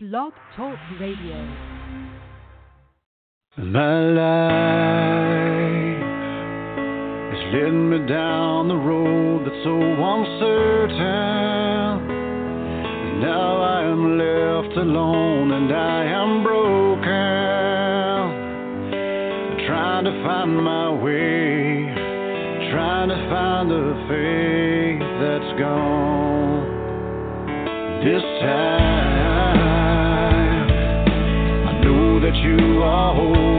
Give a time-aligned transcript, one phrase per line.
[0.00, 1.44] Blog Talk Radio.
[3.56, 4.54] My life
[7.34, 10.98] is leading me down the road that's so uncertain.
[13.22, 17.02] Now I am left alone and I am broken.
[19.66, 21.90] Trying to find my way,
[22.70, 26.62] trying to find the faith that's gone.
[28.04, 28.77] This time,
[32.82, 33.57] are holding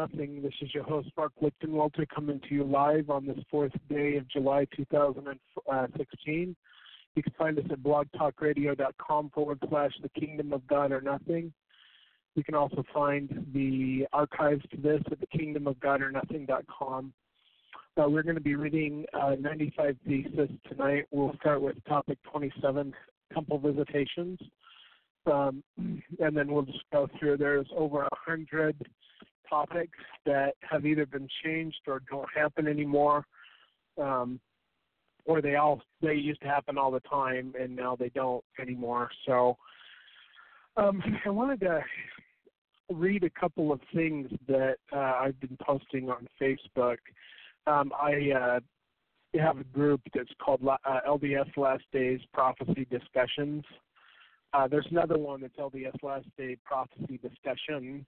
[0.00, 0.40] Nothing.
[0.40, 4.26] This is your host, Mark Lichtenwalter, coming to you live on this fourth day of
[4.30, 6.56] July 2016.
[7.14, 11.52] You can find us at blogtalkradio.com forward slash the Kingdom of God or Nothing.
[12.34, 17.12] You can also find the archives to this at the Kingdom of God or Nothing.com.
[18.00, 21.08] Uh, we're going to be reading uh, 95 Thesis tonight.
[21.10, 22.94] We'll start with topic 27,
[23.34, 24.38] Temple Visitations
[25.26, 27.36] um, and then we'll just go through.
[27.36, 28.76] There's over a hundred
[29.50, 33.26] topics that have either been changed or don't happen anymore,
[34.00, 34.40] um,
[35.26, 39.10] or they all they used to happen all the time and now they don't anymore.
[39.26, 39.56] So
[40.76, 41.82] um, I wanted to
[42.90, 46.96] read a couple of things that uh, I've been posting on Facebook.
[47.66, 48.60] Um, I uh,
[49.38, 50.76] have a group that's called uh,
[51.08, 53.64] LDS Last Days Prophecy Discussions.
[54.52, 58.04] Uh, there's another one that's LDS Last Day Prophecy Discussion,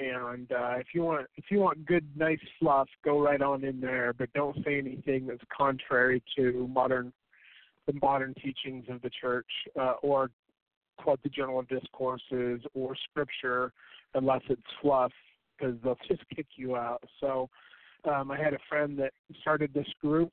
[0.00, 3.80] and uh, if you want if you want good nice fluff, go right on in
[3.80, 7.12] there, but don't say anything that's contrary to modern
[7.86, 9.46] the modern teachings of the church
[9.80, 10.30] uh, or
[10.98, 13.72] quote the general discourses or scripture
[14.14, 15.12] unless it's fluff
[15.56, 17.02] because they'll just kick you out.
[17.20, 17.48] So
[18.04, 20.32] um, I had a friend that started this group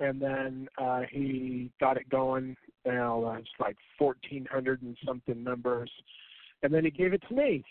[0.00, 2.56] and then uh, he got it going.
[2.84, 5.90] Now uh, it's like 1,400 and something members,
[6.62, 7.64] and then he gave it to me.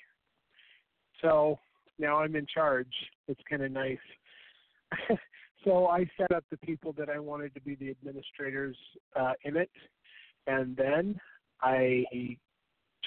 [1.21, 1.59] So
[2.00, 2.94] now I'm in charge.
[3.27, 3.97] It's kind of nice.
[5.63, 8.75] so I set up the people that I wanted to be the administrators
[9.19, 9.69] uh, in it,
[10.47, 11.19] and then
[11.62, 12.06] I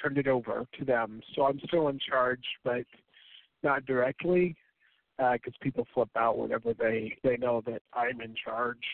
[0.00, 1.20] turned it over to them.
[1.34, 2.84] So I'm still in charge, but
[3.62, 4.56] not directly,
[5.16, 8.84] because uh, people flip out whenever they they know that I'm in charge.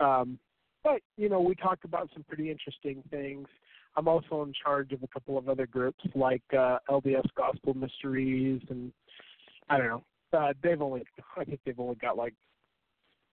[0.00, 0.38] Um,
[0.84, 3.48] but you know, we talked about some pretty interesting things.
[3.96, 8.60] I'm also in charge of a couple of other groups like uh, LDS Gospel Mysteries,
[8.68, 8.92] and
[9.68, 10.04] I don't know.
[10.32, 11.02] Uh, they've only,
[11.36, 12.34] I think they've only got like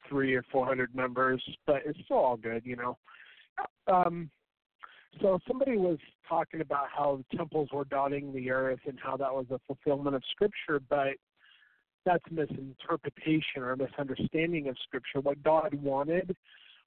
[0.07, 2.97] three or four hundred members, but it's still all good, you know.
[3.91, 4.29] Um,
[5.21, 9.33] so somebody was talking about how the temples were dotting the earth and how that
[9.33, 11.13] was a fulfillment of Scripture, but
[12.05, 15.21] that's misinterpretation or misunderstanding of Scripture.
[15.21, 16.35] What God wanted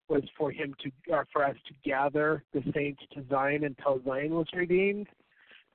[0.08, 4.35] was for him to, or for us to gather the saints to Zion until Zion
[4.35, 5.08] was redeemed,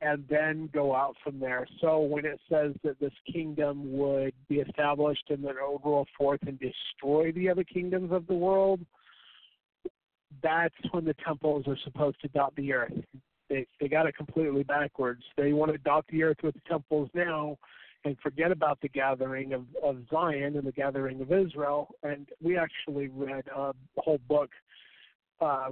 [0.01, 1.67] and then go out from there.
[1.79, 6.07] So when it says that this kingdom would be established and then it would roll
[6.17, 8.79] forth and destroy the other kingdoms of the world,
[10.41, 12.93] that's when the temples are supposed to dot the earth.
[13.49, 15.23] They they got it completely backwards.
[15.37, 17.57] They want to dot the earth with the temples now
[18.03, 21.95] and forget about the gathering of, of Zion and the gathering of Israel.
[22.03, 24.49] And we actually read a whole book
[25.39, 25.69] uh,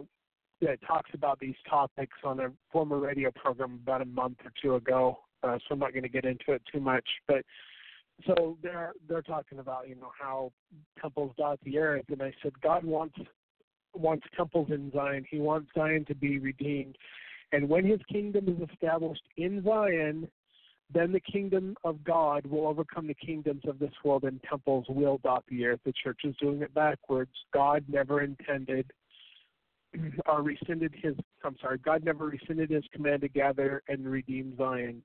[0.61, 4.75] that talks about these topics on a former radio program about a month or two
[4.75, 5.19] ago.
[5.41, 7.43] Uh, so I'm not going to get into it too much, but
[8.27, 10.51] so they're they're talking about you know how
[11.01, 13.15] temples dot the earth, and I said God wants
[13.93, 15.25] wants temples in Zion.
[15.29, 16.97] He wants Zion to be redeemed,
[17.53, 20.27] and when His kingdom is established in Zion,
[20.91, 25.19] then the kingdom of God will overcome the kingdoms of this world, and temples will
[25.23, 25.79] dot the earth.
[25.85, 27.31] The church is doing it backwards.
[27.53, 28.91] God never intended
[30.25, 31.15] or rescinded his.
[31.43, 31.77] I'm sorry.
[31.77, 35.03] God never rescinded his command to gather and redeem Zion.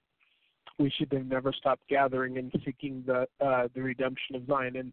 [0.79, 4.77] We should have never stopped gathering and seeking the uh, the redemption of Zion.
[4.77, 4.93] And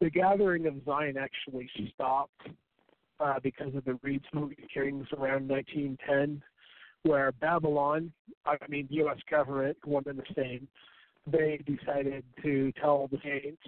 [0.00, 2.48] the gathering of Zion actually stopped
[3.20, 6.42] uh, because of the Reed Smoot hearings around 1910
[7.04, 8.12] where Babylon,
[8.44, 9.18] I mean the U.S.
[9.30, 10.66] government, one and the same,
[11.26, 13.62] they decided to tell the saints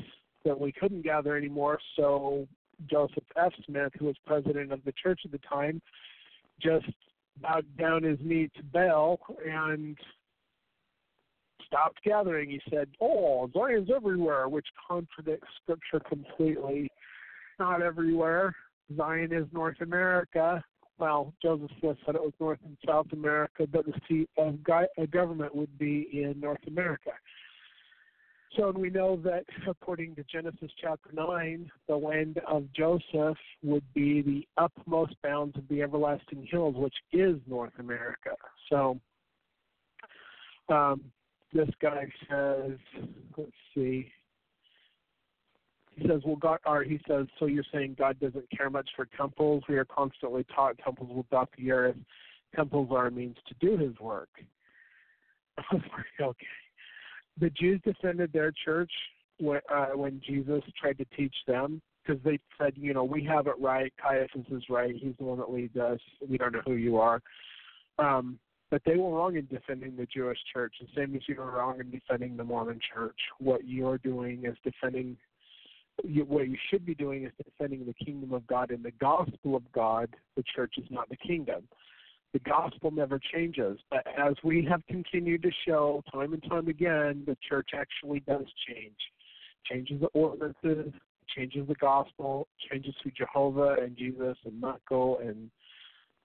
[0.44, 1.78] that we couldn't gather anymore.
[1.96, 2.46] So
[2.90, 3.52] Joseph F.
[3.64, 5.80] Smith, who was president of the church at the time,
[6.60, 6.86] just
[7.40, 9.96] bowed down his knee to Baal and
[11.66, 12.50] stopped gathering.
[12.50, 16.90] He said, "Oh, Zion's everywhere," which contradicts Scripture completely.
[17.58, 18.54] Not everywhere.
[18.96, 20.62] Zion is North America,
[20.98, 24.58] well, Joseph Smith said it was North and South America, but the seat of
[25.10, 27.10] government would be in North America.
[28.56, 34.22] So we know that according to Genesis chapter 9, the land of Joseph would be
[34.22, 38.30] the upmost bounds of the everlasting hills, which is North America.
[38.70, 38.98] So
[40.70, 41.02] um,
[41.52, 42.78] this guy says,
[43.36, 44.10] let's see,
[45.96, 49.08] he says, well, God, or he says, so you're saying God doesn't care much for
[49.16, 49.64] temples?
[49.66, 51.96] We are constantly taught temples will dot the earth.
[52.54, 54.28] Temples are a means to do His work.
[56.20, 56.46] okay.
[57.40, 58.92] The Jews defended their church
[59.38, 63.46] when, uh, when Jesus tried to teach them because they said, you know, we have
[63.46, 63.92] it right.
[64.00, 64.94] Caiaphas is right.
[64.94, 65.98] He's the one that leads us.
[66.26, 67.20] We don't know who you are.
[67.98, 68.38] Um,
[68.70, 71.80] but they were wrong in defending the Jewish church, the same as you were wrong
[71.80, 73.18] in defending the Mormon church.
[73.38, 75.16] What you're doing is defending
[76.04, 79.56] you, what you should be doing is defending the kingdom of God and the gospel
[79.56, 80.08] of God.
[80.36, 81.68] The church is not the kingdom.
[82.32, 87.22] The gospel never changes, but as we have continued to show time and time again,
[87.26, 88.96] the church actually does change.
[89.64, 90.92] Changes the ordinances,
[91.34, 95.50] changes the gospel, changes to Jehovah and Jesus and Michael and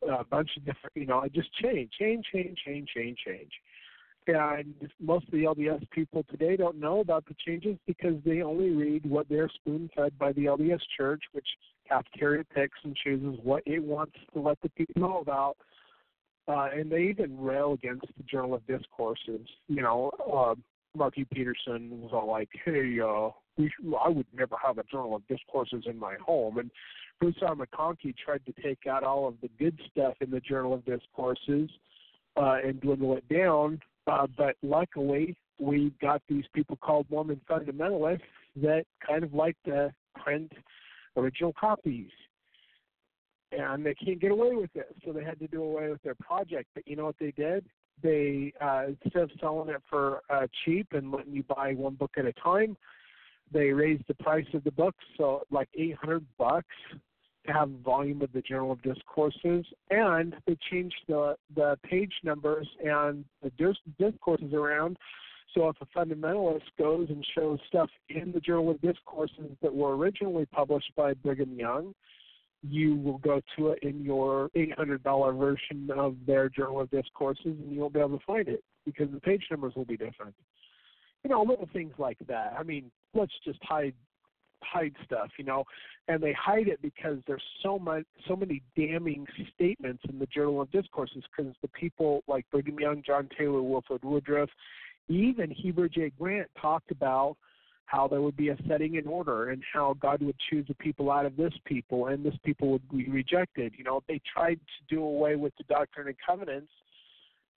[0.10, 3.52] a bunch of different, you know, it just change, change, change, change, change, change.
[4.28, 8.70] And most of the LDS people today don't know about the changes because they only
[8.70, 11.48] read what they're spoon fed by the LDS Church, which
[11.88, 15.58] cafeteria picks and chooses what it wants to let the people know about.
[16.48, 19.48] Uh, and they even rail against the Journal of Discourses.
[19.68, 20.56] You know, uh,
[20.96, 25.28] Marky Peterson was all like, "Hey, uh, we I would never have a Journal of
[25.28, 26.72] Discourses in my home," and
[27.20, 27.56] Bruce R.
[27.56, 31.70] McConkie tried to take out all of the good stuff in the Journal of Discourses
[32.36, 33.80] uh, and dwindle it down
[34.12, 38.20] uh, but luckily, we got these people called Mormon fundamentalists
[38.58, 40.52] that kind of like to print
[41.16, 42.10] original copies.
[43.54, 46.16] And they can't get away with it, so they had to do away with their
[46.16, 46.70] project.
[46.74, 47.66] But you know what they did?
[48.02, 52.12] They uh, instead of selling it for uh, cheap and letting you buy one book
[52.18, 52.76] at a time,
[53.52, 56.68] they raised the price of the books, so like 800 bucks
[57.48, 63.26] have volume of the Journal of Discourses, and they changed the the page numbers and
[63.42, 64.98] the dis- discourses around.
[65.54, 69.98] So if a fundamentalist goes and shows stuff in the Journal of Discourses that were
[69.98, 71.94] originally published by Brigham Young,
[72.64, 77.72] you will go to it in your $800 version of their Journal of Discourses, and
[77.72, 80.34] you won't be able to find it because the page numbers will be different.
[81.24, 82.56] You know, little things like that.
[82.58, 83.94] I mean, let's just hide
[84.64, 85.64] hide stuff, you know,
[86.08, 89.26] and they hide it because there's so much, so many damning
[89.56, 94.04] statements in the Journal of Discourses because the people like Brigham Young, John Taylor, Wilford
[94.04, 94.50] Woodruff,
[95.08, 96.12] even Heber J.
[96.18, 97.38] Grant talked about
[97.86, 101.12] how there would be a setting in order and how God would choose a people
[101.12, 103.74] out of this people and this people would be rejected.
[103.78, 106.72] You know, they tried to do away with the Doctrine and Covenants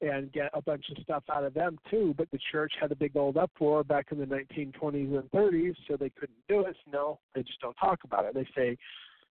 [0.04, 2.96] and get a bunch of stuff out of them too, but the church had a
[2.96, 6.76] big old uproar back in the 1920s and 30s, so they couldn't do it.
[6.84, 8.34] So no, they just don't talk about it.
[8.34, 8.76] They say,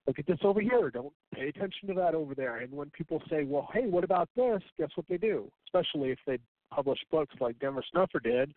[0.08, 0.89] look at this over here.
[0.89, 2.58] Don't pay attention to that over there.
[2.58, 4.62] And when people say, well, hey, what about this?
[4.77, 5.51] Guess what they do?
[5.68, 6.39] Especially if they
[6.72, 8.53] publish books like Denver Snuffer did,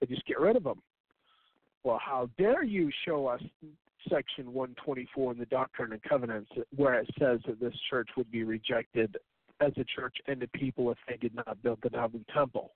[0.00, 0.80] they just get rid of them.
[1.84, 3.42] Well, how dare you show us
[4.08, 8.44] section 124 in the Doctrine and Covenants where it says that this church would be
[8.44, 9.16] rejected
[9.64, 12.72] as a church and the people if they did not build the Nauvoo temple.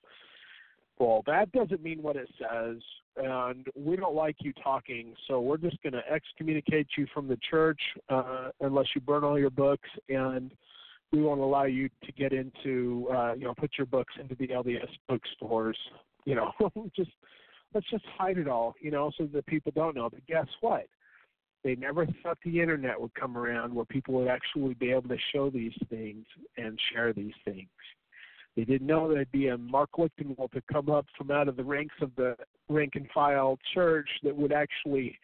[0.99, 2.77] Well, that doesn't mean what it says,
[3.17, 7.37] and we don't like you talking, so we're just going to excommunicate you from the
[7.49, 7.79] church
[8.09, 10.51] uh, unless you burn all your books, and
[11.11, 14.47] we won't allow you to get into, uh, you know, put your books into the
[14.47, 15.77] LDS bookstores.
[16.25, 16.51] You know,
[16.95, 17.11] just
[17.73, 20.09] let's just hide it all, you know, so that people don't know.
[20.09, 20.87] But guess what?
[21.67, 25.17] They never thought the internet would come around where people would actually be able to
[25.33, 27.67] show these things and share these things.
[28.55, 31.65] They didn't know there'd be a Mark Lichtenwald to come up from out of the
[31.65, 32.37] ranks of the
[32.69, 35.19] rank and file church that would actually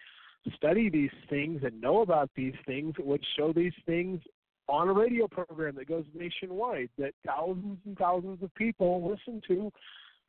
[0.54, 4.20] study these things and know about these things, that would show these things
[4.68, 9.72] on a radio program that goes nationwide that thousands and thousands of people listen to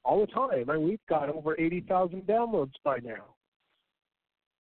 [0.04, 0.70] all the time.
[0.70, 3.34] I mean, we've got over 80,000 downloads by now.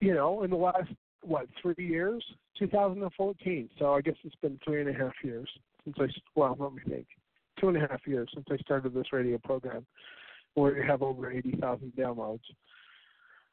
[0.00, 0.90] You know, in the last
[1.26, 2.24] what three years?
[2.58, 3.70] 2014.
[3.78, 5.48] So I guess it's been three and a half years
[5.84, 7.06] since I well, let me think,
[7.60, 9.86] two and a half years since I started this radio program,
[10.54, 12.40] where we have over 80,000 downloads.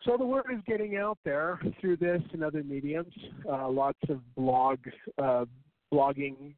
[0.04, 3.14] So the word is getting out there through this and other mediums.
[3.48, 4.80] Uh, lots of blog,
[5.22, 5.46] uh,
[5.94, 6.56] blogging,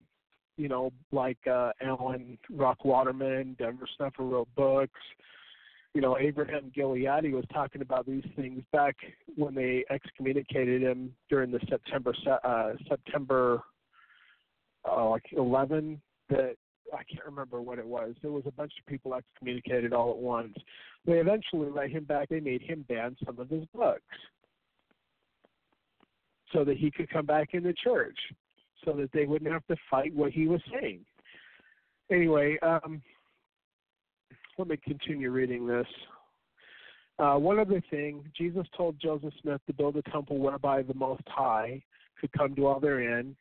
[0.58, 5.00] you know, like uh, Alan Rock Waterman, Denver Snuffer wrote books
[5.94, 8.96] you know, Abraham Gileadi was talking about these things back
[9.36, 13.62] when they excommunicated him during the September uh, September
[14.90, 16.02] uh, like 11.
[16.30, 16.56] That
[16.92, 18.16] I can't remember what it was.
[18.22, 20.56] There was a bunch of people excommunicated all at once.
[21.06, 22.30] They eventually let him back.
[22.30, 24.02] They made him ban some of his books
[26.52, 28.18] so that he could come back in the church,
[28.86, 31.02] so that they wouldn't have to fight what he was saying.
[32.12, 33.02] Anyway, um,
[34.58, 35.88] let me continue reading this.
[37.20, 41.24] Uh, one other thing, Jesus told Joseph Smith to build a temple whereby the Most
[41.28, 41.84] High
[42.20, 43.36] could come dwell therein.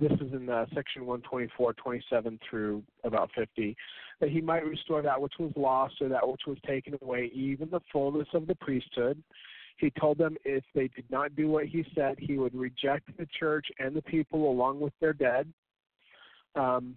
[0.00, 3.76] This is in uh, section 124, 27 through about 50.
[4.20, 7.70] That he might restore that which was lost or that which was taken away, even
[7.70, 9.22] the fullness of the priesthood.
[9.76, 13.26] He told them if they did not do what he said, he would reject the
[13.38, 15.52] church and the people along with their dead.
[16.54, 16.96] Um,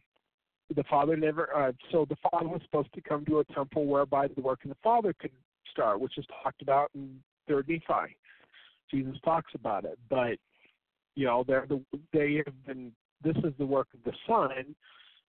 [0.75, 4.27] the father never uh, so the father was supposed to come to a temple whereby
[4.27, 5.31] the work of the father could
[5.71, 8.15] start which is talked about in third nephi
[8.91, 10.37] jesus talks about it but
[11.15, 11.81] you know they're the
[12.11, 12.91] they have been
[13.23, 14.75] this is the work of the son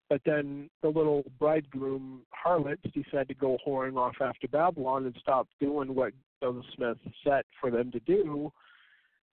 [0.08, 5.46] but then the little bridegroom harlots decide to go whoring off after babylon and stop
[5.60, 8.52] doing what joseph smith set for them to do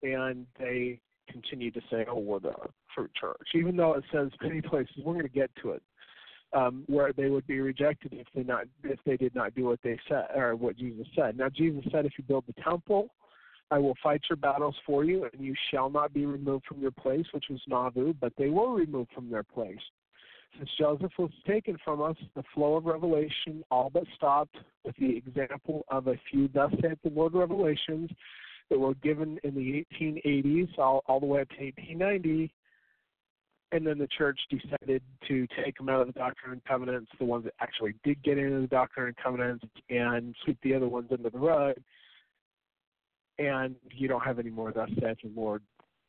[0.03, 0.99] and they
[1.31, 2.55] continue to say, "Oh, we're the
[2.93, 4.95] fruit church," even though it says many places.
[4.97, 5.83] We're going to get to it
[6.55, 9.79] um, where they would be rejected if they not if they did not do what
[9.83, 11.37] they said or what Jesus said.
[11.37, 13.09] Now Jesus said, if you build the temple,
[13.71, 16.91] I will fight your battles for you, and you shall not be removed from your
[16.91, 19.79] place, which was Nauvoo, but they were removed from their place.
[20.57, 25.17] Since Joseph was taken from us, the flow of revelation all but stopped with the
[25.17, 28.09] example of a few thus saith the Lord revelations
[28.69, 32.53] that were given in the 1880s all, all the way up to 1890
[33.75, 37.25] and then the church decided to take them out of the Doctrine and Covenants, the
[37.25, 41.09] ones that actually did get into the Doctrine and Covenants, and sweep the other ones
[41.11, 41.75] under the rug.
[43.37, 45.61] And you don't have any more thus saith the Lord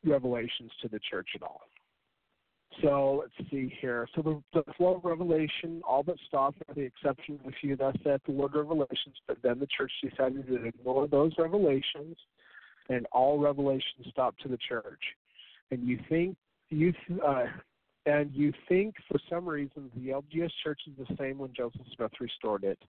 [0.05, 1.61] revelations to the church at all.
[2.81, 4.07] So let's see here.
[4.15, 7.75] So the, the flow of revelation all but stopped, with the exception of a few
[7.75, 9.15] thus saith the Lord revelations.
[9.27, 12.15] But then the church decided to ignore those revelations
[12.89, 15.01] and all revelations stopped to the church.
[15.71, 16.37] And you think
[16.69, 16.93] you
[17.25, 17.45] uh,
[18.05, 22.11] and you think for some reason the LDS Church is the same when Joseph Smith
[22.19, 22.79] restored it.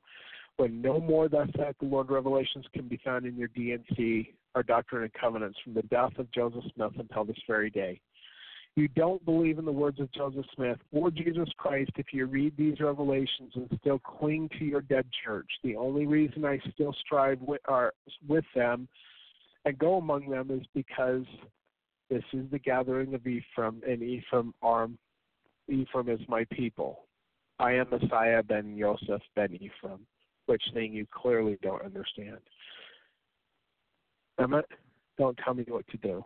[0.56, 4.62] When no more thus saith the Lord revelations can be found in your D&C or
[4.62, 8.00] Doctrine and Covenants from the death of Joseph Smith until this very day.
[8.74, 12.56] You don't believe in the words of Joseph Smith or Jesus Christ if you read
[12.56, 15.50] these revelations and still cling to your dead church.
[15.64, 17.92] The only reason I still strive with, are,
[18.28, 18.86] with them
[19.64, 21.24] and go among them is because
[22.10, 24.88] this is the gathering of Ephraim, and Ephraim are
[25.68, 27.06] Ephraim is my people.
[27.58, 30.06] I am Messiah ben Yosef ben Ephraim,
[30.46, 32.38] which thing you clearly don't understand.
[34.40, 34.66] Emmett,
[35.18, 36.24] don't tell me what to do.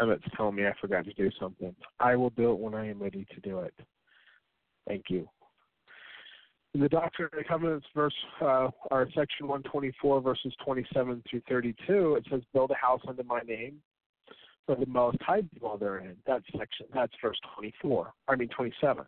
[0.00, 1.74] Emmett's telling me I forgot to do something.
[1.98, 3.74] I will do it when I am ready to do it.
[4.86, 5.28] Thank you.
[6.74, 12.26] In the Doctrine and Covenants, verse, uh, our section 124, verses 27 through 32, it
[12.30, 13.82] says, "Build a house unto my name,
[14.66, 16.86] for the Most High dwell therein." That's section.
[16.92, 18.12] That's verse 24.
[18.28, 19.06] I mean 27.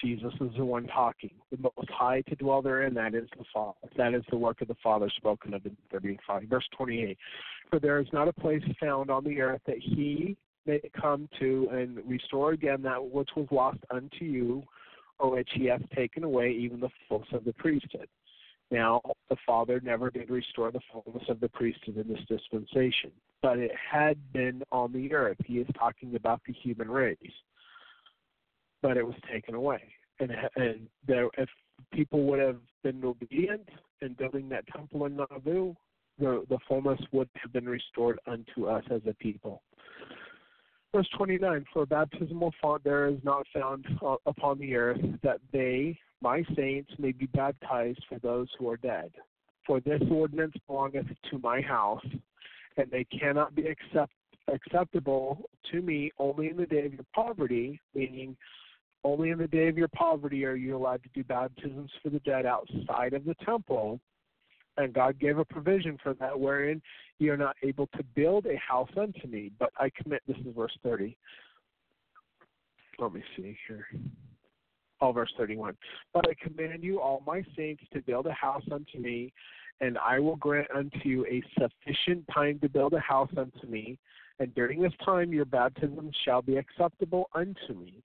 [0.00, 1.30] Jesus is the one talking.
[1.52, 3.78] The Most High to dwell therein, that is the Father.
[3.96, 6.44] That is the work of the Father spoken of in 35.
[6.44, 7.16] Verse 28.
[7.70, 10.36] For there is not a place found on the earth that he
[10.66, 14.64] may come to and restore again that which was lost unto you, or
[15.30, 18.08] which he hath taken away, even the fullness of the priesthood.
[18.70, 23.12] Now, the Father never did restore the fullness of the priesthood in this dispensation,
[23.42, 25.36] but it had been on the earth.
[25.44, 27.18] He is talking about the human race
[28.82, 29.80] but it was taken away.
[30.18, 31.48] And and there, if
[31.92, 33.68] people would have been obedient
[34.02, 35.74] in building that temple in Nauvoo,
[36.18, 39.62] the the fullness would have been restored unto us as a people.
[40.94, 45.40] Verse 29, for a baptismal font there is not found uh, upon the earth, that
[45.50, 49.10] they, my saints, may be baptized for those who are dead.
[49.66, 52.04] For this ordinance belongeth to my house,
[52.76, 54.12] and they cannot be accept,
[54.48, 58.36] acceptable to me only in the day of your poverty, meaning
[59.02, 62.20] only in the day of your poverty are you allowed to do baptisms for the
[62.20, 63.98] dead outside of the temple.
[64.76, 66.80] And God gave a provision for that, wherein
[67.18, 69.50] you are not able to build a house unto me.
[69.58, 71.16] But I commit, this is verse 30.
[72.98, 73.86] Let me see here.
[75.00, 75.76] All verse 31.
[76.14, 79.32] But I command you, all my saints, to build a house unto me,
[79.80, 83.98] and I will grant unto you a sufficient time to build a house unto me.
[84.38, 88.02] And during this time your baptisms shall be acceptable unto me.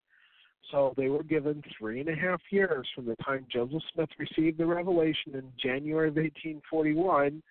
[0.71, 4.59] So they were given three and a half years from the time Joseph Smith received
[4.59, 7.43] the revelation in January of 1841.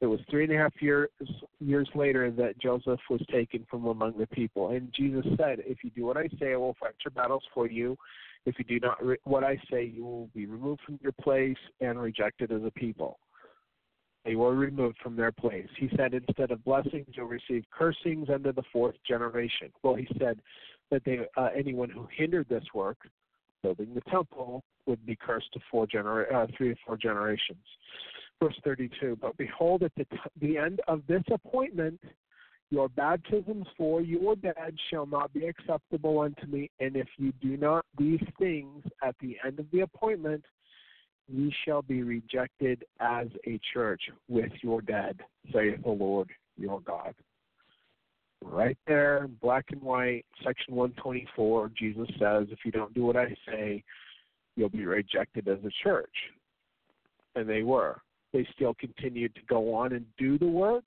[0.00, 1.08] It was three and a half years
[1.60, 4.70] years later that Joseph was taken from among the people.
[4.70, 7.68] And Jesus said, "If you do what I say, I will fight your battles for
[7.68, 7.96] you.
[8.44, 11.56] If you do not re- what I say, you will be removed from your place
[11.80, 13.18] and rejected as a people."
[14.24, 15.68] They were removed from their place.
[15.78, 19.70] He said, instead of blessings, you'll receive cursings under the fourth generation.
[19.82, 20.40] Well, he said,
[20.90, 22.98] that they uh, anyone who hindered this work,
[23.62, 27.64] building the temple, would be cursed to four genera- uh, three to four generations.
[28.42, 29.16] Verse 32.
[29.20, 32.00] But behold, at the, t- the end of this appointment,
[32.70, 37.56] your baptisms for your dead shall not be acceptable unto me, and if you do
[37.56, 40.44] not these things at the end of the appointment,
[41.28, 45.20] ye shall be rejected as a church with your dead,
[45.52, 47.14] saith the Lord your God
[48.44, 53.34] right there, black and white, section 124, Jesus says, if you don't do what I
[53.46, 53.82] say,
[54.56, 56.14] you'll be rejected as a church.
[57.34, 58.00] And they were.
[58.32, 60.84] They still continued to go on and do the work.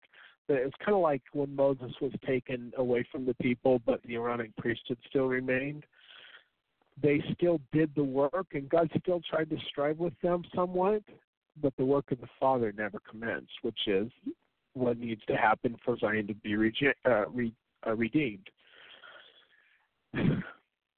[0.50, 4.56] It's kind of like when Moses was taken away from the people, but the Aaronic
[4.56, 5.86] priesthood still remained.
[7.02, 11.04] They still did the work, and God still tried to strive with them somewhat,
[11.62, 14.10] but the work of the Father never commenced, which is
[14.78, 17.54] what needs to happen for Zion to be rege- uh, re-
[17.86, 18.50] uh, redeemed.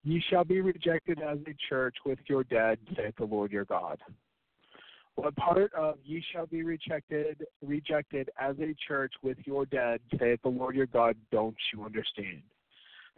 [0.03, 3.99] Ye shall be rejected as a church with your dead, saith the Lord your God.
[5.15, 10.39] What part of ye shall be rejected, rejected as a church with your dead, saith
[10.43, 12.41] the Lord your God, don't you understand?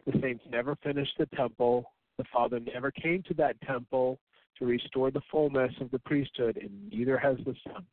[0.08, 1.92] The saints never finished the temple.
[2.18, 4.20] The Father never came to that temple
[4.58, 7.86] to restore the fullness of the priesthood, and neither has the Son.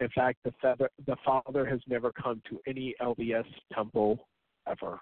[0.00, 4.28] In fact, the, feather, the Father has never come to any LDS temple
[4.68, 5.00] ever.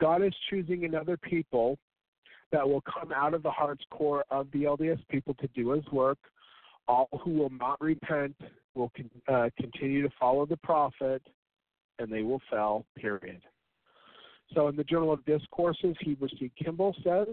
[0.00, 1.78] God is choosing another people
[2.50, 5.84] that will come out of the heart's core of the LDS people to do his
[5.92, 6.18] work.
[6.88, 8.36] All who will not repent
[8.74, 11.22] will con- uh, continue to follow the prophet,
[11.98, 13.40] and they will fail, period.
[14.52, 16.50] So in the Journal of Discourses, Heber C.
[16.62, 17.28] Kimball says,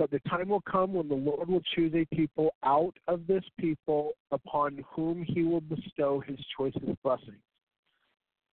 [0.00, 3.44] but the time will come when the Lord will choose a people out of this
[3.58, 7.36] people upon whom he will bestow his choicest blessings.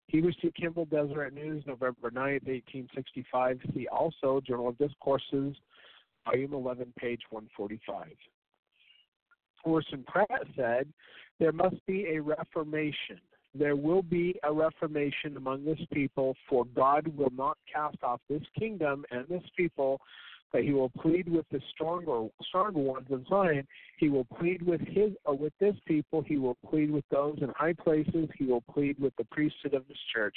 [0.07, 0.51] Heber C.
[0.59, 3.59] Kimball, Deseret News, November 9, 1865.
[3.73, 5.55] See also Journal of Discourses,
[6.25, 8.07] Volume 11, page 145.
[9.63, 10.89] Orson Pratt said,
[11.39, 13.21] There must be a reformation.
[13.55, 18.43] There will be a reformation among this people, for God will not cast off this
[18.59, 20.01] kingdom and this people,
[20.51, 23.67] but he will plead with the stronger stronger ones of Zion.
[23.97, 26.21] He will plead with his or with this people.
[26.21, 28.29] He will plead with those in high places.
[28.37, 30.35] He will plead with the priesthood of his church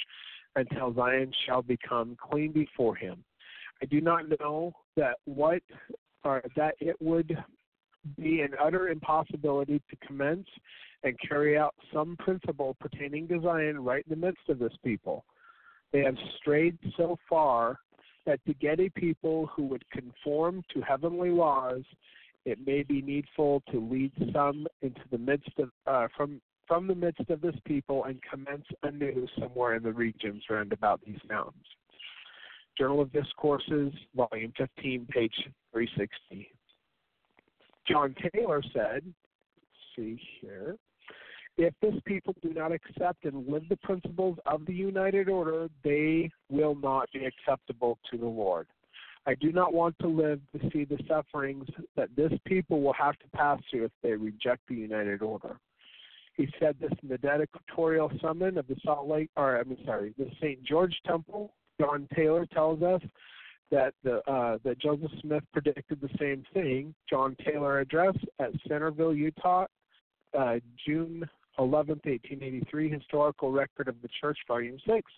[0.55, 3.23] until Zion shall become clean before him.
[3.81, 5.61] I do not know that what
[6.23, 7.35] or that it would
[8.19, 10.47] be an utter impossibility to commence
[11.03, 15.25] and carry out some principle pertaining to Zion right in the midst of this people.
[15.91, 17.79] They have strayed so far
[18.25, 21.81] that to get a people who would conform to heavenly laws,
[22.45, 26.95] it may be needful to lead some into the midst of uh, from from the
[26.95, 31.65] midst of this people and commence anew somewhere in the regions round about these mountains.
[32.77, 35.33] Journal of Discourses, Volume 15, page
[35.73, 36.49] 360.
[37.87, 39.03] John Taylor said,
[39.95, 40.77] see here,
[41.57, 46.29] if this people do not accept and live the principles of the United Order, they
[46.49, 48.67] will not be acceptable to the Lord.
[49.27, 53.17] I do not want to live to see the sufferings that this people will have
[53.19, 55.57] to pass through if they reject the United Order.
[56.35, 60.31] He said this in the dedicatorial sermon of the Salt Lake, or I'm sorry, the
[60.41, 60.63] St.
[60.63, 61.53] George Temple.
[61.79, 63.01] John Taylor tells us
[63.69, 66.95] that the uh, that Joseph Smith predicted the same thing.
[67.09, 69.65] John Taylor address at Centerville, Utah,
[70.37, 71.27] uh, June
[71.61, 75.11] 11th, 1883, Historical Record of the Church, Volume 6,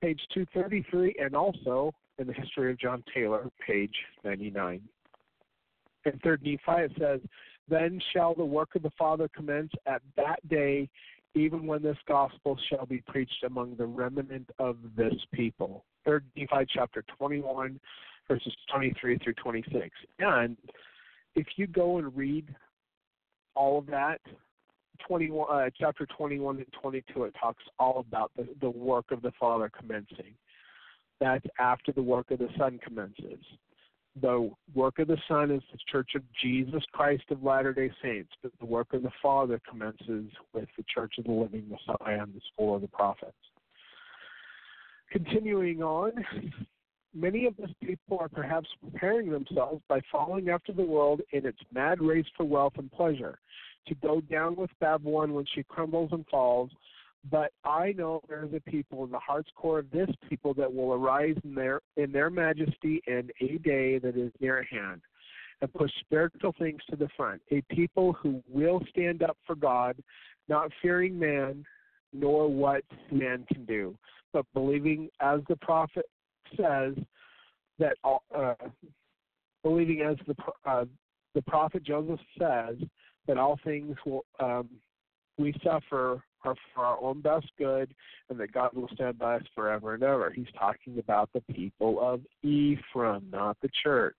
[0.00, 4.80] page 233, and also in the History of John Taylor, page 99.
[6.04, 7.20] In 3rd Nephi, it says,
[7.68, 10.88] Then shall the work of the Father commence at that day,
[11.34, 15.84] even when this gospel shall be preached among the remnant of this people.
[16.06, 17.80] 3rd Nephi, chapter 21,
[18.28, 19.90] verses 23 through 26.
[20.20, 20.56] And
[21.34, 22.54] if you go and read
[23.56, 24.20] all of that,
[25.06, 29.32] 21, uh, chapter 21 and 22, it talks all about the, the work of the
[29.38, 30.34] Father commencing.
[31.20, 33.44] That's after the work of the Son commences.
[34.20, 38.30] The work of the Son is the Church of Jesus Christ of Latter day Saints,
[38.42, 42.32] but the work of the Father commences with the Church of the Living Messiah and
[42.32, 43.32] the School of the Prophets.
[45.10, 46.12] Continuing on,
[47.14, 51.58] many of these people are perhaps preparing themselves by following after the world in its
[51.72, 53.38] mad race for wealth and pleasure
[53.86, 56.70] to go down with Babylon when she crumbles and falls.
[57.30, 60.72] But I know there is a people in the heart's core of this people that
[60.72, 65.00] will arise in their in their majesty in a day that is near at hand,
[65.62, 67.40] and push spiritual things to the front.
[67.50, 69.96] A people who will stand up for God,
[70.48, 71.64] not fearing man,
[72.12, 73.96] nor what man can do,
[74.34, 76.04] but believing, as the prophet
[76.56, 76.94] says,
[77.78, 78.54] that all, uh,
[79.62, 80.34] believing as the
[80.66, 80.84] uh,
[81.34, 82.76] the prophet Joseph says
[83.26, 83.96] that all things
[84.40, 84.68] um,
[85.38, 87.94] we suffer are for our own best good,
[88.28, 90.30] and that God will stand by us forever and ever.
[90.30, 94.16] He's talking about the people of Ephraim, not the church.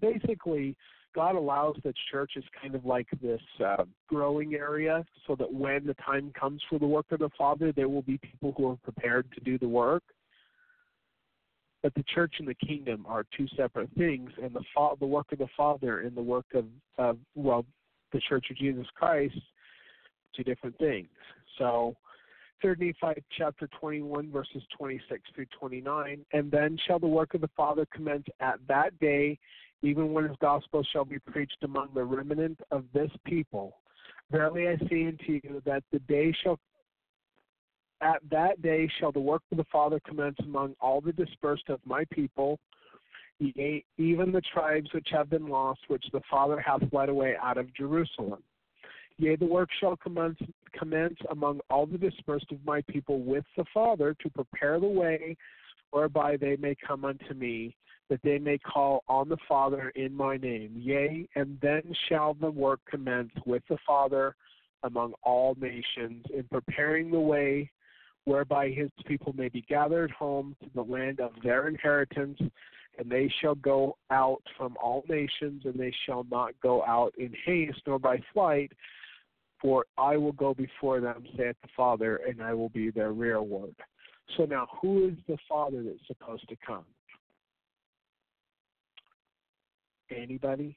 [0.00, 0.76] Basically,
[1.14, 5.86] God allows the church as kind of like this uh, growing area, so that when
[5.86, 8.76] the time comes for the work of the Father, there will be people who are
[8.76, 10.04] prepared to do the work.
[11.82, 15.32] But the church and the kingdom are two separate things, and the fa- the work
[15.32, 16.66] of the Father and the work of,
[16.98, 17.64] of well,
[18.12, 19.34] the Church of Jesus Christ,
[20.36, 21.08] two different things.
[21.58, 21.96] So,
[22.62, 27.50] Third Nephi chapter 21 verses 26 through 29, and then shall the work of the
[27.56, 29.36] Father commence at that day,
[29.82, 33.78] even when his gospel shall be preached among the remnant of this people.
[34.30, 36.60] Verily I say unto you that the day shall
[38.02, 41.80] at that day shall the work of the Father commence among all the dispersed of
[41.84, 42.58] my people,
[43.38, 47.58] yea, even the tribes which have been lost, which the Father hath led away out
[47.58, 48.42] of Jerusalem.
[49.18, 50.38] Yea, the work shall commence,
[50.76, 55.36] commence among all the dispersed of my people with the Father to prepare the way
[55.90, 57.76] whereby they may come unto me,
[58.08, 60.72] that they may call on the Father in my name.
[60.74, 64.34] Yea, and then shall the work commence with the Father
[64.82, 67.70] among all nations in preparing the way
[68.24, 72.38] whereby his people may be gathered home to the land of their inheritance,
[72.98, 77.32] and they shall go out from all nations, and they shall not go out in
[77.44, 78.72] haste nor by flight,
[79.60, 83.74] for I will go before them, saith the Father, and I will be their rearward.
[84.36, 86.84] So now, who is the Father that's supposed to come?
[90.10, 90.76] Anybody?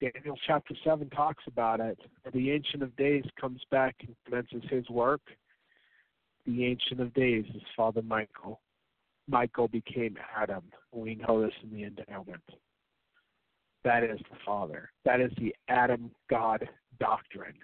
[0.00, 1.98] Daniel chapter 7 talks about it.
[2.34, 5.22] The Ancient of Days comes back and commences his work.
[6.46, 8.60] The Ancient of Days is Father Michael.
[9.28, 10.62] Michael became Adam.
[10.92, 12.42] We know this in the endowment.
[13.84, 14.90] That is the Father.
[15.04, 16.68] That is the Adam God
[17.00, 17.54] doctrine.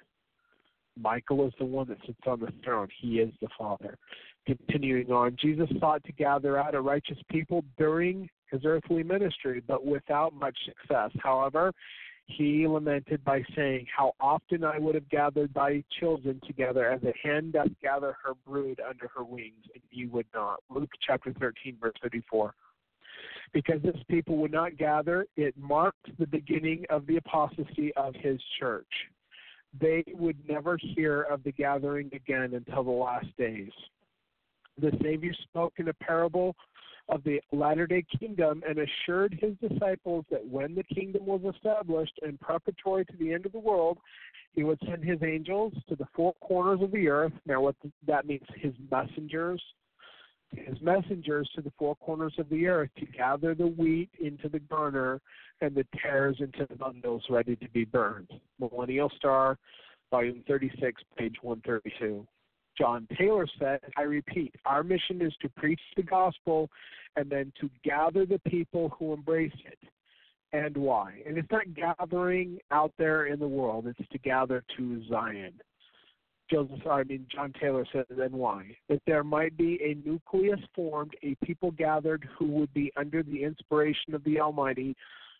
[0.98, 2.88] Michael is the one that sits on the throne.
[3.00, 3.98] He is the Father.
[4.46, 9.84] Continuing on, Jesus sought to gather out a righteous people during his earthly ministry, but
[9.86, 11.10] without much success.
[11.22, 11.72] However,
[12.26, 17.12] he lamented by saying, How often I would have gathered thy children together as a
[17.22, 20.60] hen doth gather her brood under her wings, and ye would not.
[20.70, 22.54] Luke chapter 13, verse 34.
[23.52, 28.40] Because this people would not gather, it marked the beginning of the apostasy of his
[28.58, 28.86] church.
[29.78, 33.70] They would never hear of the gathering again until the last days.
[34.80, 36.56] The Savior spoke in a parable
[37.08, 42.18] of the latter day kingdom and assured his disciples that when the kingdom was established
[42.22, 43.98] and preparatory to the end of the world,
[44.52, 47.32] he would send his angels to the four corners of the earth.
[47.46, 49.62] Now, what that means, his messengers,
[50.54, 54.60] his messengers to the four corners of the earth to gather the wheat into the
[54.60, 55.20] garner
[55.60, 58.30] and the tares into the bundles ready to be burned.
[58.58, 59.58] Millennial Star,
[60.10, 62.26] volume 36, page 132.
[62.78, 66.70] John Taylor said, I repeat, our mission is to preach the gospel
[67.16, 69.78] and then to gather the people who embrace it.
[70.54, 71.22] And why?
[71.26, 75.54] And it's not gathering out there in the world, it's to gather to Zion.
[76.50, 78.76] Joseph, I mean, John Taylor said, then why?
[78.90, 83.42] That there might be a nucleus formed, a people gathered who would be under the
[83.42, 84.94] inspiration of the Almighty,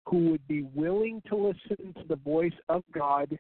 [0.07, 3.39] who would be willing to listen to the voice of God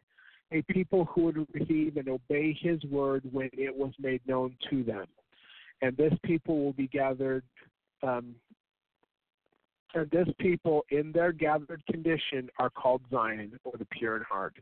[0.52, 4.82] a people who would receive and obey his word when it was made known to
[4.82, 5.06] them.
[5.80, 7.42] And this people will be gathered,
[8.02, 8.34] um,
[9.94, 14.54] and this people in their gathered condition are called Zion, or the pure in heart.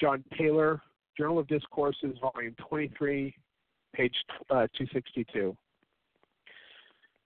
[0.00, 0.80] John Taylor,
[1.16, 3.34] Journal of Discourses, Volume 23,
[3.94, 4.14] page
[4.48, 5.56] uh, 262.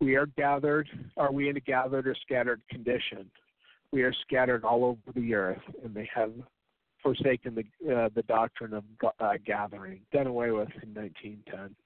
[0.01, 3.31] We are gathered, are we in a gathered or scattered condition?
[3.93, 6.33] We are scattered all over the earth, and they have
[7.05, 8.83] forsaken the uh, the doctrine of
[9.21, 11.77] uh, gathering, done away with in 1910.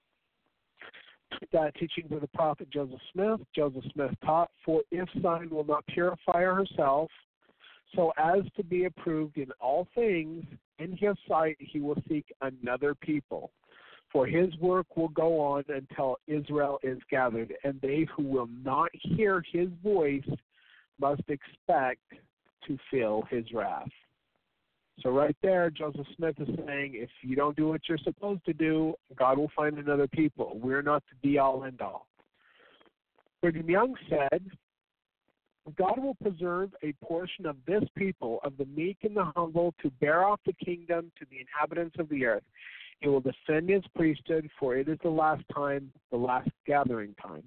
[1.58, 3.40] Uh, teachings of the prophet Joseph Smith.
[3.54, 7.10] Joseph Smith taught, For if Zion will not purify herself,
[7.94, 10.44] so as to be approved in all things,
[10.78, 13.50] in his sight he will seek another people.
[14.10, 18.88] For his work will go on until Israel is gathered, and they who will not
[18.94, 20.28] hear his voice
[20.98, 22.00] must expect
[22.66, 23.88] to feel his wrath.
[25.02, 28.52] So right there, Joseph Smith is saying, if you don't do what you're supposed to
[28.52, 30.58] do, God will find another people.
[30.60, 32.08] We're not the be all end all.
[33.40, 34.50] Brigham Young said,
[35.76, 39.90] God will preserve a portion of this people, of the meek and the humble, to
[40.00, 42.42] bear off the kingdom to the inhabitants of the earth.
[43.00, 47.44] He will defend his priesthood, for it is the last time, the last gathering time.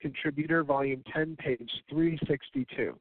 [0.00, 2.98] Contributor, Volume 10, page 362.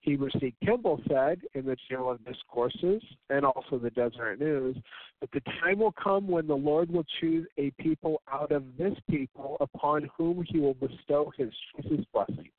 [0.00, 0.54] Heber C.
[0.64, 4.76] Kimball said in the Journal of Discourses and also the Deseret News
[5.20, 8.94] that the time will come when the Lord will choose a people out of this
[9.10, 12.50] people upon whom he will bestow his choicest blessing.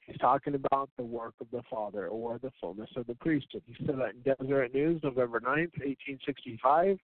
[0.00, 3.62] He's talking about the work of the Father or the fullness of the priesthood.
[3.66, 6.98] He said that in Deseret News, November 9th, 1865,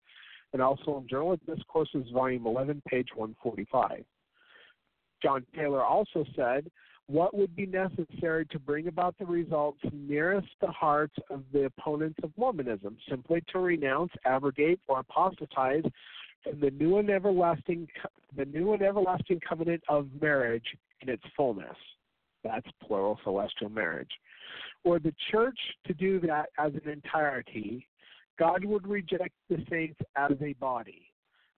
[0.54, 4.04] and also in Journal of Discourses, Volume 11, page 145.
[5.22, 6.70] John Taylor also said
[7.06, 12.18] what would be necessary to bring about the results nearest the hearts of the opponents
[12.22, 15.84] of Mormonism, simply to renounce, abrogate, or apostatize
[16.42, 17.88] from the new and everlasting
[18.36, 21.76] the new and everlasting covenant of marriage in its fullness.
[22.42, 24.10] That's plural celestial marriage.
[24.82, 27.86] Or the church to do that as an entirety,
[28.38, 31.06] God would reject the saints as a body.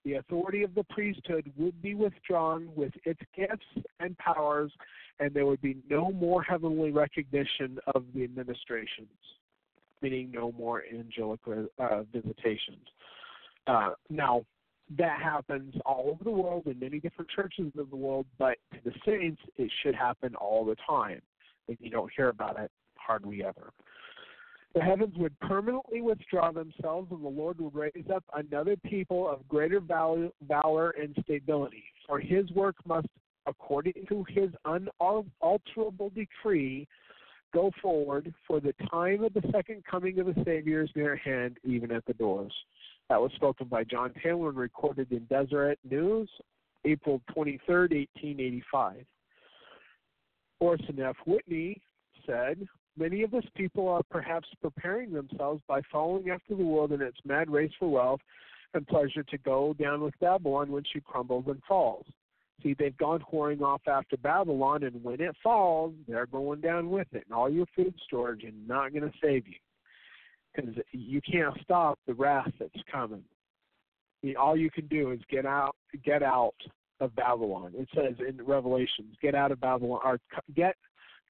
[0.06, 3.66] The authority of the priesthood would be withdrawn with its gifts
[3.98, 4.70] and powers
[5.18, 9.08] and there would be no more heavenly recognition of the administrations,
[10.02, 12.86] meaning no more angelic uh, visitations.
[13.66, 14.44] Uh, now,
[14.96, 18.78] that happens all over the world in many different churches of the world, but to
[18.84, 21.20] the saints, it should happen all the time.
[21.66, 23.72] And you don't hear about it hardly ever.
[24.76, 29.48] The heavens would permanently withdraw themselves, and the Lord would raise up another people of
[29.48, 31.84] greater valor, and stability.
[32.06, 33.06] For his work must
[33.46, 36.86] according to his unalterable decree,
[37.54, 41.20] go forward, for the time of the second coming of the Savior is near at
[41.20, 42.52] hand, even at the doors.
[43.08, 46.28] That was spoken by John Taylor and recorded in Deseret News,
[46.84, 49.06] April 23, 1885.
[50.60, 51.16] Orson F.
[51.24, 51.80] Whitney
[52.26, 52.66] said,
[52.98, 57.18] Many of us people are perhaps preparing themselves by following after the world in its
[57.24, 58.20] mad race for wealth
[58.74, 62.06] and pleasure to go down with Babylon when she crumbles and falls.
[62.62, 67.06] See, they've gone whoring off after Babylon, and when it falls, they're going down with
[67.12, 67.24] it.
[67.28, 69.56] And all your food storage is not going to save you
[70.54, 73.22] because you can't stop the wrath that's coming.
[74.38, 76.54] All you can do is get out, get out
[77.00, 77.72] of Babylon.
[77.76, 80.18] It says in Revelations, "Get out of Babylon," or
[80.54, 80.76] "Get,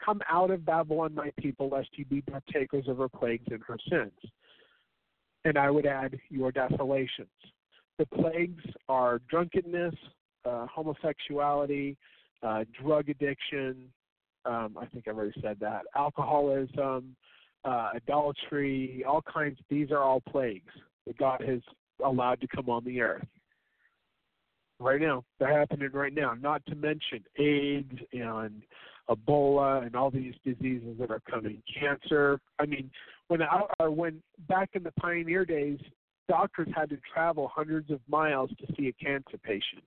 [0.05, 3.79] come out of Babylon, my people, lest you be partakers of her plagues and her
[3.89, 4.13] sins."
[5.45, 7.29] And I would add your desolations.
[7.99, 9.95] The plagues are drunkenness,
[10.45, 11.97] uh, homosexuality,
[12.43, 13.93] uh, drug addiction.
[14.45, 15.83] Um, I think I've already said that.
[15.97, 17.17] Alcoholism,
[17.65, 19.59] uh, adultery, all kinds.
[19.69, 20.73] These are all plagues
[21.07, 21.61] that God has
[22.05, 23.27] allowed to come on the earth.
[24.79, 26.35] Right now, they're happening right now.
[26.35, 28.63] Not to mention AIDS and
[29.09, 31.63] Ebola and all these diseases that are coming.
[31.81, 32.41] Cancer.
[32.59, 32.91] I mean,
[33.29, 35.79] when I, when back in the pioneer days,
[36.29, 39.85] doctors had to travel hundreds of miles to see a cancer patient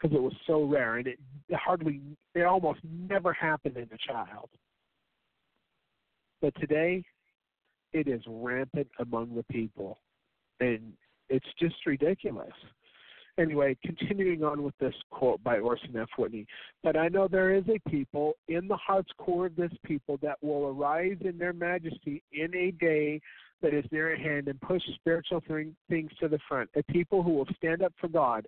[0.00, 1.18] because it was so rare and it
[1.52, 2.00] hardly
[2.34, 4.48] it almost never happened in a child
[6.40, 7.02] but today
[7.92, 9.98] it is rampant among the people
[10.60, 10.92] and
[11.28, 12.52] it's just ridiculous
[13.40, 16.46] anyway continuing on with this quote by orson f whitney
[16.82, 20.36] but i know there is a people in the heart's core of this people that
[20.42, 23.20] will arise in their majesty in a day
[23.62, 27.30] that is near at hand and push spiritual things to the front, a people who
[27.30, 28.46] will stand up for God,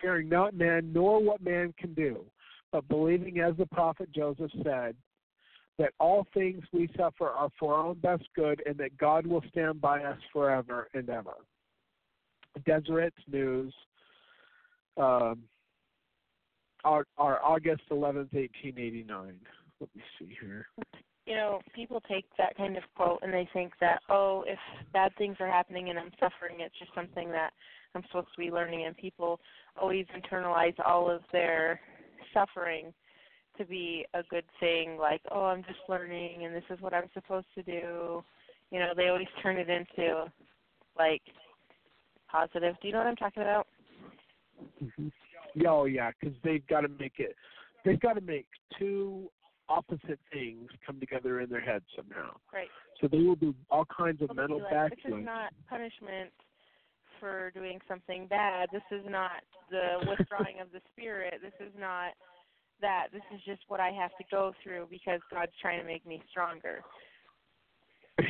[0.00, 2.24] fearing not man nor what man can do,
[2.70, 4.94] but believing, as the prophet Joseph said,
[5.78, 9.42] that all things we suffer are for our own best good and that God will
[9.50, 11.34] stand by us forever and ever.
[12.66, 13.74] Deseret News,
[14.96, 15.42] um,
[16.84, 19.34] our, our August 11th, 1889.
[19.80, 20.66] Let me see here
[21.26, 24.58] you know, people take that kind of quote and they think that, oh, if
[24.92, 27.52] bad things are happening and I'm suffering, it's just something that
[27.94, 28.86] I'm supposed to be learning.
[28.86, 29.38] And people
[29.80, 31.80] always internalize all of their
[32.34, 32.92] suffering
[33.58, 37.10] to be a good thing, like, oh, I'm just learning and this is what I'm
[37.14, 38.24] supposed to do.
[38.70, 40.24] You know, they always turn it into
[40.98, 41.22] like
[42.30, 42.74] positive.
[42.80, 43.68] Do you know what I'm talking about?
[44.82, 45.08] Mm-hmm.
[45.66, 47.36] Oh yeah, because they've got to make it.
[47.84, 48.46] They've got to make
[48.78, 49.28] two
[49.68, 52.36] opposite things come together in their head somehow.
[52.52, 52.68] Right.
[53.00, 54.90] So they will do all kinds of mental like.
[54.90, 56.30] This is not punishment
[57.20, 58.68] for doing something bad.
[58.72, 61.34] This is not the withdrawing of the spirit.
[61.42, 62.12] This is not
[62.80, 63.08] that.
[63.12, 66.22] This is just what I have to go through because God's trying to make me
[66.30, 66.80] stronger.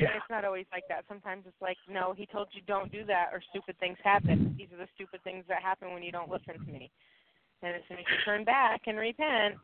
[0.00, 0.16] Yeah.
[0.16, 1.04] it's not always like that.
[1.08, 4.54] Sometimes it's like, no, he told you don't do that, or stupid things happen.
[4.58, 6.90] These are the stupid things that happen when you don't listen to me.
[7.62, 9.54] And as soon as you turn back and repent,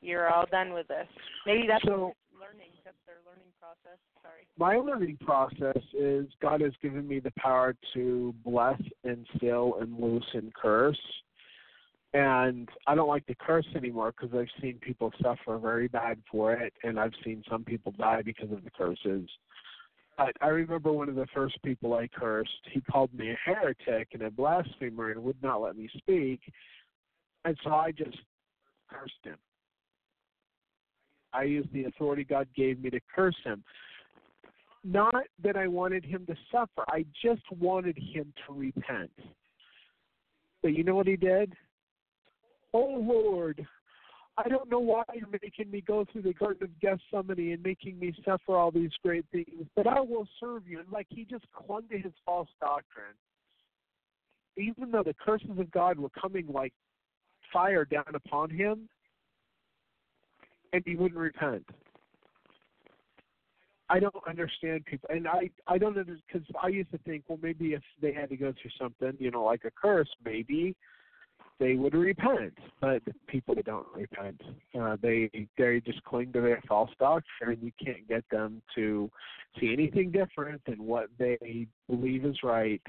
[0.00, 1.06] you're all done with this.
[1.46, 2.70] Maybe that's so, learning.
[2.84, 3.98] That's their learning process.
[4.22, 4.46] Sorry.
[4.58, 9.98] My learning process is God has given me the power to bless and still and
[9.98, 11.00] loose and curse.
[12.14, 16.52] And I don't like to curse anymore because I've seen people suffer very bad for
[16.52, 19.28] it, and I've seen some people die because of the curses.
[20.18, 22.50] But I remember one of the first people I cursed.
[22.70, 26.40] He called me a heretic and a blasphemer and would not let me speak.
[27.46, 28.18] And so I just
[28.90, 29.38] cursed him.
[31.32, 33.64] I used the authority God gave me to curse him.
[34.84, 39.12] Not that I wanted him to suffer, I just wanted him to repent.
[40.60, 41.54] But you know what he did?
[42.74, 43.66] Oh Lord,
[44.38, 47.98] I don't know why you're making me go through the Garden of Gethsemane and making
[47.98, 50.80] me suffer all these great things, but I will serve you.
[50.80, 53.14] And like he just clung to his false doctrine.
[54.56, 56.72] Even though the curses of God were coming like
[57.52, 58.88] fire down upon him,
[60.72, 61.66] and he wouldn't repent.
[63.90, 67.38] I don't understand people, and I I don't understand because I used to think, well,
[67.42, 70.74] maybe if they had to go through something, you know, like a curse, maybe
[71.62, 72.56] they would repent.
[72.80, 74.40] But people don't repent.
[74.78, 79.10] Uh, they they just cling to their false doctrine, and you can't get them to
[79.60, 82.82] see anything different than what they believe is right.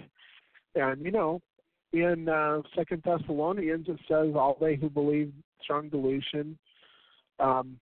[0.75, 1.41] And you know,
[1.91, 5.31] in uh, Second Thessalonians, it says, "All they who believe
[5.61, 6.57] strong delusion."
[7.39, 7.79] um,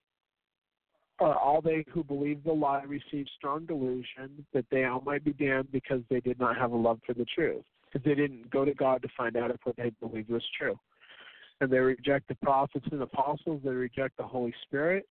[1.20, 5.34] uh, all they who believe the lie receive strong delusion that they all might be
[5.34, 8.66] damned because they did not have a love for the truth, because they didn't go
[8.66, 10.80] to God to find out if what they believed was true.
[11.60, 13.62] And they reject the prophets and apostles.
[13.64, 15.08] They reject the Holy Spirit.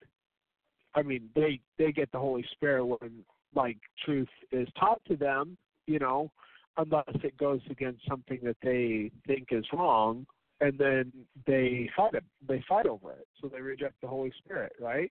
[0.95, 3.23] I mean, they they get the Holy Spirit when
[3.53, 6.31] like truth is taught to them, you know,
[6.77, 10.25] unless it goes against something that they think is wrong
[10.61, 11.11] and then
[11.45, 12.23] they fight it.
[12.47, 13.27] They fight over it.
[13.41, 15.11] So they reject the Holy Spirit, right?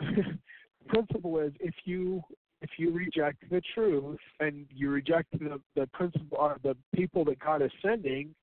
[0.88, 2.22] principle is if you
[2.62, 7.38] if you reject the truth and you reject the the principle or the people that
[7.38, 8.34] God is sending,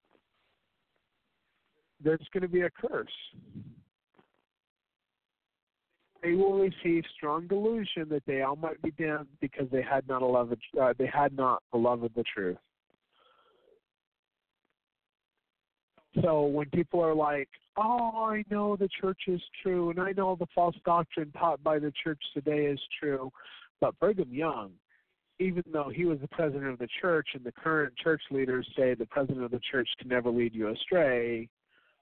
[2.03, 3.07] there's going to be a curse.
[6.23, 10.23] They will receive strong delusion that they all might be damned because they had not
[10.23, 12.57] a love of, uh, they had not a love of the truth.
[16.23, 20.35] So when people are like, "Oh, I know the church is true, and I know
[20.35, 23.31] the false doctrine taught by the church today is true,"
[23.81, 24.71] but Brigham Young,
[25.39, 28.93] even though he was the president of the church, and the current church leaders say
[28.93, 31.47] the president of the church can never lead you astray,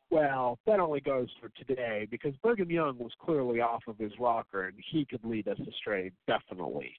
[0.10, 4.68] well, that only goes for today because Brigham Young was clearly off of his rocker,
[4.68, 6.94] and he could lead us astray definitely.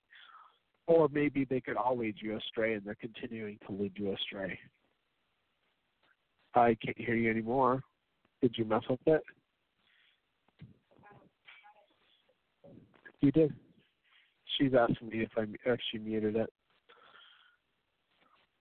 [0.86, 4.58] Or maybe they could all lead you astray, and they're continuing to lead you astray.
[6.54, 7.82] I can't hear you anymore.
[8.40, 9.22] Did you mess with it?
[13.20, 13.54] You did.
[14.58, 16.52] She's asking me if I if she muted it.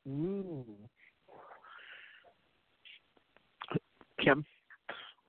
[0.08, 0.66] Ooh.
[4.22, 4.46] Kim,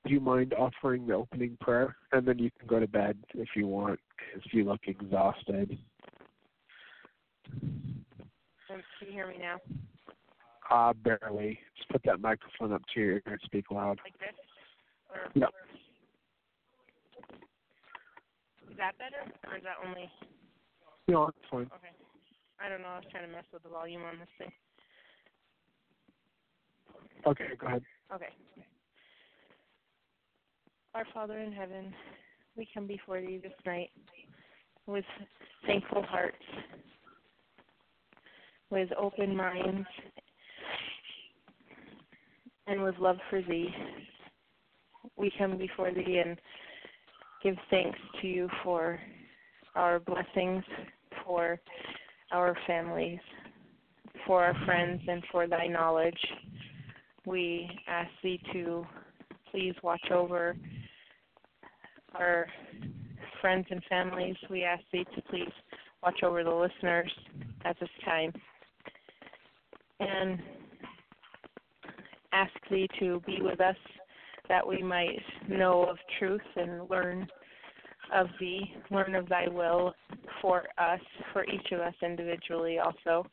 [0.06, 3.48] do you mind offering the opening prayer, and then you can go to bed if
[3.56, 3.98] you want,
[4.34, 5.78] if you look exhausted.
[8.68, 9.58] Can you hear me now?
[10.70, 11.58] Uh, barely.
[11.76, 14.00] Just put that microphone up to your ear and speak loud.
[14.04, 14.34] Like this?
[15.10, 15.48] Or No.
[18.70, 19.22] is that better?
[19.48, 20.10] Or is that only
[21.08, 21.70] No, it's fine.
[21.74, 21.92] okay.
[22.58, 24.52] I don't know, I was trying to mess with the volume on this thing.
[27.26, 27.82] Okay, go ahead.
[28.14, 28.28] Okay.
[30.94, 31.92] Our Father in heaven,
[32.56, 33.90] we come before thee this night
[34.86, 35.04] with
[35.66, 36.36] thankful hearts,
[38.70, 39.86] with open minds,
[42.66, 43.68] and with love for thee.
[45.16, 46.38] We come before thee and
[47.42, 48.98] give thanks to you for
[49.74, 50.64] our blessings,
[51.24, 51.58] for
[52.32, 53.20] our families,
[54.26, 56.18] for our friends, and for thy knowledge.
[57.24, 58.86] We ask thee to
[59.50, 60.56] please watch over
[62.14, 62.46] our
[63.40, 64.36] friends and families.
[64.50, 65.52] We ask thee to please
[66.02, 67.12] watch over the listeners
[67.64, 68.32] at this time.
[69.98, 70.40] And
[72.32, 73.76] ask thee to be with us
[74.48, 77.26] that we might know of truth and learn
[78.14, 79.94] of thee, learn of thy will
[80.40, 81.00] for us,
[81.32, 83.26] for each of us individually also.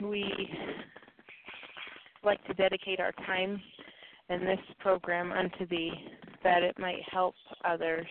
[0.00, 0.32] We
[2.22, 3.60] like to dedicate our time
[4.28, 5.92] and this program unto thee
[6.42, 8.06] that it might help others,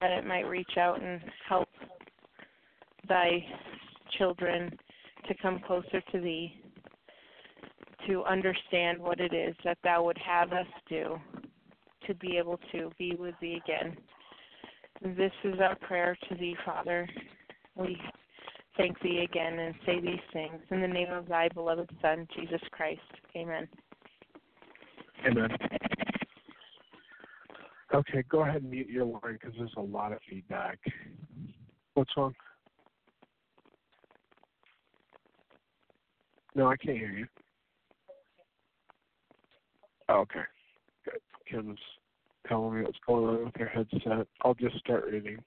[0.00, 1.68] that it might reach out and help
[3.08, 3.44] thy
[4.18, 4.76] children
[5.28, 6.54] to come closer to thee,
[8.06, 11.18] to understand what it is that thou would have us do,
[12.06, 13.96] to be able to be with thee again.
[15.16, 17.08] This is our prayer to thee, Father.
[17.76, 17.98] We
[18.76, 22.60] thank thee again and say these things in the name of thy beloved Son, Jesus
[22.70, 23.00] Christ.
[23.36, 23.68] Amen.
[25.26, 25.48] Amen.
[27.94, 30.78] Okay, go ahead and mute your line because there's a lot of feedback.
[31.94, 32.34] What's wrong?
[36.56, 37.26] No, I can't hear you.
[40.10, 40.40] Okay.
[41.50, 41.78] Kim's
[42.48, 44.26] telling me what's going on with her headset.
[44.42, 45.38] I'll just start reading.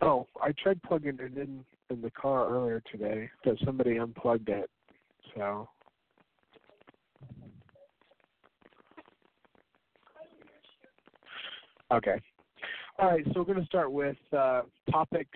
[0.00, 4.70] Oh, I tried plugging it in in the car earlier today, but somebody unplugged it.
[5.36, 5.68] So
[11.92, 12.20] Okay.
[12.98, 15.28] All right, so we're going to start with uh, topic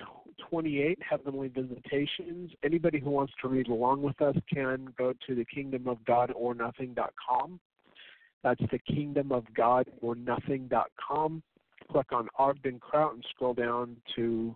[0.48, 2.50] 28, Heavenly Visitations.
[2.62, 7.60] Anybody who wants to read along with us can go to the kingdomofgodornothing.com.
[8.46, 11.42] That's the kingdomofgodornothing.com.
[11.90, 14.54] Click on Ogden Kraut and scroll down to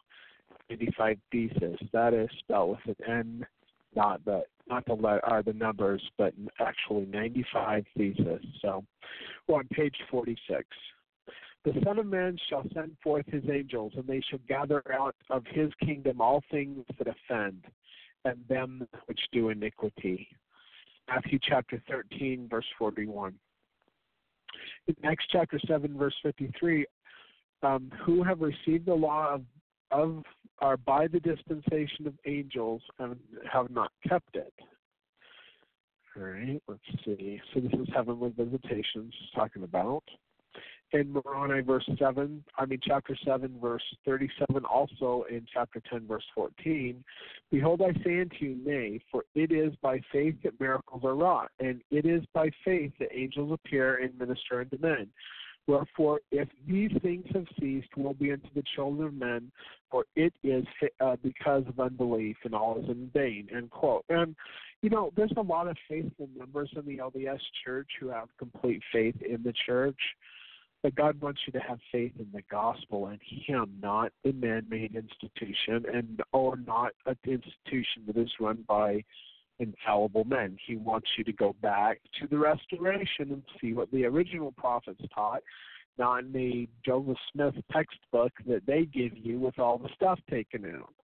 [0.70, 1.76] 95 Thesis.
[1.92, 3.44] That is spelled with an N,
[3.96, 8.44] not the not the or the numbers, but actually 95 Thesis.
[8.62, 8.84] So
[9.48, 10.64] we're on page 46.
[11.64, 15.44] The Son of Man shall send forth his angels, and they shall gather out of
[15.50, 17.64] his kingdom all things that offend,
[18.24, 20.28] and them which do iniquity.
[21.08, 23.34] Matthew chapter 13, verse 41.
[24.86, 26.86] In Acts chapter 7, verse 53,
[27.62, 29.42] um, who have received the law of,
[29.90, 30.24] of
[30.60, 33.16] are by the dispensation of angels and
[33.50, 34.52] have not kept it.
[36.16, 37.40] All right, let's see.
[37.54, 40.02] So this is heavenly visitations talking about
[40.92, 46.24] in Moroni verse 7, I mean chapter 7 verse 37, also in chapter 10 verse
[46.34, 47.02] 14,
[47.50, 51.50] Behold I say unto you, nay, for it is by faith that miracles are wrought,
[51.60, 55.08] and it is by faith that angels appear and minister unto men.
[55.66, 59.52] Wherefore, if these things have ceased, will be unto the children of men,
[59.90, 60.64] for it is
[61.00, 63.48] uh, because of unbelief, and all is in vain.
[63.54, 64.04] End quote.
[64.08, 64.34] And
[64.82, 68.82] you know, there's a lot of faithful members in the LDS Church who have complete
[68.92, 69.98] faith in the church.
[70.82, 74.96] But God wants you to have faith in the gospel and Him, not a man-made
[74.96, 79.04] institution, and or not an institution that is run by
[79.58, 80.56] infallible men.
[80.66, 85.02] He wants you to go back to the restoration and see what the original prophets
[85.14, 85.42] taught,
[85.98, 90.94] not the Joseph Smith textbook that they give you with all the stuff taken out.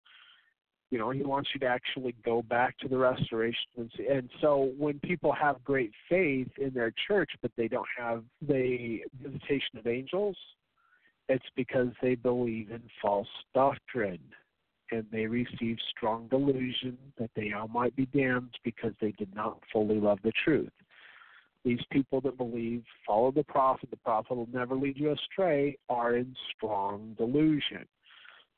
[0.91, 4.07] You know, he wants you to actually go back to the restoration and see.
[4.07, 9.01] And so when people have great faith in their church, but they don't have the
[9.21, 10.37] visitation of angels,
[11.29, 14.21] it's because they believe in false doctrine
[14.93, 19.59] and they receive strong delusion that they all might be damned because they did not
[19.73, 20.71] fully love the truth.
[21.65, 26.17] These people that believe, follow the prophet, the prophet will never lead you astray, are
[26.17, 27.87] in strong delusion.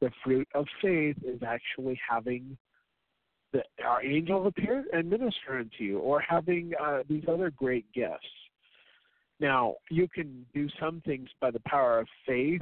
[0.01, 2.57] The fruit of faith is actually having
[3.53, 8.27] the, our angels appear and minister unto you, or having uh, these other great gifts.
[9.41, 12.61] Now, you can do some things by the power of faith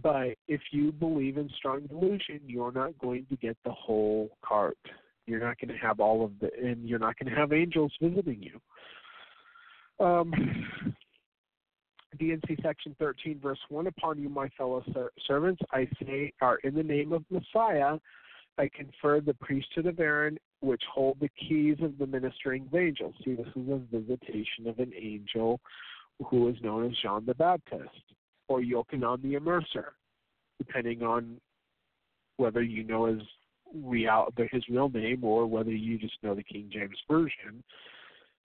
[0.00, 4.78] but if you believe in strong delusion, you're not going to get the whole cart.
[5.26, 7.92] You're not going to have all of the, and you're not going to have angels
[8.00, 8.60] visiting you.
[10.04, 10.32] Um,
[12.18, 14.84] D&C section 13, verse 1 Upon you, my fellow
[15.26, 17.98] servants, I say, are in the name of Messiah,
[18.58, 23.14] I confer the priesthood of Aaron, which hold the keys of the ministering of angels.
[23.24, 25.60] See, this is a visitation of an angel
[26.26, 27.88] who is known as John the Baptist
[28.48, 29.92] or Yochanan the Immerser,
[30.58, 31.40] depending on
[32.36, 33.22] whether you know his
[33.74, 37.62] real his real name or whether you just know the King James version.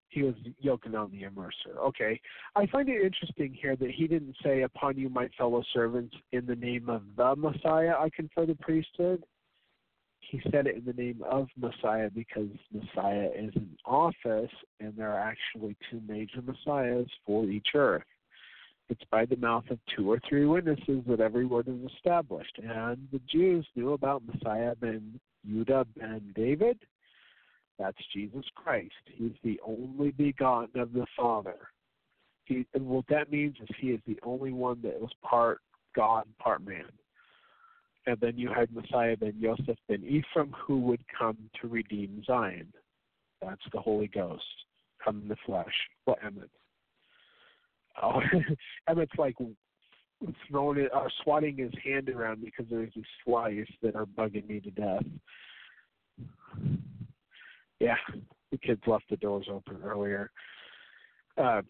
[0.09, 1.77] He was Yochanan the Immerser.
[1.79, 2.19] Okay,
[2.55, 6.45] I find it interesting here that he didn't say, "Upon you, my fellow servants, in
[6.45, 9.23] the name of the Messiah, I confer the priesthood."
[10.19, 15.11] He said it in the name of Messiah because Messiah is an office, and there
[15.13, 18.03] are actually two major Messiahs for each earth.
[18.89, 22.57] It's by the mouth of two or three witnesses that every word is established.
[22.57, 26.79] And the Jews knew about Messiah ben Judah ben David.
[27.79, 28.93] That's Jesus Christ.
[29.05, 31.69] He's the only begotten of the Father.
[32.45, 35.59] He, and what that means is he is the only one that was part
[35.95, 36.85] God, part man.
[38.05, 42.71] And then you had Messiah ben Joseph ben Ephraim, who would come to redeem Zion.
[43.41, 44.43] That's the Holy Ghost,
[45.03, 45.65] come in the flesh.
[46.05, 46.49] What well, Emmett?
[48.01, 48.21] Oh,
[48.89, 49.35] Emmett's like
[50.49, 54.59] throwing it, uh, swatting his hand around because there's these flies that are bugging me
[54.61, 55.03] to death.
[57.79, 57.95] Yeah,
[58.51, 60.31] the kids left the doors open earlier.
[61.37, 61.61] Uh,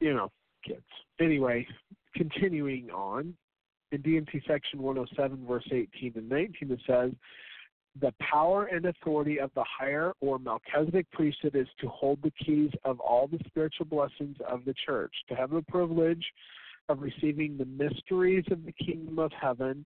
[0.00, 0.30] you know,
[0.66, 0.82] kids.
[1.20, 1.66] Anyway,
[2.14, 3.34] continuing on,
[3.92, 7.12] in D&C section 107, verse 18 and 19, it says,
[8.00, 12.70] the power and authority of the higher or Melchizedek priesthood is to hold the keys
[12.84, 16.24] of all the spiritual blessings of the church, to have the privilege
[16.88, 19.84] of receiving the mysteries of the kingdom of heaven,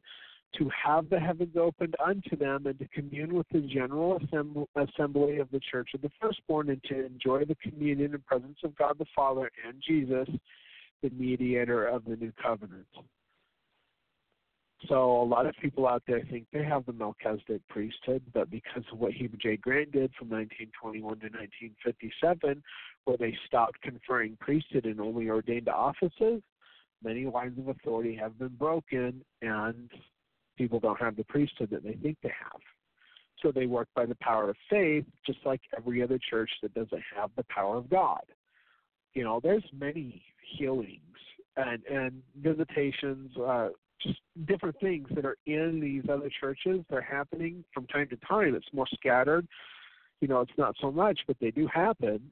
[0.58, 4.20] to have the heavens opened unto them, and to commune with the general
[4.76, 8.76] assembly of the church of the firstborn, and to enjoy the communion and presence of
[8.76, 10.28] God the Father and Jesus,
[11.02, 12.86] the mediator of the new covenant.
[14.88, 18.82] So a lot of people out there think they have the Melchizedek priesthood, but because
[18.92, 19.56] of what Heber J.
[19.56, 22.62] Grant did from 1921 to 1957,
[23.04, 26.42] where they stopped conferring priesthood and only ordained offices,
[27.02, 29.88] many lines of authority have been broken, and
[30.56, 32.60] people don't have the priesthood that they think they have.
[33.42, 37.02] So they work by the power of faith, just like every other church that doesn't
[37.16, 38.22] have the power of God.
[39.14, 40.22] You know, there's many
[40.56, 41.00] healings
[41.56, 43.68] and and visitations, uh,
[44.00, 46.80] just different things that are in these other churches.
[46.88, 48.54] They're happening from time to time.
[48.54, 49.46] It's more scattered.
[50.20, 52.30] You know, it's not so much, but they do happen.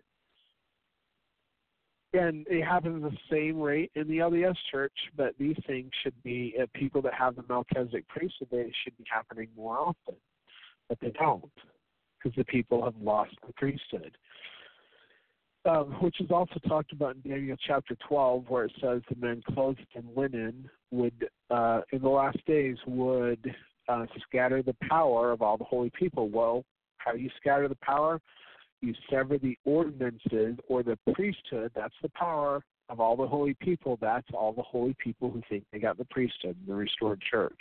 [2.12, 6.20] And it happens at the same rate in the LDS church, but these things should
[6.24, 10.16] be, uh, people that have the Melchizedek priesthood, they should be happening more often.
[10.88, 11.52] But they don't,
[12.18, 14.16] because the people have lost the priesthood
[15.66, 19.42] um, which is also talked about in Daniel chapter 12, where it says the men
[19.52, 23.54] clothed in linen would, uh, in the last days, would
[23.88, 26.28] uh, scatter the power of all the holy people.
[26.28, 26.64] Well,
[26.98, 28.20] how do you scatter the power?
[28.81, 31.70] You sever the ordinances or the priesthood.
[31.74, 33.99] That's the power of all the holy people.
[34.01, 37.59] That's all the holy people who think they got the priesthood the restored church.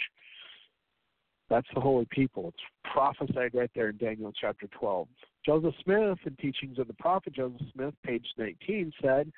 [1.49, 2.49] That's the holy people.
[2.49, 5.07] It's prophesied right there in Daniel chapter 12.
[5.45, 9.31] Joseph Smith, in Teachings of the Prophet Joseph Smith, page 19, said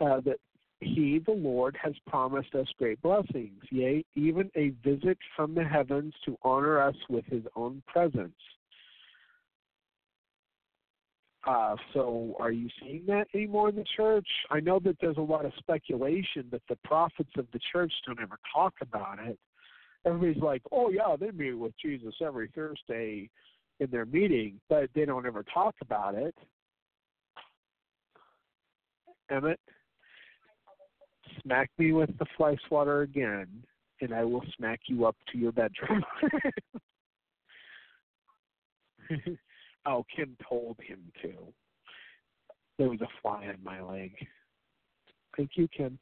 [0.00, 0.36] uh, that
[0.80, 6.14] he, the Lord, has promised us great blessings, yea, even a visit from the heavens
[6.24, 8.34] to honor us with his own presence.
[11.46, 14.26] Uh, so, are you seeing that anymore in the church?
[14.50, 18.20] I know that there's a lot of speculation that the prophets of the church don't
[18.20, 19.38] ever talk about it.
[20.06, 23.28] Everybody's like, oh, yeah, they meet with Jesus every Thursday
[23.80, 26.34] in their meeting, but they don't ever talk about it.
[29.30, 29.60] Emmett,
[31.42, 33.48] smack me with the fly swatter again,
[34.00, 36.02] and I will smack you up to your bedroom.
[39.86, 41.32] oh, Kim told him to.
[42.78, 44.12] There was a fly on my leg.
[45.36, 45.98] Thank you, Kim.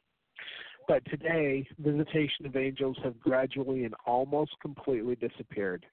[0.87, 5.85] But today, visitation of angels have gradually and almost completely disappeared.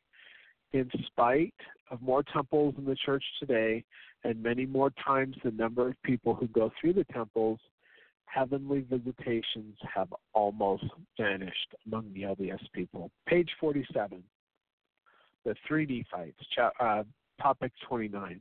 [0.72, 1.54] In spite
[1.90, 3.84] of more temples in the church today
[4.24, 7.58] and many more times the number of people who go through the temples,
[8.26, 10.84] heavenly visitations have almost
[11.18, 13.10] vanished among the LDS people.
[13.26, 14.22] Page 47,
[15.44, 16.38] the three Nephites,
[16.80, 17.02] uh,
[17.40, 18.40] topic 29.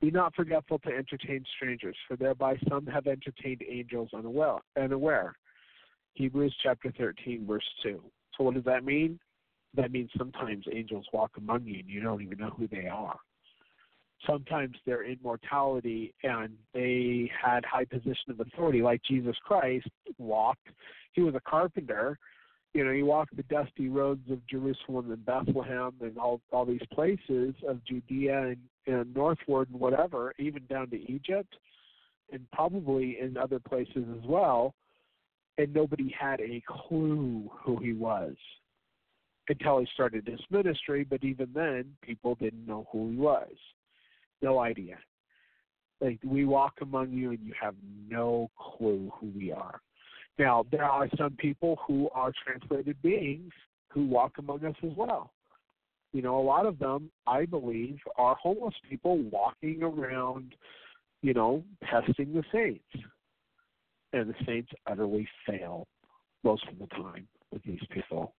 [0.00, 4.58] Be not forgetful to entertain strangers, for thereby some have entertained angels unaware.
[4.76, 5.34] unaware.
[6.14, 8.02] Hebrews chapter 13, verse 2.
[8.36, 9.18] So, what does that mean?
[9.74, 13.16] That means sometimes angels walk among you and you don't even know who they are
[14.26, 19.86] sometimes their immortality and they had high position of authority like jesus christ
[20.18, 20.68] walked
[21.12, 22.18] he was a carpenter
[22.76, 26.80] you know you walk the dusty roads of jerusalem and bethlehem and all all these
[26.92, 31.56] places of judea and, and northward and whatever even down to egypt
[32.32, 34.74] and probably in other places as well
[35.58, 38.34] and nobody had a clue who he was
[39.48, 43.48] until he started his ministry but even then people didn't know who he was
[44.42, 44.98] no idea.
[46.00, 47.74] Like we walk among you and you have
[48.08, 49.80] no clue who we are.
[50.38, 53.52] Now there are some people who are translated beings
[53.90, 55.32] who walk among us as well.
[56.12, 60.54] You know, a lot of them, I believe, are homeless people walking around,
[61.22, 63.06] you know, testing the saints.
[64.12, 65.86] And the saints utterly fail
[66.42, 68.34] most of the time with these people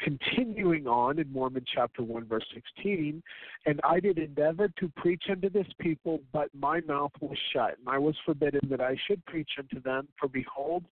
[0.00, 3.22] continuing on in Mormon chapter 1, verse 16,
[3.66, 7.88] and I did endeavor to preach unto this people, but my mouth was shut, and
[7.88, 10.08] I was forbidden that I should preach unto them.
[10.18, 10.84] For behold,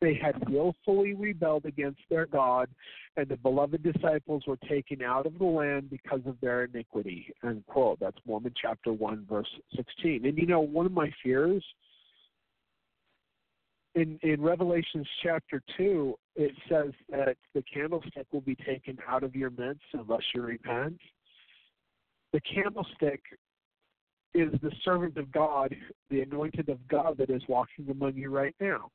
[0.00, 2.68] they had wilfully rebelled against their God,
[3.16, 7.32] and the beloved disciples were taken out of the land because of their iniquity.
[7.44, 8.00] End quote.
[8.00, 10.26] That's Mormon chapter 1, verse 16.
[10.26, 11.64] And you know, one of my fears
[13.94, 19.34] in in Revelations chapter two, it says that the candlestick will be taken out of
[19.34, 20.98] your midst unless you repent.
[22.32, 23.20] The candlestick
[24.34, 25.74] is the servant of God,
[26.10, 28.90] the anointed of God that is walking among you right now.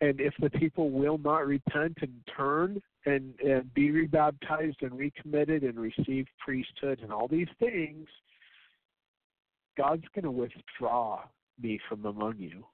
[0.00, 5.64] And if the people will not repent and turn and, and be rebaptized and recommitted
[5.64, 8.06] and receive priesthood and all these things,
[9.76, 11.24] God's going to withdraw
[11.60, 12.64] me from among you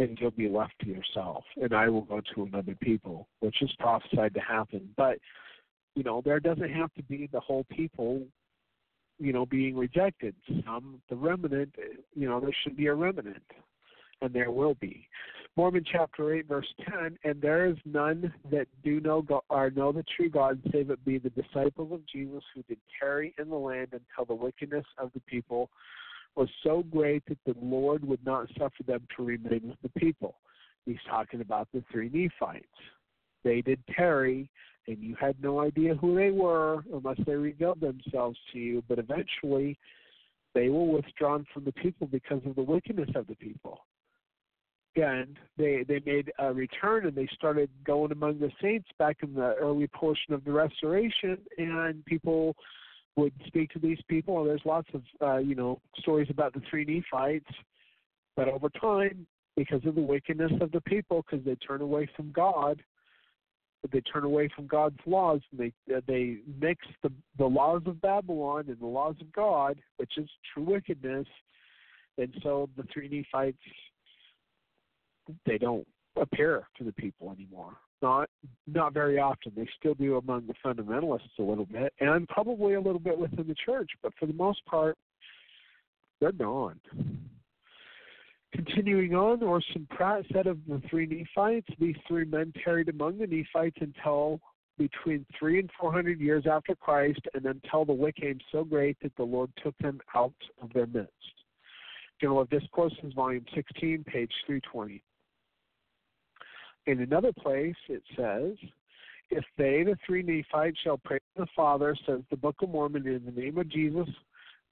[0.00, 3.70] and you'll be left to yourself, and I will go to another people, which is
[3.78, 4.88] prophesied to happen.
[4.96, 5.18] But
[5.94, 8.22] you know, there doesn't have to be the whole people,
[9.18, 10.34] you know, being rejected.
[10.64, 11.74] Some the remnant,
[12.14, 13.42] you know, there should be a remnant,
[14.22, 15.06] and there will be.
[15.56, 19.92] Mormon chapter eight, verse ten, and there is none that do know God, or know
[19.92, 23.56] the true God, save it be the disciples of Jesus who did tarry in the
[23.56, 25.68] land until the wickedness of the people
[26.36, 30.36] was so great that the Lord would not suffer them to remain with the people.
[30.86, 32.66] He's talking about the three Nephites.
[33.44, 34.50] They did tarry,
[34.86, 38.98] and you had no idea who they were unless they revealed themselves to you, but
[38.98, 39.78] eventually
[40.54, 43.86] they were withdrawn from the people because of the wickedness of the people.
[44.96, 49.34] And they they made a return and they started going among the saints back in
[49.34, 52.56] the early portion of the restoration, and people
[53.20, 54.42] would speak to these people.
[54.44, 57.54] There's lots of uh, you know stories about the three Nephites,
[58.36, 62.32] but over time, because of the wickedness of the people, because they turn away from
[62.32, 62.82] God,
[63.92, 68.00] they turn away from God's laws, and they uh, they mix the the laws of
[68.00, 71.26] Babylon and the laws of God, which is true wickedness,
[72.18, 73.58] and so the three Nephites
[75.46, 77.76] they don't appear to the people anymore.
[78.02, 78.30] Not
[78.66, 79.52] not very often.
[79.54, 83.46] They still do among the fundamentalists a little bit, and probably a little bit within
[83.46, 84.96] the church, but for the most part,
[86.20, 86.80] they're gone.
[88.52, 93.26] Continuing on, Orson Pratt said of the three Nephites, these three men tarried among the
[93.26, 94.40] Nephites until
[94.76, 98.96] between three and four hundred years after Christ, and until the wick came so great
[99.02, 100.32] that the Lord took them out
[100.62, 101.12] of their midst.
[102.20, 105.02] Journal of Discourses, Volume 16, page 320.
[106.86, 108.56] In another place, it says,
[109.30, 113.06] If they, the three Nephites, shall pray to the Father, says the Book of Mormon,
[113.06, 114.08] in the name of Jesus,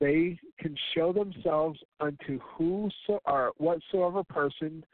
[0.01, 4.85] they can show themselves unto whoso or whatsoever person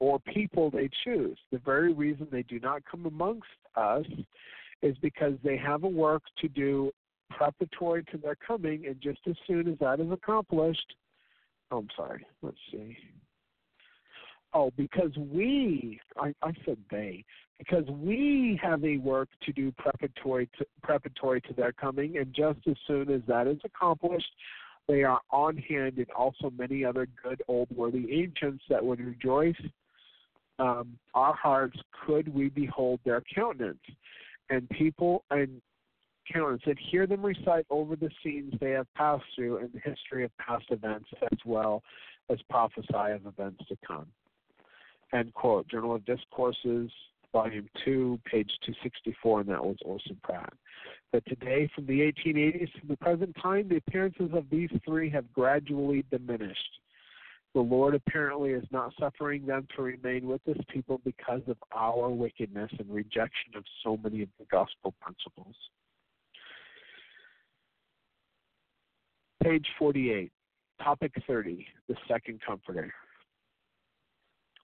[0.00, 1.38] or people they choose.
[1.52, 4.06] The very reason they do not come amongst us
[4.82, 6.90] is because they have a work to do
[7.30, 10.94] preparatory to their coming, and just as soon as that is accomplished,
[11.70, 12.96] oh, I'm sorry, let's see.
[14.56, 17.24] Oh, because we, I, I said they,
[17.58, 22.60] because we have a work to do preparatory to, preparatory to their coming, and just
[22.68, 24.30] as soon as that is accomplished,
[24.86, 29.56] they are on hand, and also many other good old worthy ancients that would rejoice
[30.58, 33.78] um, our hearts could we behold their countenance.
[34.50, 35.60] And people and
[36.32, 40.24] countenance and hear them recite over the scenes they have passed through and the history
[40.24, 41.82] of past events as well
[42.30, 44.06] as prophesy of events to come.
[45.14, 45.68] End quote.
[45.68, 46.90] Journal of Discourses,
[47.32, 50.52] Volume 2, page 264, and that was Orson Pratt.
[51.12, 55.32] But today, from the 1880s to the present time, the appearances of these three have
[55.32, 56.80] gradually diminished.
[57.54, 62.08] The Lord apparently is not suffering them to remain with His people because of our
[62.08, 65.54] wickedness and rejection of so many of the gospel principles.
[69.44, 70.32] Page 48,
[70.82, 72.92] topic 30, the second comforter.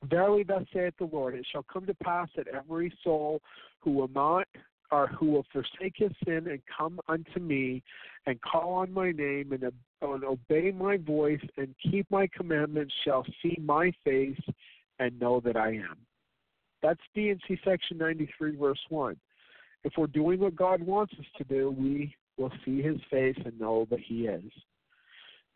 [0.05, 3.43] Verily, thus saith the Lord, it shall come to pass that every soul
[3.81, 4.47] who will not
[4.91, 7.83] or who will forsake his sin and come unto me
[8.27, 13.25] and call on my name and, and obey my voice and keep my commandments shall
[13.43, 14.41] see my face
[14.99, 15.97] and know that I am.
[16.83, 19.17] That's D&C section 93, verse 1.
[19.85, 23.59] If we're doing what God wants us to do, we will see his face and
[23.61, 24.51] know that he is.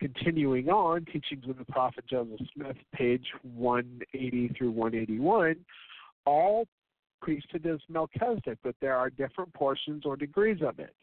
[0.01, 5.57] Continuing on, Teachings of the Prophet Joseph Smith, page 180 through 181,
[6.27, 6.67] all
[7.23, 10.95] priesthood is Melchizedek, but there are different portions or degrees of it.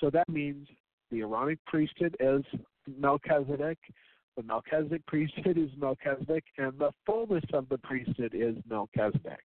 [0.00, 0.68] So that means
[1.10, 2.44] the Aaronic priesthood is
[2.98, 3.78] Melchizedek,
[4.36, 9.40] the Melchizedek priesthood is Melchizedek, and the fullness of the priesthood is Melchizedek.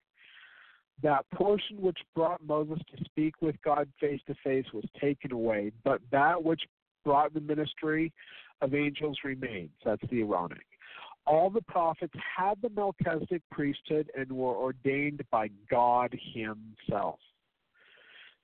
[1.02, 5.72] That portion which brought Moses to speak with God face to face was taken away,
[5.84, 6.62] but that which
[7.08, 8.12] brought the ministry
[8.60, 9.70] of angels remains.
[9.84, 10.66] That's the Aaronic
[11.28, 17.18] all the prophets had the Melchizedek priesthood and were ordained by God Himself.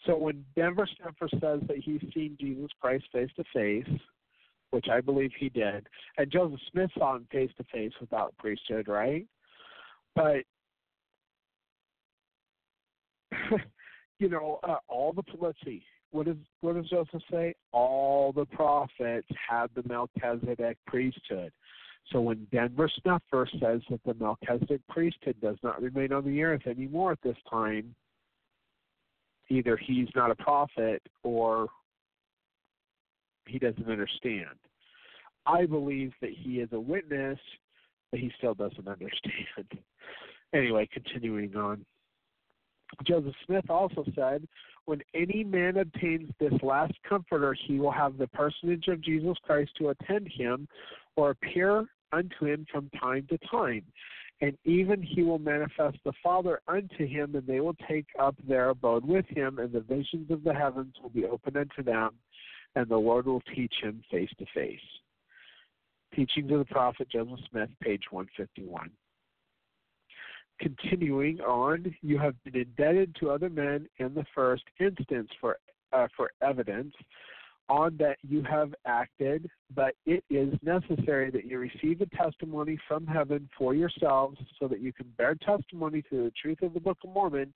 [0.07, 3.89] So when Denver Snuffer says that he's seen Jesus Christ face to face,
[4.71, 5.87] which I believe he did,
[6.19, 9.27] and Joseph Smith saw him face to face without priesthood, right?
[10.15, 10.45] But
[14.19, 15.83] you know, uh, all the let's see,
[16.15, 17.55] what does what does Joseph say?
[17.73, 21.53] All the prophets had the Melchizedek priesthood.
[22.13, 26.67] So when Denver Snuffer says that the Melchizedek priesthood does not remain on the earth
[26.69, 27.95] anymore at this time,
[29.49, 31.67] either he's not a prophet or
[33.47, 34.55] he doesn't understand.
[35.47, 37.39] I believe that he is a witness,
[38.13, 39.81] but he still doesn't understand.
[40.55, 41.85] anyway, continuing on.
[43.05, 44.47] Joseph Smith also said,
[44.87, 49.71] When any man obtains this last comforter, he will have the personage of Jesus Christ
[49.79, 50.69] to attend him
[51.17, 53.85] or appear unto him from time to time.
[54.41, 58.71] And even he will manifest the Father unto him, and they will take up their
[58.71, 62.11] abode with him, and the visions of the heavens will be opened unto them,
[62.75, 64.79] and the Lord will teach him face to face.
[66.15, 68.91] Teachings of the Prophet Joseph Smith, page 151.
[70.61, 75.59] Continuing on, you have been indebted to other men in the first instance for
[75.93, 76.95] uh, for evidence
[77.69, 83.07] on that you have acted, but it is necessary that you receive a testimony from
[83.07, 86.99] heaven for yourselves so that you can bear testimony to the truth of the Book
[87.05, 87.53] of Mormon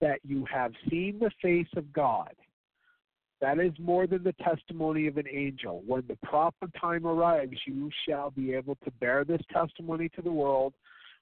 [0.00, 2.32] that you have seen the face of God.
[3.40, 5.82] That is more than the testimony of an angel.
[5.86, 10.32] When the proper time arrives, you shall be able to bear this testimony to the
[10.32, 10.74] world.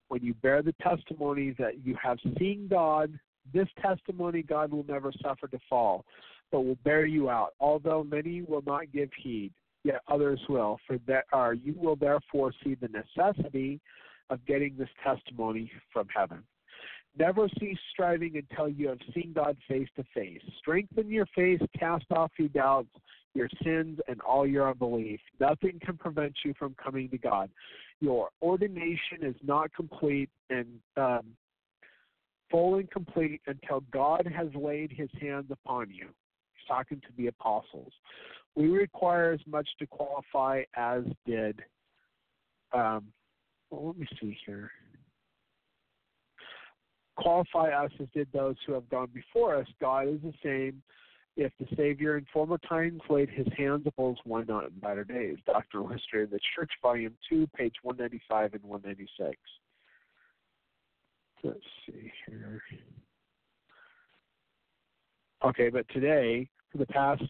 [0.09, 3.19] When you bear the testimony that you have seen God,
[3.53, 6.05] this testimony God will never suffer to fall
[6.51, 7.55] but will bear you out.
[7.61, 9.53] Although many will not give heed,
[9.85, 10.79] yet others will.
[10.87, 13.81] For that are you will therefore see the necessity
[14.31, 16.43] of getting this testimony from heaven.
[17.19, 20.41] Never cease striving until you have seen God face to face.
[20.59, 22.91] Strengthen your faith, cast off your doubts,
[23.35, 25.21] your sins, and all your unbelief.
[25.41, 27.51] Nothing can prevent you from coming to God.
[28.01, 30.67] Your ordination is not complete and
[30.97, 31.27] um,
[32.51, 37.27] full and complete until God has laid his hands upon you He's talking to the
[37.29, 37.93] apostles.
[38.55, 41.63] We require as much to qualify as did.
[42.73, 43.07] Um,
[43.71, 44.71] well, let me see here.
[47.19, 49.67] Qualify us as did those who have gone before us.
[49.81, 50.83] God is the same.
[51.37, 55.05] If the Savior in former times laid his hands upon us, why not in latter
[55.05, 55.37] days?
[55.47, 59.37] Doctrinal History of the Church, Volume 2, page 195 and 196.
[61.45, 62.61] Let's see here.
[65.45, 67.23] Okay, but today, for the past,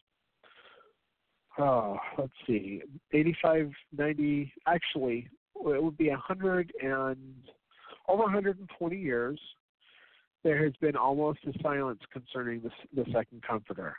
[1.58, 2.80] oh, let's see,
[3.12, 7.18] 85, 90, actually, it would be 100 and
[8.08, 9.38] over 120 years,
[10.44, 13.96] there has been almost a silence concerning the, the second comforter.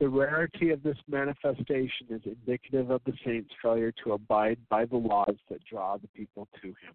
[0.00, 4.96] The rarity of this manifestation is indicative of the saints' failure to abide by the
[4.96, 6.94] laws that draw the people to him.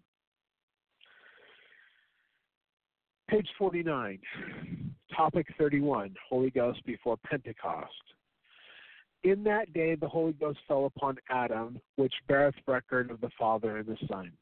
[3.28, 4.18] Page 49,
[5.14, 7.92] topic 31, Holy Ghost before Pentecost.
[9.24, 13.78] In that day the Holy Ghost fell upon Adam, which beareth record of the Father
[13.78, 14.32] and the Son.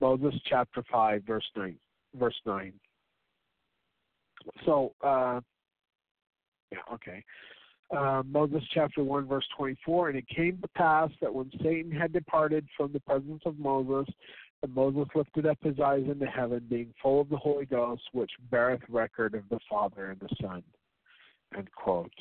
[0.00, 1.76] Moses chapter 5, verse 9.
[2.14, 2.72] Verse 9.
[4.64, 5.40] So, uh,
[6.70, 7.24] yeah, okay.
[7.94, 10.10] Uh, Moses chapter 1, verse 24.
[10.10, 14.12] And it came to pass that when Satan had departed from the presence of Moses,
[14.62, 18.30] and Moses lifted up his eyes into heaven, being full of the Holy Ghost, which
[18.50, 20.62] beareth record of the Father and the Son.
[21.56, 22.12] End quote.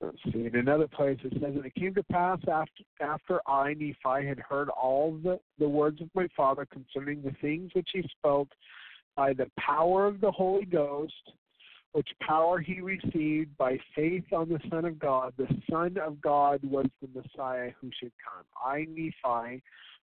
[0.00, 0.46] Let's see.
[0.46, 4.38] In another place it says, And it came to pass after after I, Nephi, had
[4.38, 8.48] heard all the, the words of my father concerning the things which he spoke
[9.16, 11.32] by the power of the Holy Ghost,
[11.92, 15.32] which power he received by faith on the Son of God.
[15.36, 18.44] The Son of God was the Messiah who should come.
[18.64, 19.62] I, Nephi,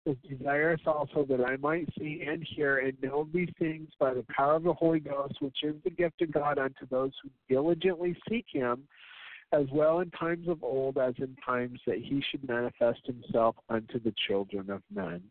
[0.05, 4.25] was desirous also that I might see and hear and know these things by the
[4.35, 8.17] power of the Holy Ghost, which is the gift of God unto those who diligently
[8.29, 8.83] seek him,
[9.53, 13.99] as well in times of old as in times that he should manifest himself unto
[13.99, 15.21] the children of men.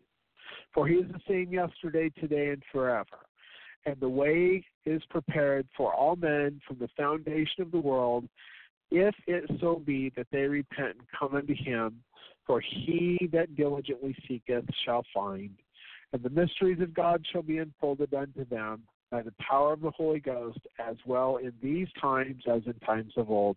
[0.72, 3.18] For he is the same yesterday, today, and forever.
[3.86, 8.28] And the way is prepared for all men from the foundation of the world,
[8.90, 12.02] if it so be that they repent and come unto him
[12.46, 15.50] for he that diligently seeketh shall find.
[16.12, 19.90] And the mysteries of God shall be unfolded unto them by the power of the
[19.90, 23.56] Holy Ghost, as well in these times as in times of old,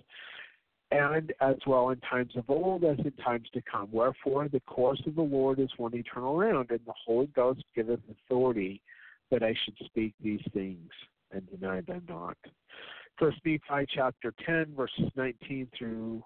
[0.91, 3.89] and as well in times of old as in times to come.
[3.91, 7.99] Wherefore the course of the Lord is one eternal round, and the Holy Ghost giveth
[8.09, 8.81] authority
[9.31, 10.89] that I should speak these things
[11.31, 12.37] and deny them not.
[13.17, 16.23] First Nephi chapter 10, verses 19 through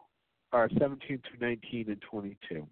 [0.52, 2.68] are 17 through 19 and 22.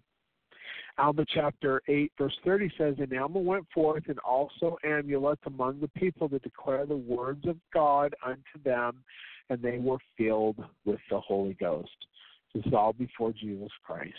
[0.98, 5.88] Alma chapter 8, verse 30 says, And Alma went forth, and also Amulek among the
[5.88, 9.02] people to declare the words of God unto them,
[9.50, 11.90] and they were filled with the Holy Ghost.
[12.54, 14.14] This is all before Jesus Christ.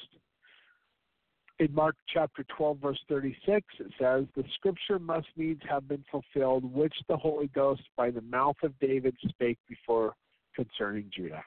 [1.60, 6.64] In Mark chapter 12, verse 36, it says, The scripture must needs have been fulfilled,
[6.74, 10.16] which the Holy Ghost by the mouth of David spake before
[10.56, 11.44] concerning Judah.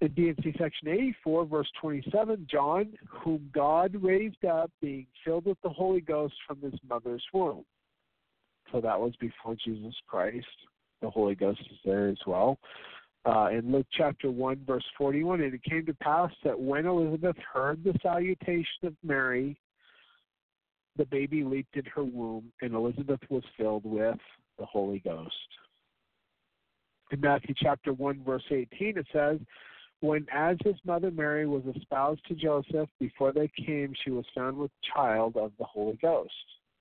[0.00, 5.70] In D&C section 84, verse 27, John, whom God raised up, being filled with the
[5.70, 7.64] Holy Ghost from his mother's womb.
[8.70, 10.46] So that was before Jesus Christ.
[11.00, 12.58] The Holy Ghost is there as well.
[13.26, 17.36] Uh, in Luke chapter 1, verse 41, and it came to pass that when Elizabeth
[17.52, 19.58] heard the salutation of Mary,
[20.96, 24.18] the baby leaped in her womb, and Elizabeth was filled with
[24.60, 25.34] the Holy Ghost.
[27.10, 29.38] In Matthew chapter 1, verse 18, it says,
[30.00, 34.56] when as his mother Mary was espoused to Joseph, before they came, she was found
[34.56, 36.32] with child of the Holy Ghost.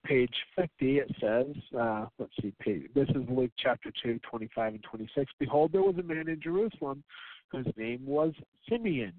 [0.05, 1.47] Page 50, it says,
[1.79, 5.31] uh, let's see, page, this is Luke chapter 2, 25 and 26.
[5.39, 7.03] Behold, there was a man in Jerusalem
[7.51, 8.31] whose name was
[8.69, 9.13] Simeon.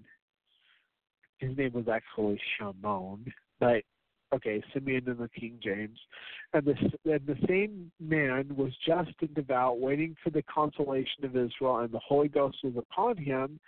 [1.39, 3.27] His name was actually Shimon,
[3.59, 3.83] but
[4.35, 5.99] okay, Simeon in the King James.
[6.53, 11.79] And and the same man was just and devout, waiting for the consolation of Israel,
[11.79, 13.59] and the Holy Ghost was upon him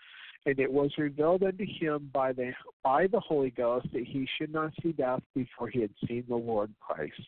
[0.47, 4.53] and it was revealed unto him by the by the Holy Ghost that he should
[4.53, 7.21] not see death before he had seen the Lord Christ.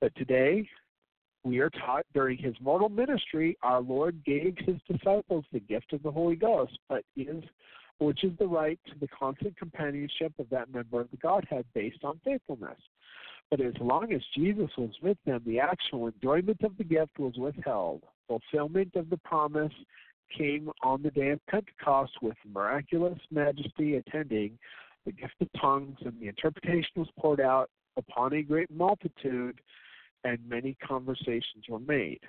[0.00, 0.68] But today
[1.44, 6.02] we are taught during his mortal ministry, our Lord gave his disciples the gift of
[6.02, 7.42] the Holy Ghost, but is
[7.98, 12.04] which is the right to the constant companionship of that member of the Godhead based
[12.04, 12.78] on faithfulness.
[13.50, 17.34] But as long as Jesus was with them, the actual enjoyment of the gift was
[17.38, 18.02] withheld.
[18.28, 19.72] Fulfillment of the promise
[20.36, 24.58] came on the day of Pentecost with miraculous majesty attending,
[25.04, 29.60] the gift of tongues and the interpretation was poured out upon a great multitude,
[30.24, 32.20] and many conversations were made.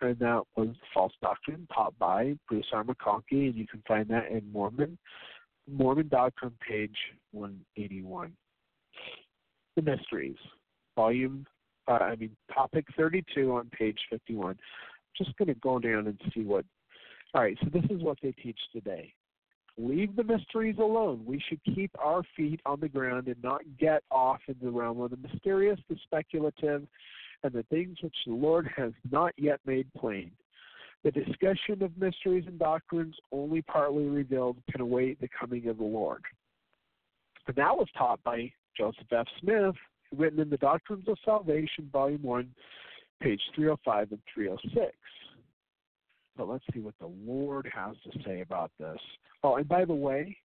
[0.00, 2.84] And that was false doctrine taught by Bruce R.
[2.84, 4.96] McConkie, and you can find that in Mormon,
[5.68, 6.96] Mormon Doctrine, page
[7.32, 8.32] 181.
[9.74, 10.36] The Mysteries,
[10.94, 11.46] Volume
[11.88, 14.56] uh, I mean, topic 32 on page 51.
[15.18, 16.64] Just going to go down and see what.
[17.34, 19.12] All right, so this is what they teach today.
[19.76, 21.22] Leave the mysteries alone.
[21.24, 25.00] We should keep our feet on the ground and not get off in the realm
[25.00, 26.86] of the mysterious, the speculative,
[27.44, 30.32] and the things which the Lord has not yet made plain.
[31.04, 35.84] The discussion of mysteries and doctrines only partly revealed can await the coming of the
[35.84, 36.24] Lord.
[37.46, 39.26] And that was taught by Joseph F.
[39.40, 39.76] Smith,
[40.16, 42.48] written in the Doctrines of Salvation, Volume 1,
[43.20, 44.96] page 305 and 306.
[46.36, 48.98] But let's see what the Lord has to say about this.
[49.42, 50.36] Oh, and by the way,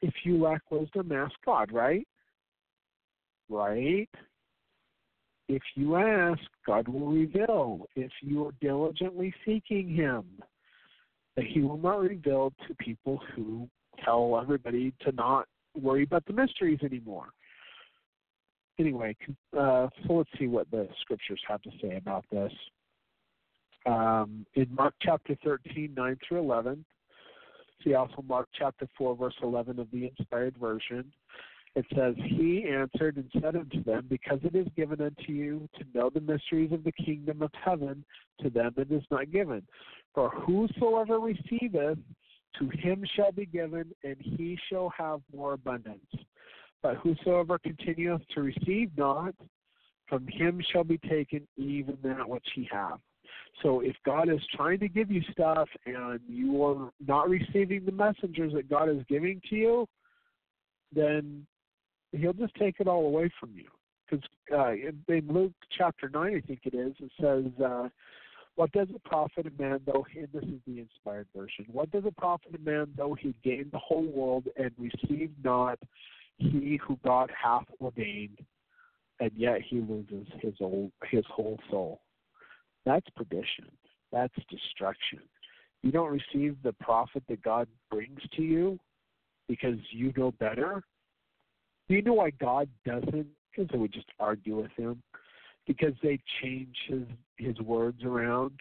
[0.00, 2.06] if you lack wisdom, ask God, right?
[3.48, 4.08] Right?
[5.48, 7.86] If you ask, God will reveal.
[7.94, 10.24] If you are diligently seeking Him,
[11.36, 13.68] that He will not reveal to people who
[14.02, 15.46] tell everybody to not
[15.78, 17.28] worry about the mysteries anymore.
[18.78, 19.16] Anyway,
[19.56, 22.52] uh, so let's see what the scriptures have to say about this.
[23.86, 26.84] Um, in Mark chapter 13, 9 through 11,
[27.84, 31.12] see also Mark chapter 4, verse 11 of the inspired version.
[31.76, 35.84] It says, He answered and said unto them, Because it is given unto you to
[35.92, 38.04] know the mysteries of the kingdom of heaven,
[38.40, 39.62] to them it is not given.
[40.14, 41.98] For whosoever receiveth,
[42.58, 46.06] to him shall be given, and he shall have more abundance.
[46.84, 49.34] But whosoever continueth to receive not,
[50.06, 53.00] from him shall be taken even that which he hath.
[53.62, 57.92] So if God is trying to give you stuff and you are not receiving the
[57.92, 59.86] messengers that God is giving to you,
[60.94, 61.46] then
[62.12, 63.70] he'll just take it all away from you.
[64.06, 67.88] Because uh, in Luke chapter 9, I think it is, it says, uh,
[68.56, 72.04] What does it profit a man though, and this is the inspired version, what does
[72.04, 75.78] it profit a man though he gain the whole world and receive not
[76.38, 78.38] he who God hath ordained,
[79.20, 82.00] and yet he loses his, old, his whole soul?
[82.84, 83.70] That's perdition.
[84.12, 85.20] That's destruction.
[85.82, 88.78] You don't receive the profit that God brings to you
[89.48, 90.82] because you know better
[91.88, 93.26] do you know why God doesn't?
[93.50, 95.02] Because they would just argue with him.
[95.66, 97.02] Because they change his
[97.36, 98.52] his words around.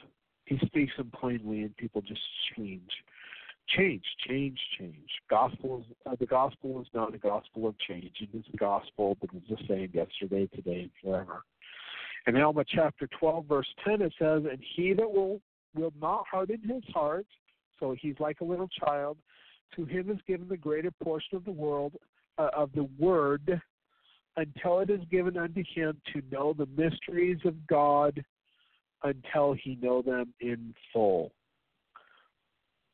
[0.46, 2.22] He speaks them plainly, and people just
[2.56, 2.90] change,
[3.68, 5.10] change, change, change.
[5.30, 8.14] Gospel is uh, the gospel is not a gospel of change.
[8.20, 11.44] It is the gospel that is the same yesterday, today, and forever.
[12.26, 15.42] In Alma chapter 12, verse 10, it says, And he that will,
[15.76, 17.28] will not harden his heart,
[17.80, 19.18] so he's like a little child,
[19.76, 21.94] to him is given the greater portion of the world,
[22.38, 23.62] uh, of the word
[24.38, 28.24] until it is given unto him to know the mysteries of God
[29.04, 31.32] until he know them in full.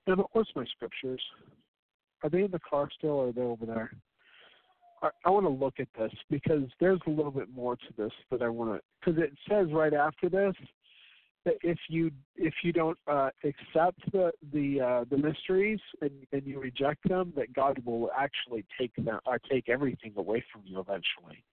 [0.10, 1.22] And course, my scriptures
[2.24, 3.92] are they in the car still, or are they over there?
[5.02, 8.12] I, I want to look at this because there's a little bit more to this
[8.32, 10.56] that I want to because it says right after this
[11.46, 16.46] that if you if you don't uh, accept the the uh, the mysteries and, and
[16.46, 20.64] you reject them, that God will actually take them or uh, take everything away from
[20.66, 21.44] you eventually,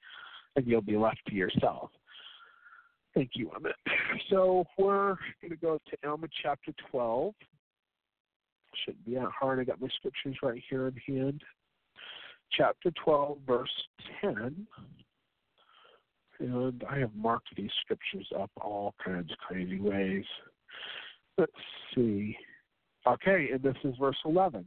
[0.56, 1.90] and you'll be left to yourself.
[3.14, 3.76] Thank you, Emmett.
[4.30, 7.32] So we're going to go to Alma chapter 12.
[8.84, 9.60] Shouldn't be that hard.
[9.60, 11.42] I got my scriptures right here in hand.
[12.52, 13.70] Chapter 12, verse
[14.20, 14.66] 10.
[16.38, 20.24] And I have marked these scriptures up all kinds of crazy ways.
[21.38, 21.52] Let's
[21.94, 22.36] see.
[23.06, 24.64] Okay, and this is verse 11.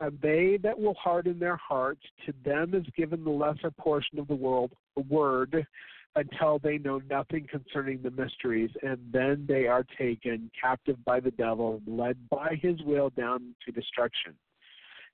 [0.00, 4.28] And they that will harden their hearts, to them is given the lesser portion of
[4.28, 5.66] the world, the word,
[6.14, 11.30] until they know nothing concerning the mysteries, and then they are taken captive by the
[11.32, 14.34] devil and led by his will down to destruction.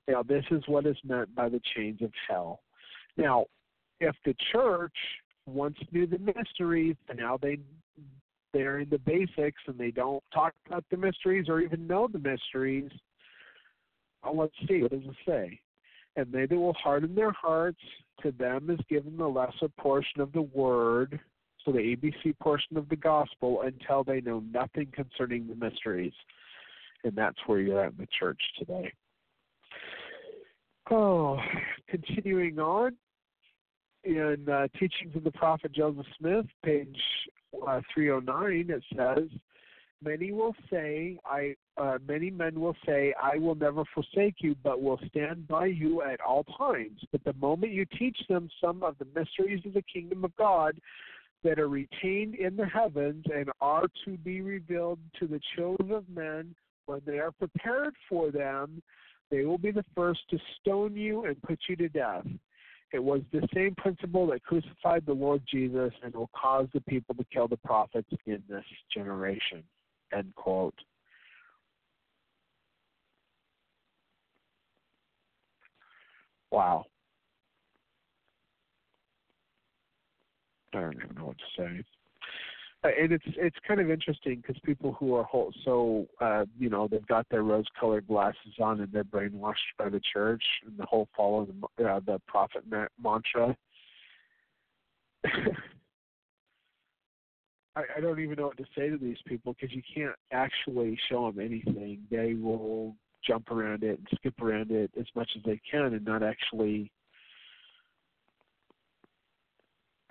[0.09, 2.61] Now, this is what is meant by the chains of hell.
[3.17, 3.47] Now,
[4.01, 4.97] if the church
[5.47, 7.59] once knew the mysteries, and now they
[8.53, 12.19] they're in the basics and they don't talk about the mysteries or even know the
[12.19, 12.91] mysteries.
[14.25, 15.61] Well, let's see, what does it say?
[16.17, 17.79] And they will harden their hearts,
[18.23, 21.19] to them is given the lesser portion of the word,
[21.65, 26.13] so the ABC portion of the gospel, until they know nothing concerning the mysteries.
[27.05, 28.93] And that's where you're at in the church today.
[30.91, 31.39] Oh,
[31.89, 32.97] continuing on,
[34.05, 36.97] in uh, Teachings of the Prophet Joseph Smith, page
[37.67, 39.29] uh, 309, it says,
[40.03, 44.81] "Many will say, I uh, many men will say, I will never forsake you, but
[44.81, 47.01] will stand by you at all times.
[47.11, 50.81] But the moment you teach them some of the mysteries of the kingdom of God."
[51.45, 56.09] That are retained in the heavens and are to be revealed to the children of
[56.09, 56.53] men
[56.89, 58.83] when they are prepared for them,
[59.31, 62.27] they will be the first to stone you and put you to death
[62.93, 67.15] It was the same principle that crucified the Lord Jesus and will cause the people
[67.17, 69.63] to kill the prophets in this generation.
[70.13, 70.75] End quote.
[76.51, 76.87] Wow.
[80.75, 81.85] I don't even know what to say.
[82.85, 86.71] Uh, and it's it's kind of interesting because people who are whole, so uh, you
[86.71, 90.87] know they've got their rose-colored glasses on and they're brainwashed by the church and the
[90.87, 93.57] whole follow the uh, the prophet ma- mantra.
[97.79, 100.99] I, I don't even know what to say to these people because you can't actually
[101.09, 102.01] show them anything.
[102.11, 106.05] They will jump around it and skip around it as much as they can and
[106.05, 106.91] not actually.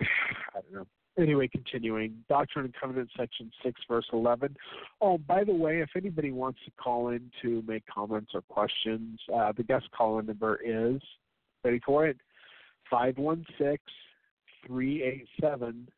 [0.00, 0.86] I don't know
[1.18, 4.56] anyway, continuing, Doctrine and Covenants, section 6, verse 11.
[5.00, 9.18] Oh, by the way, if anybody wants to call in to make comments or questions,
[9.34, 11.00] uh, the guest call in number is,
[11.64, 12.18] ready for it?
[12.90, 13.78] 516
[14.66, 15.88] 387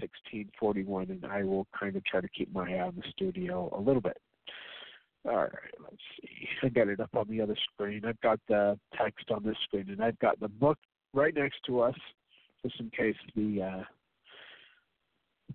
[0.00, 3.80] 1641, and I will kind of try to keep my eye on the studio a
[3.80, 4.18] little bit.
[5.28, 6.48] All right, let's see.
[6.62, 8.04] I got it up on the other screen.
[8.04, 10.78] I've got the text on this screen, and I've got the book
[11.14, 11.96] right next to us,
[12.62, 13.82] just in case the uh,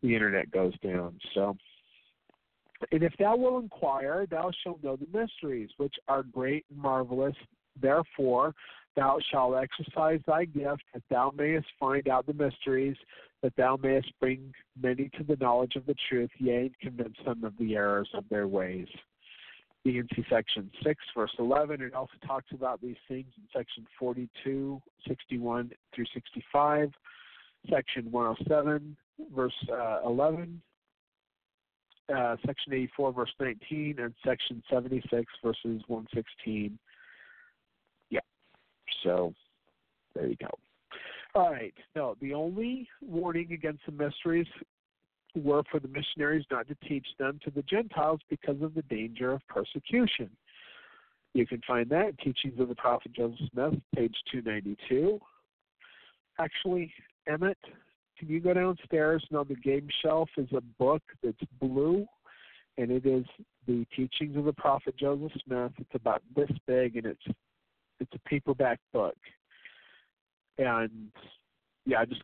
[0.01, 1.17] the internet goes down.
[1.33, 1.55] So,
[2.91, 7.35] and if thou will inquire, thou shalt know the mysteries, which are great and marvelous.
[7.79, 8.53] Therefore,
[8.95, 12.97] thou shalt exercise thy gift, that thou mayest find out the mysteries,
[13.41, 17.43] that thou mayest bring many to the knowledge of the truth, yea, and convince them
[17.43, 18.87] of the errors of their ways.
[19.83, 21.81] D&C section 6, verse 11.
[21.81, 26.91] It also talks about these things in section 42, 61 through 65,
[27.69, 28.95] section 107,
[29.35, 30.61] verse uh, 11,
[32.15, 36.77] uh, section 84, verse 19, and section 76, verses 116.
[39.03, 39.33] So
[40.15, 40.49] there you go.
[41.33, 41.73] All right.
[41.95, 44.47] No, the only warning against the mysteries
[45.35, 49.31] were for the missionaries not to teach them to the Gentiles because of the danger
[49.31, 50.29] of persecution.
[51.33, 55.19] You can find that in Teachings of the Prophet Joseph Smith, page 292.
[56.37, 56.93] Actually,
[57.27, 57.57] Emmett,
[58.17, 62.05] can you go downstairs and on the game shelf is a book that's blue,
[62.77, 63.25] and it is
[63.67, 65.71] the Teachings of the Prophet Joseph Smith.
[65.77, 67.37] It's about this big, and it's
[68.01, 69.15] it's a paperback book.
[70.57, 71.11] And
[71.85, 72.23] yeah, I just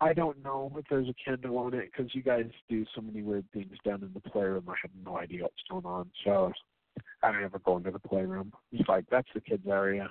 [0.00, 3.22] I don't know if there's a Kindle on it because you guys do so many
[3.22, 4.64] weird things down in the playroom.
[4.68, 6.10] I have no idea what's going on.
[6.24, 6.50] So
[7.22, 8.52] I don't ever go into the playroom.
[8.72, 10.08] It's like that's the kids' area.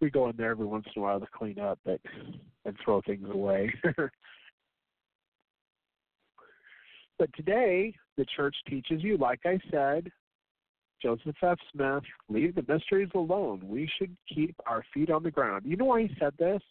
[0.00, 2.00] We go in there every once in a while to clean up, but
[2.64, 3.74] and throw things away.
[7.18, 10.10] but today the church teaches you, like I said,
[11.02, 11.58] Joseph F.
[11.72, 13.60] Smith, leave the mysteries alone.
[13.64, 15.64] We should keep our feet on the ground.
[15.66, 16.62] You know why he said this?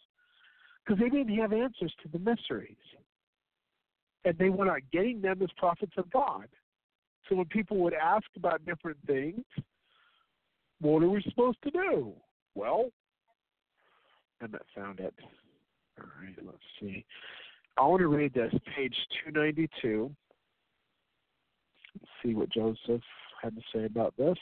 [0.90, 2.76] because they didn't have answers to the mysteries.
[4.24, 6.46] And they were not getting them as prophets of God.
[7.28, 9.44] So when people would ask about different things,
[10.80, 12.12] what are we supposed to do?
[12.54, 12.90] Well,
[14.40, 15.14] and that found it.
[15.98, 17.04] All right, let's see.
[17.78, 20.10] I want to read this, page 292.
[21.94, 23.02] Let's see what Joseph
[23.42, 24.36] had to say about this.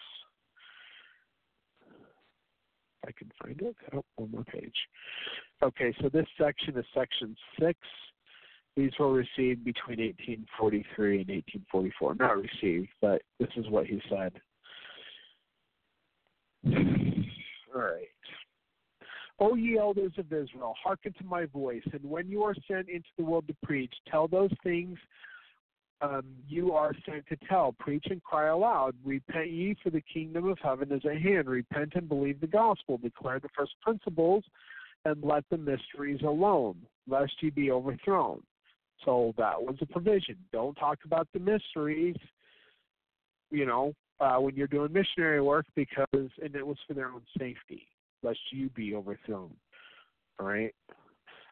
[3.06, 3.76] I can find it.
[3.94, 4.74] Oh, one more page.
[5.62, 7.78] Okay, so this section is section six.
[8.76, 12.14] These were received between 1843 and 1844.
[12.14, 14.32] Not received, but this is what he said.
[17.74, 18.06] All right.
[19.40, 23.08] O ye elders of Israel, hearken to my voice, and when you are sent into
[23.16, 24.98] the world to preach, tell those things
[26.00, 27.74] um, you are sent to tell.
[27.78, 28.94] Preach and cry aloud.
[29.04, 31.48] Repent ye, for the kingdom of heaven is at hand.
[31.48, 32.98] Repent and believe the gospel.
[32.98, 34.44] Declare the first principles,
[35.04, 36.76] and let the mysteries alone,
[37.08, 38.42] lest ye be overthrown.
[39.04, 40.36] So that was a provision.
[40.52, 42.16] Don't talk about the mysteries,
[43.50, 47.22] you know, uh, when you're doing missionary work, because and it was for their own
[47.38, 47.86] safety,
[48.22, 49.54] lest you be overthrown.
[50.38, 50.74] All right.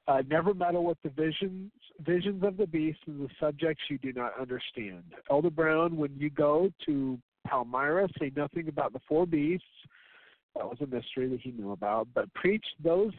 [0.09, 1.10] Uh, never meddle with the
[2.01, 5.02] visions of the beast and the subjects you do not understand.
[5.31, 9.64] Elder Brown, when you go to Palmyra, say nothing about the four beasts.
[10.55, 12.09] That was a mystery that he knew about.
[12.14, 13.12] But preach those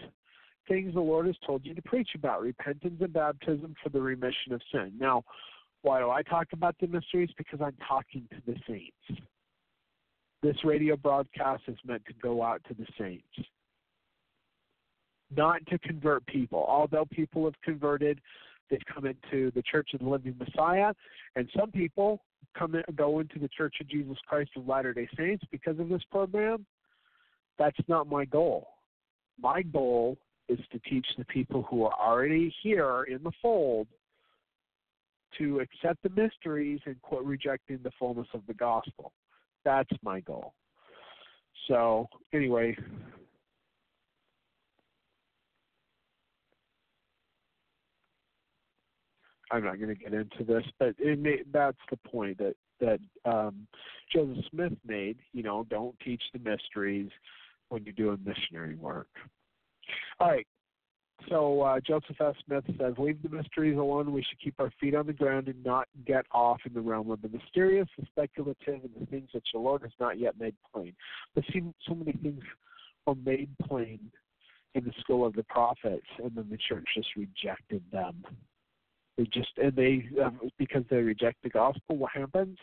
[0.67, 4.53] things the Lord has told you to preach about repentance and baptism for the remission
[4.53, 4.93] of sin.
[4.99, 5.23] Now,
[5.81, 7.29] why do I talk about the mysteries?
[7.37, 9.21] Because I'm talking to the saints.
[10.43, 13.47] This radio broadcast is meant to go out to the saints
[15.35, 16.65] not to convert people.
[16.67, 18.21] Although people have converted,
[18.69, 20.93] they've come into the Church of the Living Messiah,
[21.35, 22.21] and some people
[22.57, 25.89] come in, go into the Church of Jesus Christ of Latter Day Saints because of
[25.89, 26.65] this program.
[27.57, 28.67] That's not my goal.
[29.39, 30.17] My goal
[30.49, 33.87] is to teach the people who are already here in the fold
[35.37, 39.11] to accept the mysteries and quit rejecting the fullness of the gospel.
[39.65, 40.53] That's my goal.
[41.67, 42.77] So, anyway,
[49.51, 52.99] I'm not going to get into this, but it may, that's the point that that
[53.25, 53.67] um,
[54.13, 55.17] Joseph Smith made.
[55.33, 57.09] You know, don't teach the mysteries
[57.69, 59.09] when you're doing missionary work.
[60.19, 60.47] All right.
[61.29, 62.35] So uh, Joseph F.
[62.45, 64.13] Smith says, "Leave the mysteries alone.
[64.13, 67.09] We should keep our feet on the ground and not get off in the realm
[67.09, 70.55] of the mysterious, the speculative, and the things which the Lord has not yet made
[70.71, 70.93] plain."
[71.33, 72.43] But see, so many things
[73.07, 73.99] are made plain
[74.75, 78.23] in the school of the prophets, and then the church just rejected them.
[79.17, 81.97] They just and they um, because they reject the gospel.
[81.97, 82.57] What happens?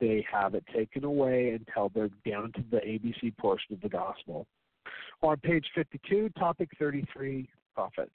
[0.00, 4.46] They have it taken away until they're down to the ABC portion of the gospel.
[5.22, 8.10] On page 52, topic 33, prophets.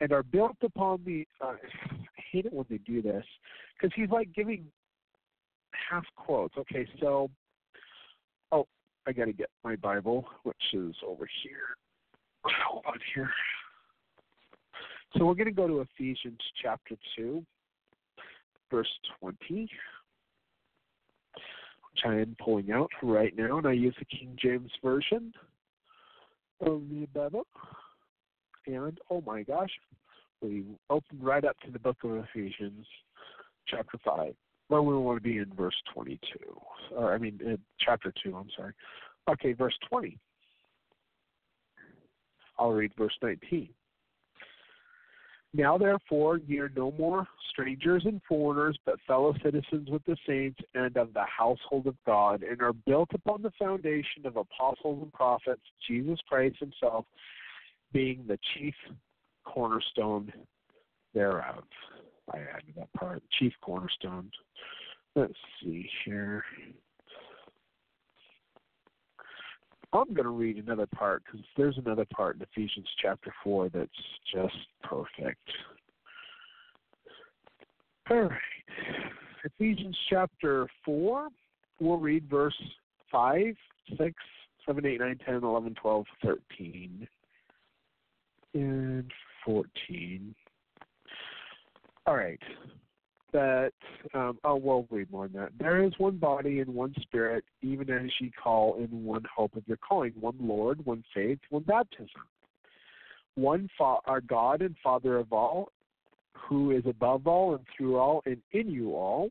[0.00, 1.26] And are built upon the.
[1.40, 3.24] Uh, I hate it when they do this
[3.76, 4.64] because he's like giving
[5.90, 6.56] half quotes.
[6.56, 7.30] Okay, so.
[8.50, 8.66] Oh,
[9.06, 11.76] I got to get my Bible, which is over here.
[12.66, 13.30] Hold on here.
[15.16, 17.44] So we're going to go to Ephesians chapter 2,
[18.70, 18.88] verse
[19.18, 19.70] 20, which
[22.04, 25.32] I am pulling out right now, and I use the King James Version
[26.60, 27.46] of the Bible.
[28.66, 29.70] And oh my gosh,
[30.40, 32.86] we open right up to the book of Ephesians,
[33.66, 34.34] chapter 5.
[34.68, 36.20] Well, we want to be in verse 22.
[36.94, 38.74] Or, I mean, chapter 2, I'm sorry.
[39.28, 40.16] Okay, verse 20.
[42.60, 43.70] I'll read verse 19.
[45.52, 50.60] Now, therefore, ye are no more strangers and foreigners, but fellow citizens with the saints
[50.74, 55.12] and of the household of God, and are built upon the foundation of apostles and
[55.12, 57.04] prophets, Jesus Christ Himself
[57.92, 58.74] being the chief
[59.44, 60.32] cornerstone
[61.14, 61.64] thereof.
[62.32, 64.30] I added that part, chief cornerstone.
[65.16, 66.44] Let's see here.
[69.92, 73.90] I'm going to read another part because there's another part in Ephesians chapter 4 that's
[74.32, 75.48] just perfect.
[78.08, 78.38] All right.
[79.44, 81.28] Ephesians chapter 4,
[81.80, 82.54] we'll read verse
[83.10, 83.54] 5,
[83.98, 84.14] 6,
[84.66, 87.08] 7, 8, 9, 10, 11, 12, 13,
[88.54, 89.10] and
[89.44, 90.34] 14.
[92.06, 92.40] All right
[93.32, 93.72] that
[94.14, 95.52] um, oh we'll read more than that.
[95.58, 99.62] There is one body and one spirit, even as ye call in one hope of
[99.66, 102.08] your calling, one Lord, one faith, one baptism,
[103.34, 105.70] one fa- our God and Father of all,
[106.32, 109.30] who is above all and through all and in you all.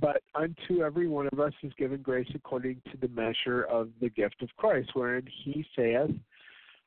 [0.00, 4.08] But unto every one of us is given grace according to the measure of the
[4.08, 6.10] gift of Christ, wherein he saith,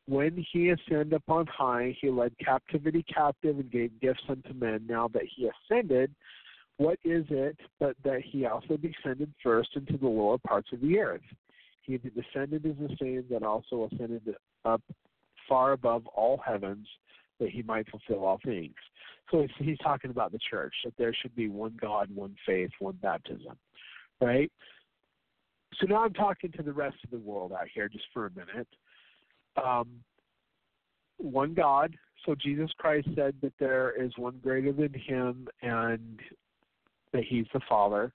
[0.08, 4.86] when he ascended upon high, he led captivity captive and gave gifts unto men.
[4.88, 6.14] Now that he ascended,
[6.78, 11.00] what is it but that he also descended first into the lower parts of the
[11.00, 11.22] earth?
[11.82, 14.36] He that descended is the same that also ascended
[14.66, 14.82] up
[15.48, 16.88] far above all heavens,
[17.40, 18.76] that he might fulfill all things.
[19.32, 22.98] So he's talking about the church, that there should be one God, one faith, one
[23.02, 23.58] baptism,
[24.22, 24.52] right?
[25.80, 28.30] So now I'm talking to the rest of the world out here just for a
[28.32, 28.68] minute
[29.62, 29.88] um,
[31.18, 31.96] one God.
[32.26, 36.20] So Jesus Christ said that there is one greater than him and
[37.12, 38.14] that he's the Father.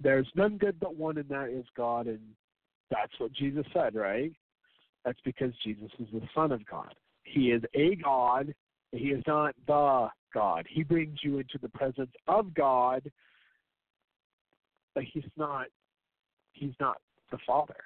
[0.00, 2.06] There's none good but one, and that is God.
[2.06, 2.20] And
[2.90, 4.32] that's what Jesus said, right?
[5.04, 6.94] That's because Jesus is the Son of God.
[7.24, 8.54] He is a God.
[8.92, 10.66] He is not the God.
[10.68, 13.10] He brings you into the presence of God,
[14.94, 15.66] but he's not.
[16.52, 16.98] He's not
[17.30, 17.76] the Father.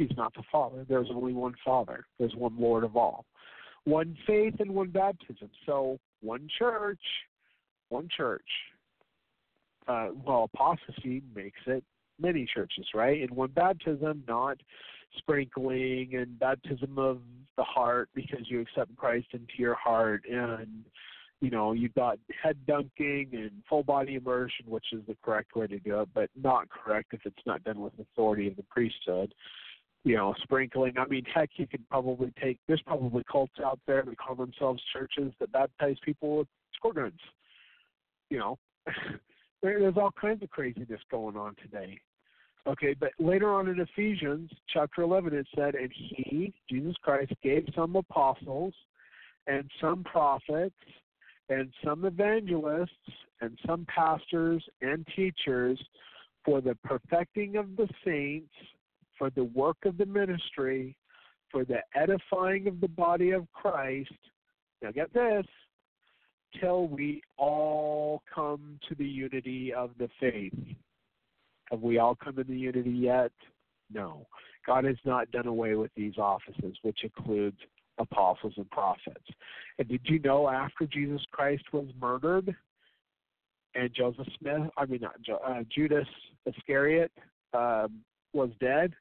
[0.00, 0.86] He's not the Father.
[0.88, 2.06] There's only one Father.
[2.18, 3.26] There's one Lord of all.
[3.84, 5.50] One faith and one baptism.
[5.66, 7.02] So one church,
[7.90, 8.46] one church.
[9.86, 11.84] Uh, well, apostasy makes it
[12.18, 13.20] many churches, right?
[13.20, 14.56] And one baptism, not
[15.18, 17.18] sprinkling and baptism of
[17.58, 20.84] the heart because you accept Christ into your heart and
[21.42, 25.66] you know, you've got head dunking and full body immersion, which is the correct way
[25.66, 29.32] to do it, but not correct if it's not done with authority of the priesthood
[30.04, 30.94] you know, sprinkling.
[30.98, 32.58] I mean, heck, you could probably take.
[32.66, 37.20] There's probably cults out there that call themselves churches that baptize people with squirt guns.
[38.30, 38.58] You know,
[39.62, 42.00] there's all kinds of craziness going on today.
[42.66, 47.66] Okay, but later on in Ephesians chapter 11, it said, "And He, Jesus Christ, gave
[47.74, 48.74] some apostles,
[49.46, 50.74] and some prophets,
[51.50, 52.90] and some evangelists
[53.40, 55.78] and some pastors and teachers
[56.44, 58.52] for the perfecting of the saints,
[59.20, 60.96] for the work of the ministry,
[61.52, 64.10] for the edifying of the body of Christ.
[64.82, 65.44] Now, get this
[66.58, 70.54] till we all come to the unity of the faith.
[71.70, 73.30] Have we all come to the unity yet?
[73.92, 74.26] No.
[74.66, 77.58] God has not done away with these offices, which includes
[77.98, 79.26] apostles and prophets.
[79.78, 82.56] And did you know after Jesus Christ was murdered
[83.74, 85.16] and Joseph Smith, I mean, not
[85.46, 86.08] uh, Judas
[86.46, 87.12] Iscariot
[87.52, 88.00] um,
[88.32, 88.94] was dead,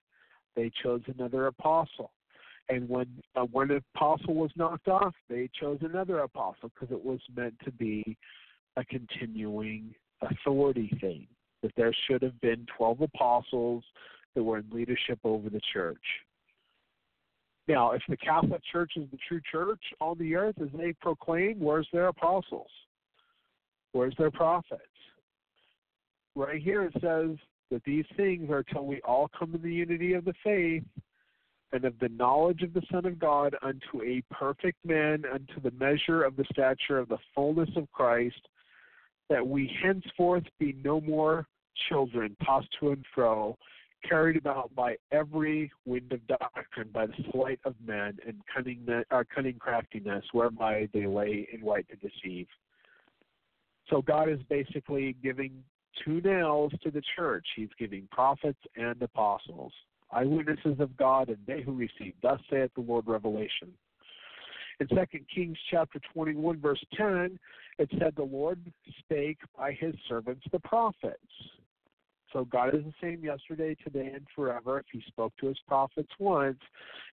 [0.59, 2.11] they chose another apostle.
[2.67, 7.19] And when uh, an apostle was knocked off, they chose another apostle because it was
[7.35, 8.17] meant to be
[8.75, 11.27] a continuing authority thing.
[11.63, 13.83] That there should have been twelve apostles
[14.35, 15.97] that were in leadership over the church.
[17.67, 21.59] Now, if the Catholic Church is the true church on the earth as they proclaim,
[21.59, 22.71] where's their apostles?
[23.91, 24.81] Where's their prophets?
[26.35, 27.37] Right here it says
[27.71, 30.83] that these things are till we all come in the unity of the faith
[31.71, 35.71] and of the knowledge of the Son of God unto a perfect man, unto the
[35.71, 38.47] measure of the stature of the fullness of Christ,
[39.29, 41.47] that we henceforth be no more
[41.87, 43.55] children, tossed to and fro,
[44.07, 49.23] carried about by every wind of doctrine, by the sleight of men and cunning, uh,
[49.33, 52.47] cunning craftiness, whereby they lay in wait to deceive.
[53.89, 55.63] So God is basically giving
[56.03, 57.45] two nails to the church.
[57.55, 59.73] He's giving prophets and apostles
[60.11, 62.13] eyewitnesses of God, and they who receive.
[62.21, 63.71] Thus saith the Lord Revelation.
[64.79, 64.95] In 2
[65.33, 67.37] Kings chapter 21, verse 10,
[67.79, 68.59] it said, The Lord
[68.99, 71.17] spake by his servants the prophets.
[72.31, 76.11] So God is the same yesterday, today, and forever if he spoke to his prophets
[76.19, 76.59] once.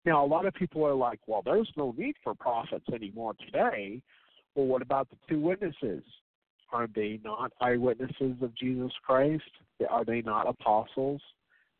[0.06, 4.02] Now, a lot of people are like, well, there's no need for prophets anymore today.
[4.56, 6.04] Well, what about the two witnesses?
[6.74, 9.44] Are they not eyewitnesses of Jesus Christ?
[9.90, 11.22] Are they not apostles?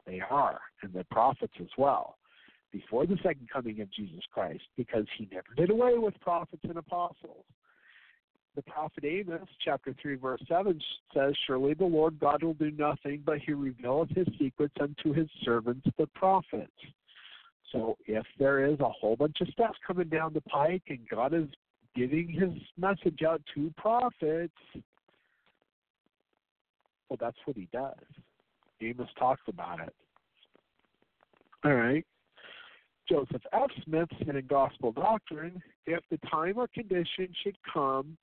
[0.06, 2.18] They are, and the prophets as well,
[2.72, 6.78] before the second coming of Jesus Christ, because he never did away with prophets and
[6.78, 7.46] apostles.
[8.56, 10.80] The prophet Amos, chapter 3, verse 7
[11.16, 15.28] says, Surely the Lord God will do nothing, but he revealeth his secrets unto his
[15.44, 16.72] servants, the prophets.
[17.72, 21.34] So if there is a whole bunch of stuff coming down the pike and God
[21.34, 21.48] is
[21.96, 24.54] giving his message out to prophets,
[27.10, 27.94] well, that's what he does.
[28.82, 29.94] Amos talks about it.
[31.64, 32.06] All right.
[33.08, 33.70] Joseph F.
[33.84, 38.18] Smith said in Gospel Doctrine if the time or condition should come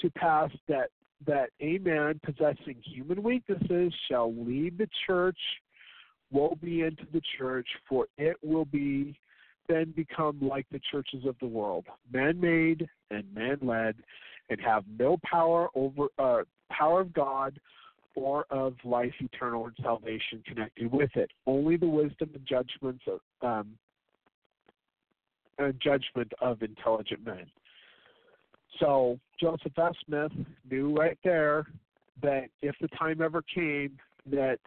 [0.00, 0.90] to pass that
[1.26, 5.38] that a man possessing human weaknesses shall lead the church,
[6.30, 9.18] woe be into the church, for it will be
[9.68, 13.96] then become like the churches of the world, man made and man led,
[14.50, 17.58] and have no power over uh, power of God
[18.14, 21.30] or of life eternal and salvation connected with it.
[21.46, 23.72] Only the wisdom and judgments of um,
[25.58, 27.46] and judgment of intelligent men.
[28.80, 29.92] So Joseph F.
[30.04, 30.32] Smith
[30.70, 31.66] knew right there
[32.22, 33.98] that if the time ever came
[34.30, 34.58] that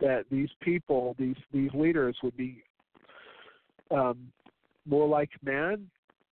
[0.00, 2.62] that these people, these these leaders would be
[3.90, 4.18] um,
[4.86, 5.88] more like man,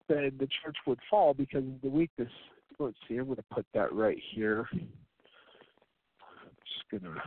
[0.08, 2.30] then the church would fall because of the weakness.
[2.78, 4.88] Let's see, I'm going to put that right here I'm
[6.90, 7.22] Just gonna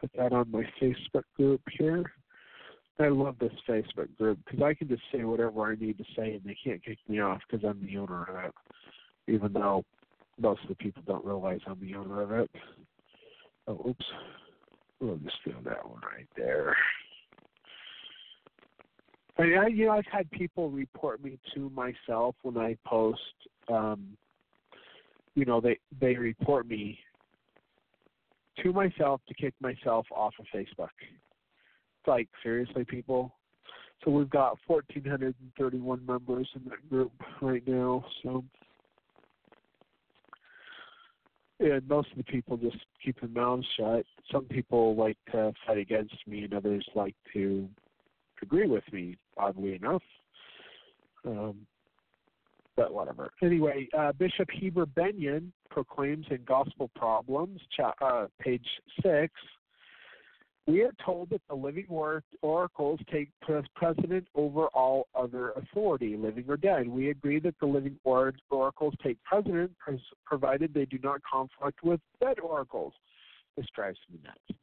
[0.00, 2.04] put that on my Facebook group here.
[3.00, 6.32] I love this Facebook group because I can just say whatever I need to say
[6.34, 8.54] and they can't kick me off because I'm the owner of it.
[9.32, 9.84] Even though
[10.40, 12.50] most of the people don't realize I'm the owner of it.
[13.68, 14.04] Oh, oops.
[15.00, 16.76] We'll just do that one right there.
[19.38, 23.20] I mean, I, you know, I've had people report me to myself when I post.
[23.72, 24.16] Um,
[25.34, 26.98] you know, they they report me
[28.62, 30.88] to myself to kick myself off of Facebook.
[31.00, 33.32] It's like seriously, people.
[34.04, 38.04] So we've got 1,431 members in that group right now.
[38.22, 38.44] So,
[41.58, 44.04] and most of the people just keep their mouths shut.
[44.30, 47.68] Some people like to fight against me, and others like to
[48.42, 49.16] agree with me.
[49.38, 50.02] Oddly enough.
[51.26, 51.66] Um,
[52.76, 53.30] but whatever.
[53.42, 58.66] Anyway, uh, Bishop Heber Bennion proclaims in Gospel Problems, cha- uh, page
[59.02, 59.32] six,
[60.68, 61.86] we are told that the living
[62.42, 63.30] oracles take
[63.74, 66.86] precedent over all other authority, living or dead.
[66.86, 69.72] We agree that the living oracles take precedent,
[70.26, 72.92] provided they do not conflict with dead oracles.
[73.56, 74.60] This drives me nuts.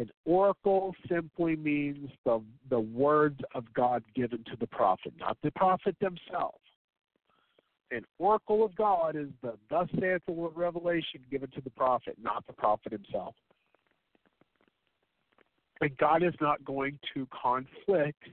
[0.00, 5.50] An oracle simply means the the words of God given to the prophet, not the
[5.50, 6.56] prophet themselves.
[7.90, 12.16] An oracle of God is the thus saith the Lord revelation given to the prophet,
[12.18, 13.34] not the prophet himself.
[15.82, 18.24] And God is not going to conflict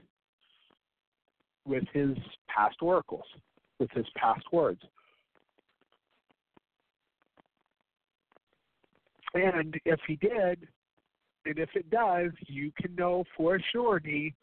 [1.66, 2.16] with his
[2.48, 3.26] past oracles,
[3.78, 4.80] with his past words.
[9.34, 10.66] And if he did,
[11.48, 14.34] and if it does, you can know for surety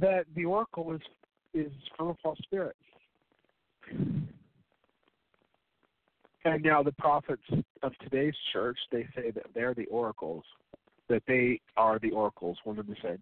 [0.00, 1.00] that the oracle is
[1.52, 2.76] is from a false spirit.
[6.44, 7.42] And now the prophets
[7.82, 10.44] of today's church, they say that they're the oracles,
[11.08, 13.18] that they are the oracles, one and the same.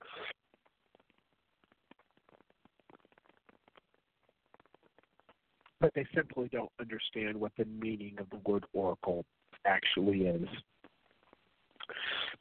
[5.80, 9.24] But they simply don't understand what the meaning of the word oracle
[9.66, 10.46] actually is.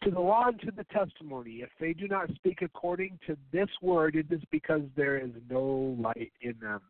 [0.03, 3.67] To the law and to the testimony, if they do not speak according to this
[3.81, 6.81] word, it is because there is no light in them.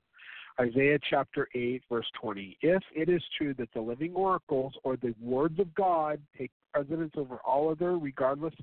[0.59, 2.57] Isaiah chapter 8, verse 20.
[2.61, 7.13] If it is true that the living oracles or the words of God take precedence
[7.15, 8.53] over all other, regardless,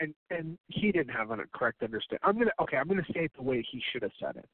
[0.00, 2.20] and and he didn't have a correct understanding.
[2.22, 2.76] I'm gonna okay.
[2.76, 4.48] I'm gonna say it the way he should have said it.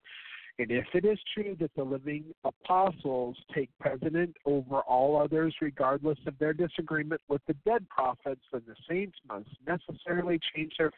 [0.61, 6.19] And if it is true that the living apostles take precedent over all others, regardless
[6.27, 10.93] of their disagreement with the dead prophets, then the saints must necessarily change their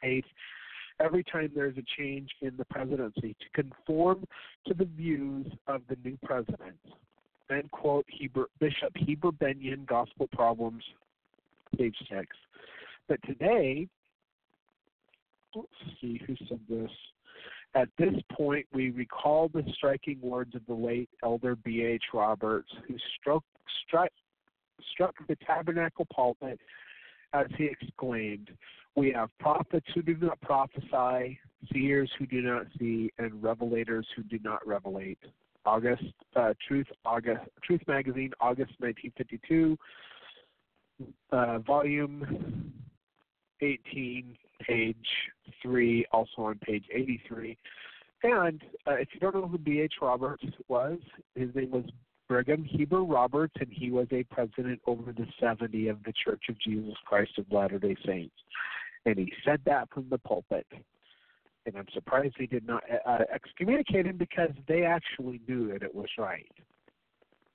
[0.00, 0.24] faith
[1.00, 4.24] every time there's a change in the presidency to conform
[4.68, 6.78] to the views of the new president.
[7.48, 10.84] Then quote Heber, Bishop Heber Bennion, Gospel Problems,
[11.76, 12.36] page six.
[13.08, 13.88] But today,
[15.56, 15.66] let's
[16.00, 16.90] see who said this.
[17.74, 21.82] At this point, we recall the striking words of the late Elder B.
[21.82, 22.02] H.
[22.14, 23.44] Roberts, who struck,
[23.86, 24.10] struck,
[24.92, 26.58] struck the tabernacle pulpit
[27.34, 28.50] as he exclaimed,
[28.96, 31.38] We have prophets who do not prophesy,
[31.72, 35.18] seers who do not see, and revelators who do not revelate.
[35.66, 36.04] August
[36.34, 39.76] uh, Truth August Truth Magazine, August 1952,
[41.32, 42.72] uh, volume
[43.60, 44.96] 18, page
[45.62, 47.56] three, also on page 83.
[48.22, 49.94] And uh, if you don't know who B.H.
[50.02, 50.98] Roberts was,
[51.34, 51.84] his name was
[52.28, 56.60] Brigham Heber Roberts, and he was a president over the 70 of the Church of
[56.60, 58.34] Jesus Christ of Latter day Saints.
[59.06, 60.66] And he said that from the pulpit.
[61.64, 65.94] And I'm surprised they did not uh, excommunicate him because they actually knew that it
[65.94, 66.50] was right.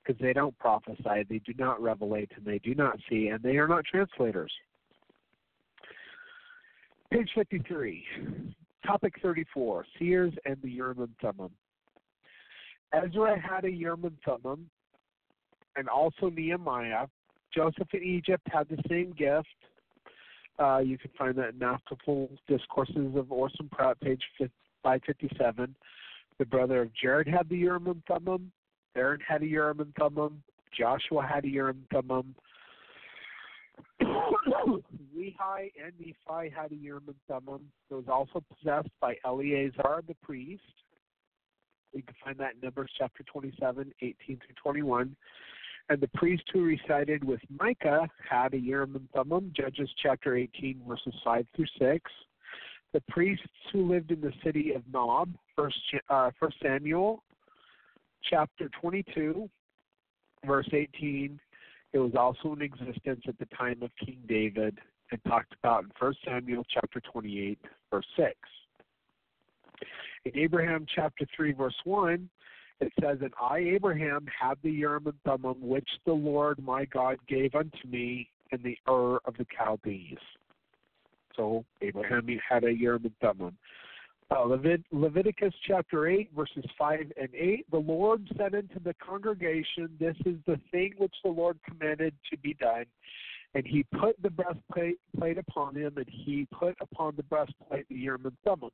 [0.04, 3.58] Because they don't prophesy, they do not revelate, and they do not see, and they
[3.58, 4.52] are not translators.
[7.14, 8.04] Page 53,
[8.84, 11.52] topic 34, Seers and the Urim and Thummim.
[12.92, 14.68] Ezra had a Urim and Thummim,
[15.76, 17.06] and also Nehemiah.
[17.54, 19.48] Joseph in Egypt had the same gift.
[20.58, 24.24] Uh, you can find that in Masterful Discourses of Orson Pratt, page
[24.82, 25.76] 557.
[26.40, 28.52] The brother of Jared had the Urim and Thummim.
[28.96, 30.42] Aaron had a Urim and Thummim.
[30.76, 32.34] Joshua had a Urim and Thummim.
[34.02, 37.62] Lehi and Nephi had a Urim and Thummim.
[37.90, 40.64] It was also possessed by Eleazar the priest.
[41.94, 45.16] We can find that in Numbers chapter 27, 18 through 21.
[45.90, 50.82] And the priest who recited with Micah had a Urim and Thummim, Judges chapter 18,
[50.88, 52.12] verses 5 through 6.
[52.94, 57.24] The priests who lived in the city of Nob, uh, First Samuel
[58.30, 59.50] chapter 22,
[60.46, 61.40] verse 18,
[61.94, 64.80] it was also in existence at the time of King David
[65.12, 67.60] and talked about in 1 Samuel chapter 28,
[67.92, 68.34] verse 6.
[70.26, 72.30] In Abraham chapter 3, verse 1,
[72.80, 77.18] it says, And I, Abraham, had the Urim and Thummim which the Lord my God
[77.28, 80.18] gave unto me in the Ur of the Chaldees.
[81.36, 83.58] So Abraham had a Urim and Thummim.
[84.32, 87.66] Uh, Levit- Leviticus chapter 8, verses 5 and 8.
[87.72, 92.38] The Lord said unto the congregation, This is the thing which the Lord commanded to
[92.38, 92.86] be done.
[93.56, 97.96] And he put the breastplate plate upon him, and he put upon the breastplate the
[97.96, 98.72] Urim and Thummim.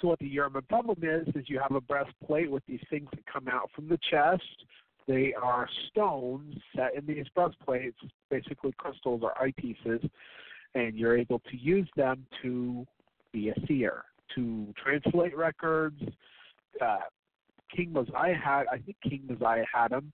[0.00, 3.08] So what the Urim and Thummim is, is you have a breastplate with these things
[3.12, 4.42] that come out from the chest.
[5.08, 7.98] They are stones set in these breastplates,
[8.30, 10.08] basically crystals or eyepieces,
[10.74, 12.86] and you're able to use them to
[13.32, 14.04] be a seer,
[14.34, 16.00] to translate records.
[16.80, 16.98] Uh,
[17.74, 20.12] King Mosiah had, I think King Mosiah had them.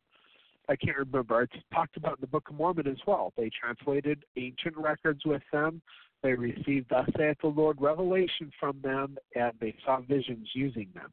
[0.69, 1.43] I can't remember.
[1.43, 3.33] It's talked about in the Book of Mormon as well.
[3.37, 5.81] They translated ancient records with them.
[6.23, 11.13] They received, thus saith the Lord, revelation from them, and they saw visions using them.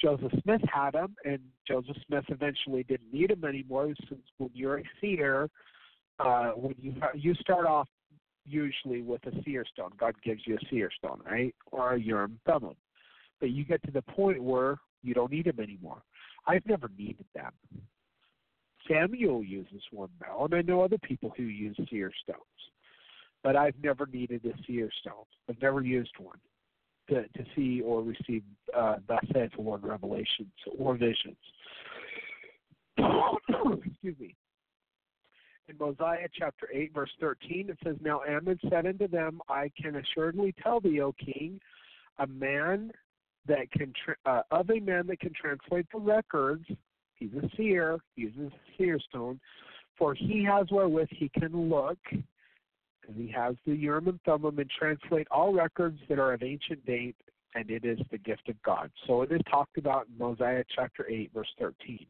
[0.00, 1.38] Joseph Smith had them, and
[1.68, 3.94] Joseph Smith eventually didn't need them anymore.
[4.08, 5.48] Since when you're a seer,
[6.18, 7.88] uh, when you you start off
[8.46, 9.90] usually with a seer stone.
[9.98, 11.54] God gives you a seer stone, right?
[11.70, 12.74] Or a Urim Thummim.
[13.40, 16.02] But you get to the point where You don't need them anymore.
[16.46, 17.52] I've never needed them.
[18.88, 22.40] Samuel uses one now, and I know other people who use seer stones.
[23.42, 25.24] But I've never needed a seer stone.
[25.48, 26.38] I've never used one
[27.08, 28.42] to, to see or receive
[28.76, 31.36] uh, thus the Lord revelations or visions.
[33.84, 34.36] Excuse me.
[35.72, 39.96] In Mosiah chapter 8, verse 13, it says, Now Ammon said unto them, I can
[39.96, 41.60] assuredly tell thee, O king,
[42.18, 42.90] a man
[43.46, 46.66] that can, tra- uh, of a man that can translate the records,
[47.14, 49.40] he's a seer, he uses a seer stone,
[49.96, 54.70] for he has wherewith he can look, and he has the Urim and Thummim, and
[54.70, 57.16] translate all records that are of ancient date,
[57.54, 58.90] and it is the gift of God.
[59.06, 62.06] So it is talked about in Mosiah chapter 8, verse 13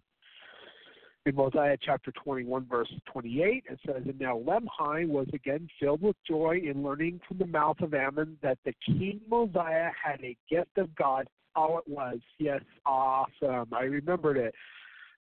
[1.24, 6.16] in Mosiah chapter 21, verse 28, it says, And now Lemhi was again filled with
[6.26, 10.78] joy in learning from the mouth of Ammon that the king Mosiah had a gift
[10.78, 11.28] of God.
[11.54, 12.18] Oh, it was.
[12.38, 13.72] Yes, awesome.
[13.72, 14.54] I remembered it.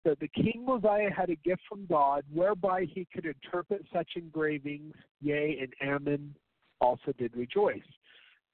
[0.05, 4.95] That the king Mosiah had a gift from God whereby he could interpret such engravings,
[5.21, 6.35] yea, and Ammon
[6.81, 7.79] also did rejoice.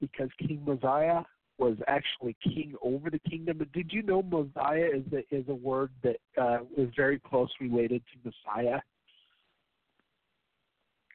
[0.00, 1.22] Because King Mosiah
[1.58, 3.58] was actually king over the kingdom.
[3.58, 7.50] But did you know Mosiah is a, is a word that uh, is very close
[7.60, 8.80] related to Messiah?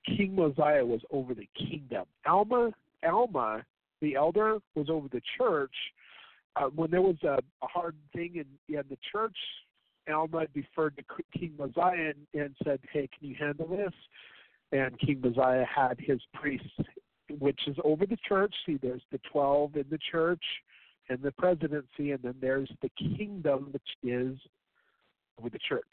[0.06, 2.06] King Mosiah was over the kingdom.
[2.26, 2.72] Alma,
[3.08, 3.64] Alma,
[4.02, 5.76] the elder, was over the church.
[6.56, 9.38] Uh, when there was a, a hard thing in, in the church,
[10.12, 11.04] Alma deferred to
[11.38, 13.94] King Mosiah and, and said, "Hey, can you handle this?"
[14.72, 16.68] And King Mosiah had his priests
[17.40, 18.54] which is over the church.
[18.66, 20.44] See, there's the 12 in the church
[21.10, 24.38] and the presidency, and then there's the kingdom, which is
[25.40, 25.84] over the church.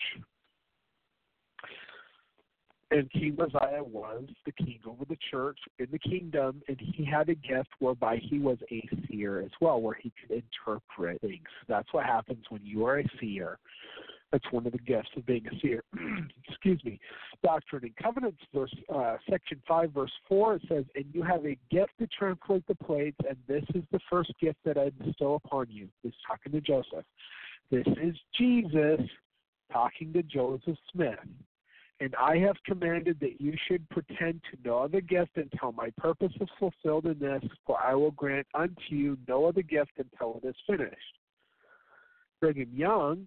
[2.90, 7.28] And King Mosiah was the king over the church in the kingdom, and he had
[7.28, 11.48] a gift whereby he was a seer as well, where he could interpret things.
[11.68, 13.58] That's what happens when you are a seer.
[14.30, 15.82] That's one of the gifts of being a seer.
[16.48, 17.00] Excuse me.
[17.42, 20.56] Doctrine and Covenants, verse uh, section five, verse four.
[20.56, 24.00] It says, "And you have a gift to translate the plates, and this is the
[24.10, 27.06] first gift that I bestow upon you." This talking to Joseph.
[27.70, 29.00] This is Jesus
[29.72, 31.18] talking to Joseph Smith.
[32.00, 36.32] And I have commanded that you should pretend to no other gift until my purpose
[36.40, 40.46] is fulfilled in this, for I will grant unto you no other gift until it
[40.46, 41.18] is finished.
[42.40, 43.26] Brigham Young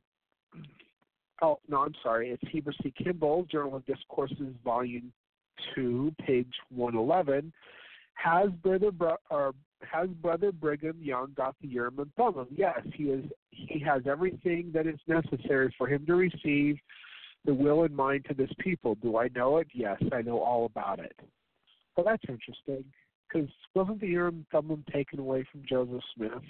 [1.41, 2.93] oh no, I'm sorry, it's Heber C.
[2.97, 5.11] Kimball, Journal of Discourses, Volume
[5.75, 7.51] Two, page 111.
[8.13, 8.91] Has brother
[9.29, 9.53] or
[9.89, 12.47] has brother Brigham Young got the Urim and Thummim?
[12.55, 13.25] Yes, he is.
[13.49, 16.77] He has everything that is necessary for him to receive
[17.45, 18.95] the will and mind to this people.
[18.95, 19.67] Do I know it?
[19.73, 21.15] Yes, I know all about it.
[21.95, 22.85] Well, that's interesting
[23.27, 26.43] because wasn't the Urim and Thummim taken away from Joseph Smith?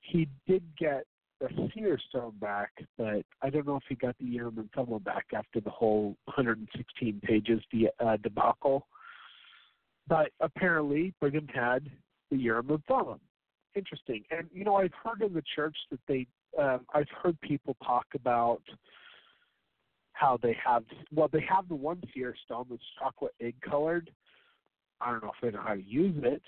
[0.00, 1.04] He did get
[1.42, 5.26] the seer stone back, but I don't know if he got the and Thummim back
[5.34, 8.86] after the whole 116 pages the uh, debacle.
[10.08, 11.88] But apparently, Brigham had
[12.30, 13.20] the and Thummim.
[13.74, 14.24] Interesting.
[14.30, 16.26] And you know, I've heard in the church that they,
[16.58, 18.62] um, I've heard people talk about
[20.12, 24.10] how they have, well, they have the one seer stone that's chocolate egg colored.
[25.00, 26.42] I don't know if they know how to use it,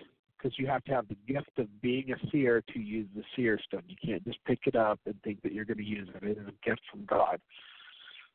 [0.44, 3.58] because you have to have the gift of being a seer to use the seer
[3.66, 3.82] stone.
[3.88, 6.22] You can't just pick it up and think that you're going to use it.
[6.22, 7.40] It is a gift from God.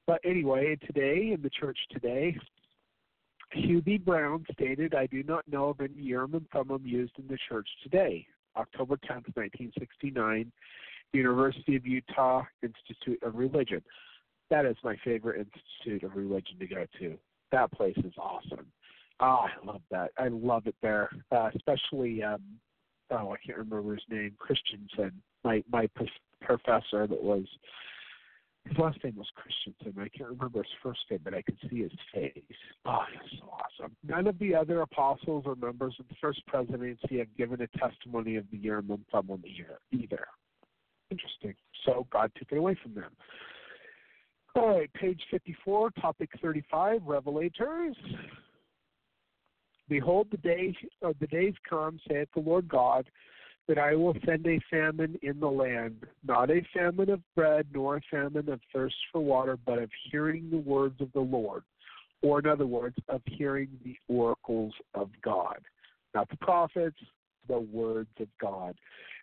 [0.08, 2.36] But anyway, today, in the church today,
[3.52, 3.84] Hugh.
[4.00, 7.68] Brown stated, I do not know of any Urim and Thummim used in the church
[7.84, 8.26] today.
[8.58, 10.52] October 10th, 1969,
[11.14, 13.84] University of Utah Institute of Religion.
[14.50, 17.18] That is my favorite institute of religion to go to.
[17.52, 18.66] That place is awesome.
[19.20, 20.12] Oh, I love that.
[20.18, 22.24] I love it there, uh, especially.
[22.24, 22.42] Um,
[23.12, 24.36] oh, I can't remember his name.
[24.38, 25.90] Christensen, my my
[26.42, 27.46] professor that was.
[28.66, 30.00] His last name was Christensen.
[30.00, 32.44] I can't remember his first name, but I could see his face.
[32.86, 33.96] Oh, that's so awesome.
[34.04, 38.36] None of the other apostles or members of the first presidency have given a testimony
[38.36, 39.44] of the Urim and Thummim
[39.92, 40.28] either.
[41.10, 41.56] Interesting.
[41.86, 43.12] So God took it away from them.
[44.56, 47.94] All right, page 54, topic 35, Revelators.
[49.90, 50.76] Behold, the days
[51.06, 53.10] uh, the days come, saith the Lord God,
[53.68, 57.98] that I will send a famine in the land, not a famine of bread, nor
[57.98, 61.64] a famine of thirst for water, but of hearing the words of the Lord,
[62.22, 65.60] or in other words, of hearing the oracles of God,
[66.14, 66.98] not the prophets,
[67.48, 68.76] the words of God.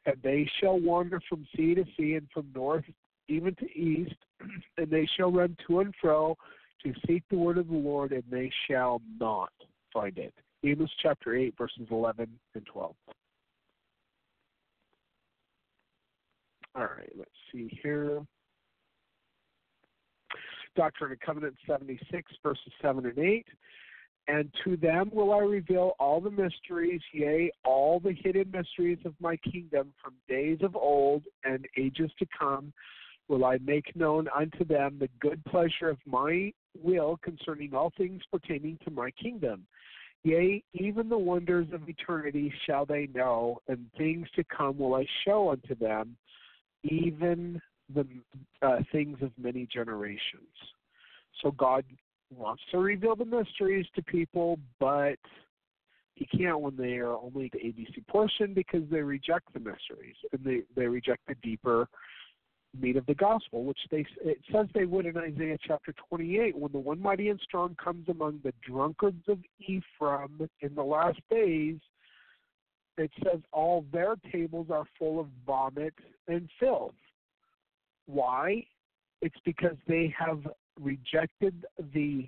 [0.04, 2.84] And they shall wander from sea to sea, and from north
[3.28, 4.14] even to east,
[4.78, 6.36] and they shall run to and fro
[6.82, 9.50] to seek the word of the Lord, and they shall not
[9.92, 10.34] find it.
[10.66, 12.94] Amos chapter 8, verses 11 and 12.
[16.74, 18.20] All right, let's see here.
[20.74, 23.46] Doctrine and Covenant 76, verses 7 and 8.
[24.28, 29.14] And to them will I reveal all the mysteries, yea, all the hidden mysteries of
[29.20, 32.72] my kingdom from days of old and ages to come
[33.28, 36.52] will I make known unto them the good pleasure of my
[36.82, 39.66] will concerning all things pertaining to my kingdom.
[40.26, 45.06] Yea, even the wonders of eternity shall they know, and things to come will I
[45.24, 46.16] show unto them,
[46.82, 47.62] even
[47.94, 48.04] the
[48.60, 50.50] uh, things of many generations.
[51.40, 51.84] So God
[52.36, 55.14] wants to reveal the mysteries to people, but
[56.16, 60.42] he can't when they are only the ABC portion because they reject the mysteries and
[60.42, 61.88] they, they reject the deeper
[62.80, 66.72] meat of the gospel, which they it says they would in Isaiah chapter 28 when
[66.72, 71.76] the one mighty and strong comes among the drunkards of Ephraim in the last days.
[72.98, 75.94] It says all their tables are full of vomit
[76.28, 76.94] and filth.
[78.06, 78.64] Why?
[79.20, 80.46] It's because they have
[80.80, 82.26] rejected the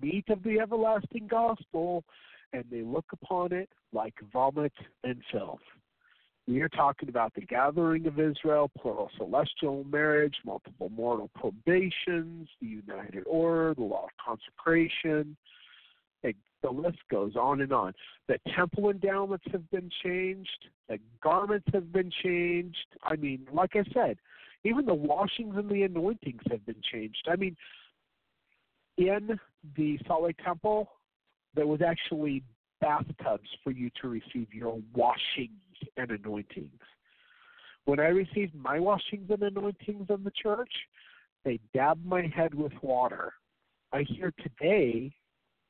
[0.00, 2.04] meat of the everlasting gospel
[2.52, 4.72] and they look upon it like vomit
[5.04, 5.60] and filth.
[6.48, 12.66] We are talking about the gathering of Israel, plural celestial marriage, multiple mortal probations, the
[12.66, 15.36] united order, the law of consecration.
[16.24, 17.94] It, the list goes on and on.
[18.26, 20.68] The temple endowments have been changed.
[20.88, 22.86] The garments have been changed.
[23.04, 24.18] I mean, like I said,
[24.64, 27.28] even the washings and the anointings have been changed.
[27.30, 27.56] I mean,
[28.96, 29.38] in
[29.76, 30.90] the Salt Lake Temple,
[31.54, 32.42] there was actually
[32.80, 35.50] bathtubs for you to receive your washings
[35.96, 36.80] and anointings.
[37.84, 40.72] When I received my washings and anointings in the church,
[41.44, 43.32] they dabbed my head with water.
[43.92, 45.12] I hear today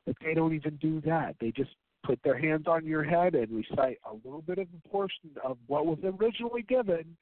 [0.07, 1.37] that they don't even do that.
[1.41, 1.71] They just
[2.05, 5.57] put their hands on your head and recite a little bit of a portion of
[5.67, 7.17] what was originally given,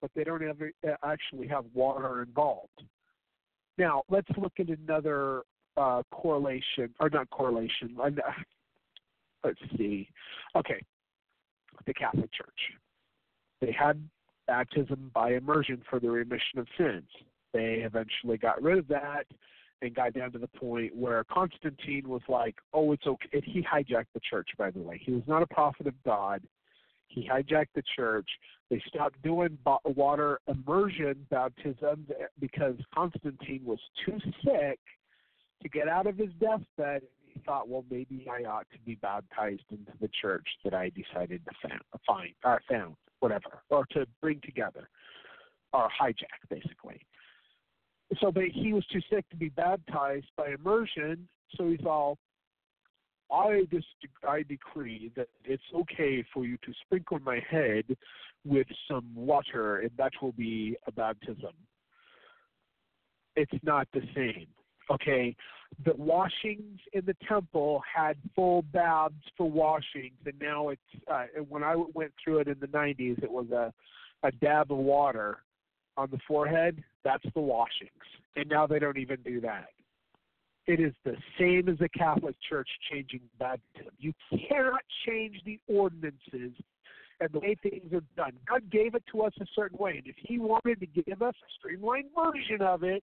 [0.00, 0.70] but they don't ever
[1.02, 2.82] actually have water involved.
[3.78, 5.42] Now, let's look at another
[5.76, 7.96] uh, correlation, or not correlation.
[9.42, 10.08] Let's see.
[10.54, 10.82] Okay,
[11.86, 12.48] the Catholic Church.
[13.60, 14.02] They had
[14.46, 17.08] baptism by immersion for the remission of sins.
[17.52, 19.26] They eventually got rid of that
[19.82, 24.12] and got down to the point where Constantine was like, "Oh, it's okay." He hijacked
[24.14, 24.98] the church, by the way.
[24.98, 26.42] He was not a prophet of God.
[27.08, 28.28] He hijacked the church.
[28.70, 34.80] They stopped doing water immersion baptisms because Constantine was too sick
[35.62, 37.02] to get out of his deathbed
[37.44, 41.68] thought, well, maybe I ought to be baptized into the church that I decided to
[41.68, 44.88] found, find, or found, whatever, or to bring together,
[45.72, 47.00] or hijack, basically.
[48.20, 52.18] So, but he was too sick to be baptized by immersion, so he's all,
[53.32, 53.86] I just
[54.28, 57.84] I decree that it's okay for you to sprinkle my head
[58.44, 61.54] with some water, and that will be a baptism.
[63.36, 64.48] It's not the same.
[64.92, 65.34] Okay,
[65.86, 71.62] the washings in the temple had full baths for washings, and now it's uh, when
[71.62, 73.72] I went through it in the 90s, it was a
[74.24, 75.38] a dab of water
[75.96, 76.82] on the forehead.
[77.04, 77.90] That's the washings,
[78.36, 79.66] and now they don't even do that.
[80.66, 83.92] It is the same as the Catholic Church changing baptism.
[83.98, 86.52] You cannot change the ordinances
[87.20, 88.32] and the way things are done.
[88.48, 91.34] God gave it to us a certain way, and if He wanted to give us
[91.34, 93.02] a streamlined version of it,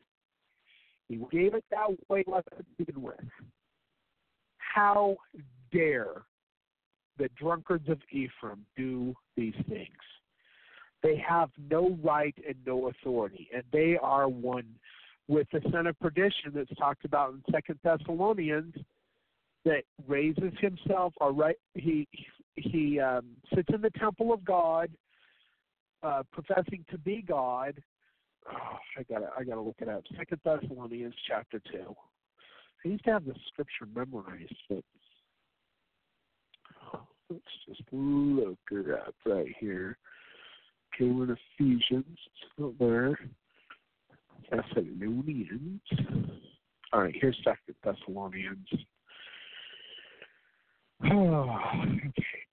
[1.09, 2.43] he gave it that way to
[2.79, 3.17] begin with.
[4.59, 5.17] How
[5.73, 6.23] dare
[7.19, 9.89] the drunkards of Ephraim do these things?
[11.03, 14.67] They have no right and no authority, and they are one
[15.29, 18.75] with the son of perdition that's talked about in Second Thessalonians
[19.65, 22.07] that raises himself or right he
[22.57, 24.91] he um, sits in the temple of God,
[26.03, 27.83] uh, professing to be God,
[28.53, 30.03] oh, I gotta I gotta look it up.
[30.17, 31.95] Second Thessalonians chapter two.
[32.85, 34.85] I used to have the scripture memorized, but
[37.31, 39.97] let's just look it up right here.
[40.95, 42.19] Okay, we're in Ephesians.
[42.79, 43.19] There.
[44.51, 45.81] Thessalonians.
[46.93, 48.69] All right, here's Second Thessalonians.
[51.11, 52.44] Oh, okay.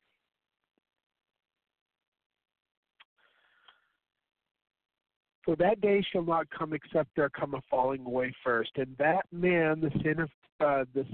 [5.52, 9.26] For that day shall not come except there come a falling away first, and that
[9.34, 10.30] man, the sin of
[10.62, 11.06] uh, the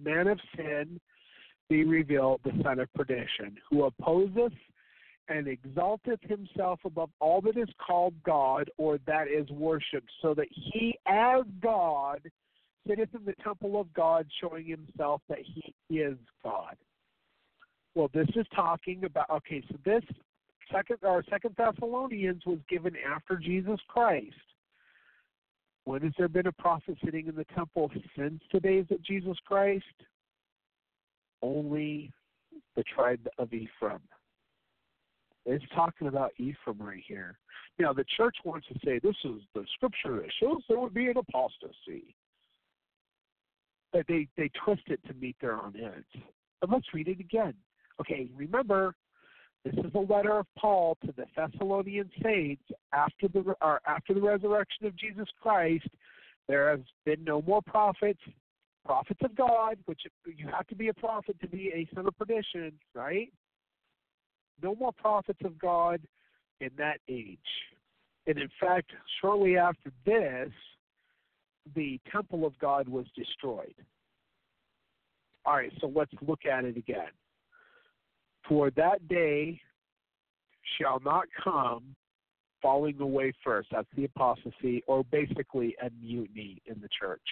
[0.00, 1.00] man of sin,
[1.68, 4.52] be revealed, the son of perdition, who opposeth
[5.28, 10.46] and exalteth himself above all that is called God or that is worshipped, so that
[10.52, 12.20] he, as God,
[12.86, 16.76] sitteth in the temple of God, showing himself that he is God.
[17.96, 20.04] Well, this is talking about, okay, so this
[20.72, 24.34] second or Second Thessalonians was given after Jesus Christ.
[25.84, 29.36] When has there been a prophet sitting in the temple since the days of Jesus
[29.46, 29.84] Christ?
[31.42, 32.12] Only
[32.74, 34.00] the tribe of Ephraim.
[35.44, 37.38] It's talking about Ephraim right here.
[37.78, 41.06] Now, the church wants to say this is the scripture that shows there would be
[41.06, 42.16] an apostasy.
[43.92, 46.26] But they, they twist it to meet their own ends.
[46.60, 47.54] But let's read it again.
[48.00, 48.94] Okay, remember,
[49.66, 52.62] this is a letter of Paul to the Thessalonian saints
[52.92, 53.54] after the
[53.86, 55.88] after the resurrection of Jesus Christ.
[56.46, 58.20] There has been no more prophets,
[58.84, 62.16] prophets of God, which you have to be a prophet to be a son of
[62.16, 63.32] perdition, right?
[64.62, 66.00] No more prophets of God
[66.60, 67.38] in that age.
[68.28, 70.50] And in fact, shortly after this,
[71.74, 73.74] the temple of God was destroyed.
[75.44, 77.10] All right, so let's look at it again.
[78.48, 79.60] For that day
[80.78, 81.96] shall not come
[82.62, 83.68] falling away first.
[83.72, 87.22] That's the apostasy, or basically a mutiny in the church.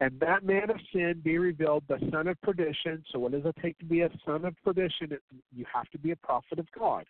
[0.00, 3.02] And that man of sin be revealed, the son of perdition.
[3.10, 5.10] So, what does it take to be a son of perdition?
[5.54, 7.06] You have to be a prophet of God,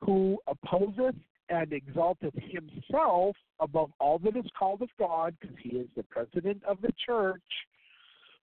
[0.00, 1.14] who opposeth
[1.48, 6.62] and exalteth himself above all that is called of God, because he is the president
[6.64, 7.42] of the church,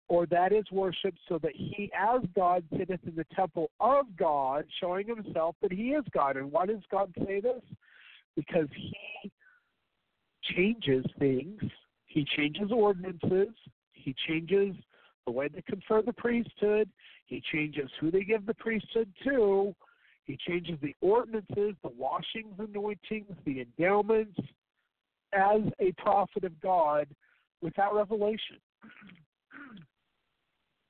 [0.09, 4.65] or that is worship, so that he as God sitteth in the temple of God,
[4.79, 6.37] showing himself that he is God.
[6.37, 7.61] And why does God say this?
[8.35, 9.31] Because he
[10.55, 11.59] changes things,
[12.05, 13.53] he changes ordinances,
[13.91, 14.75] he changes
[15.25, 16.89] the way they confer the priesthood,
[17.25, 19.75] he changes who they give the priesthood to,
[20.23, 24.39] he changes the ordinances, the washings, anointings, the endowments
[25.33, 27.07] as a prophet of God
[27.61, 28.57] without revelation.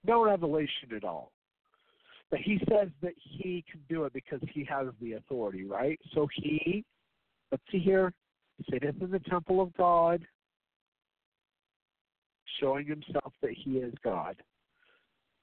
[0.08, 1.32] No revelation at all.
[2.30, 6.00] But he says that he can do it because he has the authority, right?
[6.14, 6.84] So he,
[7.52, 8.14] let's see here,
[8.70, 10.26] sitteth in the temple of God,
[12.60, 14.36] showing himself that he is God,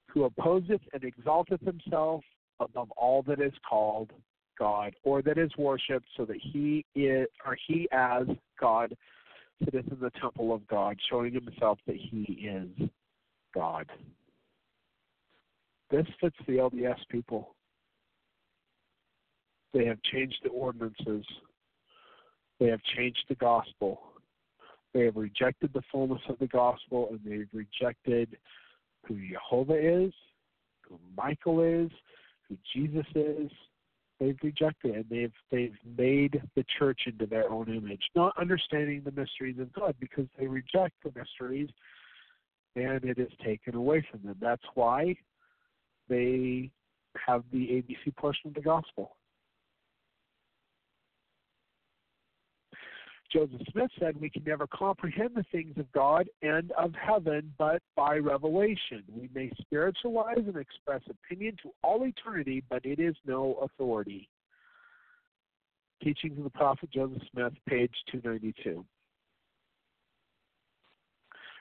[0.07, 2.23] who opposeth and exalteth himself
[2.59, 4.11] above all that is called
[4.57, 8.23] God or that is worshipped, so that he is or he as
[8.59, 8.95] God
[9.63, 12.89] sitteth in the temple of God, showing himself that he is
[13.53, 13.87] God.
[15.95, 17.55] This fits the LDS people.
[19.73, 21.25] They have changed the ordinances.
[22.59, 24.01] They have changed the gospel.
[24.93, 28.37] They have rejected the fullness of the gospel and they've rejected
[29.07, 30.11] who Jehovah is,
[30.81, 31.91] who Michael is,
[32.49, 33.49] who Jesus is.
[34.19, 39.11] They've rejected and they've they've made the church into their own image, not understanding the
[39.11, 41.69] mysteries of God because they reject the mysteries
[42.75, 44.35] and it is taken away from them.
[44.41, 45.15] That's why
[46.09, 46.69] they
[47.25, 49.15] have the ABC portion of the gospel.
[53.35, 57.81] Joseph Smith said, We can never comprehend the things of God and of heaven but
[57.95, 59.03] by revelation.
[59.11, 64.29] We may spiritualize and express opinion to all eternity, but it is no authority.
[66.01, 68.85] Teachings of the Prophet Joseph Smith, page 292.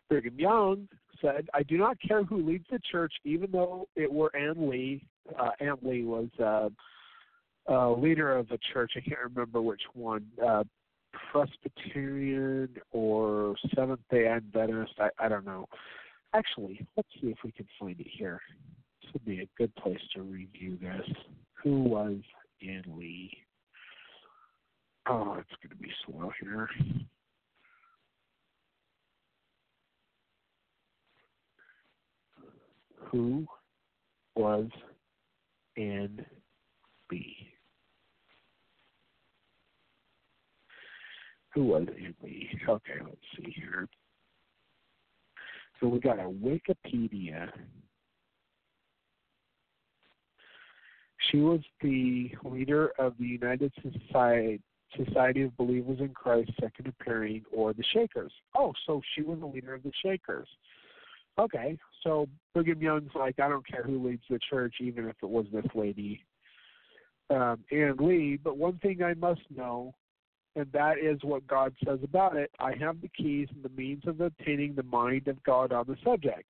[0.09, 0.89] Brigham Young
[1.21, 5.07] said, I do not care who leads the church, even though it were Ann Lee.
[5.39, 6.69] Uh, Ann Lee was uh,
[7.71, 8.93] uh, leader of a church.
[8.97, 10.27] I can't remember which one.
[10.45, 10.65] Uh,
[11.31, 14.95] Presbyterian or Seventh day Adventist.
[14.99, 15.67] I, I don't know.
[16.35, 18.41] Actually, let's see if we can find it here.
[19.03, 21.17] This would be a good place to review this.
[21.63, 22.17] Who was
[22.63, 23.31] Ann Lee?
[25.09, 26.69] Oh, it's going to be slow here.
[33.15, 33.47] Who
[34.35, 34.66] was
[35.77, 36.27] Ann
[37.12, 37.36] Lee?
[41.55, 42.49] Who was Ann Lee?
[42.69, 43.86] Okay, let's see here.
[45.78, 47.51] So we got a Wikipedia.
[51.31, 54.61] She was the leader of the United Society
[54.97, 58.32] Society of Believers in Christ Second Appearing, or the Shakers.
[58.57, 60.49] Oh, so she was the leader of the Shakers.
[61.39, 65.29] Okay, so Brigham Young's like, I don't care who leads the church, even if it
[65.29, 66.23] was this lady,
[67.31, 68.39] um, Lee.
[68.43, 69.95] But one thing I must know,
[70.55, 74.03] and that is what God says about it I have the keys and the means
[74.07, 76.45] of obtaining the mind of God on the subject.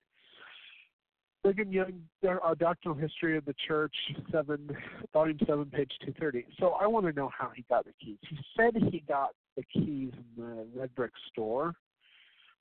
[1.43, 3.95] Brigham Young, our doctrinal history of the church,
[4.31, 4.75] seven,
[5.13, 6.43] volume seven, page two thirty.
[6.59, 8.17] So I want to know how he got the keys.
[8.27, 11.75] He said he got the keys in the red brick store,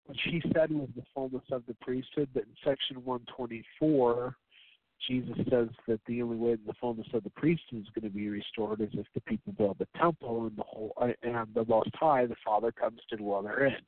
[0.07, 2.29] which he said was the fullness of the priesthood.
[2.35, 4.37] But in section one twenty four,
[5.09, 8.29] Jesus says that the only way the fullness of the priesthood is going to be
[8.29, 11.91] restored is if the people build the temple and the whole uh, and the Most
[11.95, 13.83] High, the Father, comes to dwell therein.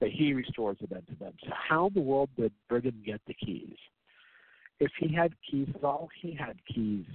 [0.00, 1.32] That He restores it unto them.
[1.42, 3.76] So how in the world did Brigham get the keys?
[4.80, 7.06] If he had keys at all, he had keys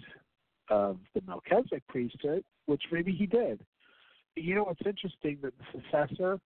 [0.70, 3.62] of the Melchizedek priesthood, which maybe he did.
[4.36, 6.40] You know what's interesting that the successor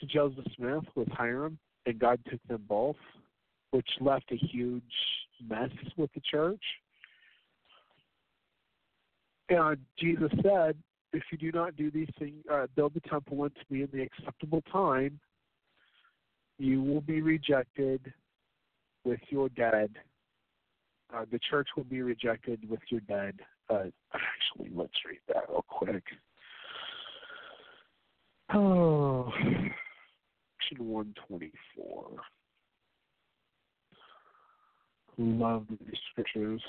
[0.00, 2.96] to Joseph Smith with Hyrum, and God took them both,
[3.70, 4.82] which left a huge
[5.48, 6.62] mess with the church.
[9.48, 10.76] And Jesus said,
[11.12, 14.02] if you do not do these things, uh, build the temple unto me in the
[14.02, 15.18] acceptable time,
[16.58, 18.12] you will be rejected
[19.04, 19.90] with your dead.
[21.12, 23.40] Uh, the church will be rejected with your dead.
[23.68, 26.04] Uh, actually, let's read that real quick.
[28.52, 29.32] Oh,
[30.70, 32.10] section 124.
[35.18, 36.62] Love these scriptures.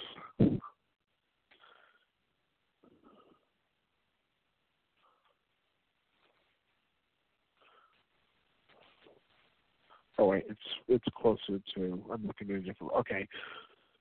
[10.17, 12.03] Oh wait, it's it's closer to.
[12.11, 12.93] I'm looking at a different.
[12.99, 13.27] Okay,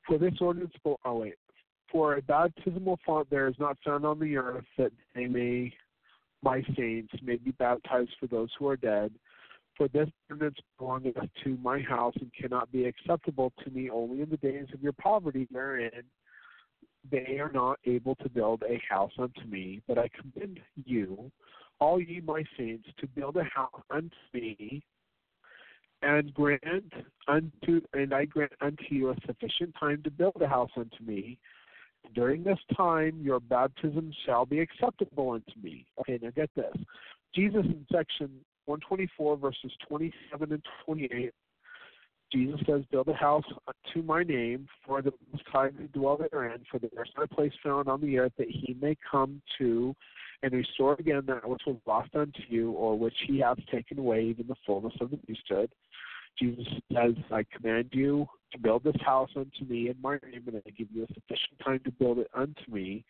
[0.06, 0.72] for this ordinance.
[0.84, 1.34] Oh, oh wait,
[1.90, 5.72] for a baptismal font there is not found on the earth that they may,
[6.42, 9.12] my saints, may be baptized for those who are dead.
[9.80, 14.28] For this ordinance belongeth to my house and cannot be acceptable to me only in
[14.28, 16.02] the days of your poverty wherein
[17.10, 19.80] they are not able to build a house unto me.
[19.88, 21.32] But I commend you,
[21.78, 24.82] all ye my saints, to build a house unto me
[26.02, 26.92] and grant
[27.26, 31.38] unto and I grant unto you a sufficient time to build a house unto me.
[32.14, 35.86] During this time your baptism shall be acceptable unto me.
[36.00, 36.76] Okay, now get this.
[37.34, 38.30] Jesus in section
[38.70, 41.32] 124 verses 27 and 28
[42.32, 43.44] Jesus says, Build a house
[43.92, 47.26] to my name, for the Most High to dwell therein, for the there is no
[47.26, 49.94] place found on the earth that he may come to
[50.42, 54.22] and restore again that which was lost unto you, or which he hath taken away,
[54.22, 55.70] even the fullness of the priesthood.
[56.38, 60.62] Jesus says, I command you to build this house unto me in my name, and
[60.64, 63.04] I give you a sufficient time to build it unto me.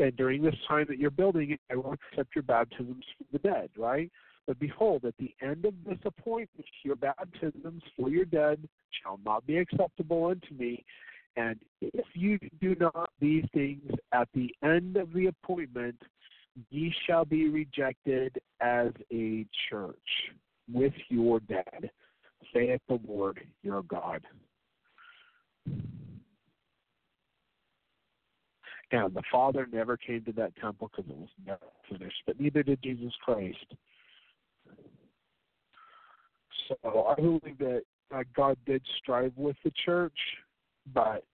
[0.00, 3.38] And during this time that you're building it, I will accept your baptisms for the
[3.38, 4.10] dead, right?
[4.48, 8.66] But behold, at the end of this appointment, your baptisms for your dead
[9.02, 10.86] shall not be acceptable unto me.
[11.36, 16.00] And if you do not these things at the end of the appointment,
[16.70, 19.96] ye shall be rejected as a church
[20.72, 21.90] with your dead,
[22.54, 24.22] saith the Lord your God.
[28.90, 32.62] And the Father never came to that temple because it was never finished, but neither
[32.62, 33.74] did Jesus Christ.
[36.68, 37.82] So I believe that
[38.14, 40.16] uh, God did strive with the church,
[40.92, 41.24] but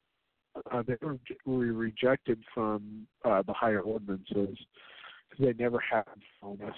[0.72, 4.56] uh, they were, rejected from uh, the higher ordinances
[5.28, 6.04] because they never had
[6.40, 6.76] fullness.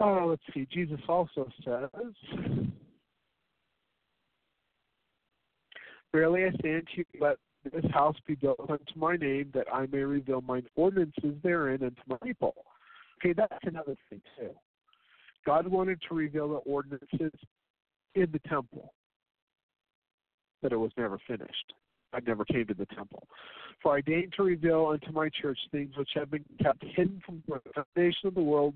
[0.00, 0.66] Uh, let's see.
[0.72, 1.88] Jesus also says,
[6.12, 7.36] "Verily I say unto you, let
[7.72, 12.02] this house be built unto my name, that I may reveal mine ordinances therein unto
[12.08, 12.54] my people."
[13.18, 14.50] Okay, that's another thing too.
[15.44, 17.32] God wanted to reveal the ordinances
[18.14, 18.92] in the temple,
[20.62, 21.72] but it was never finished.
[22.12, 23.26] I never came to the temple.
[23.82, 27.42] For I deigned to reveal unto my church things which have been kept hidden from
[27.48, 28.74] the foundation of the world,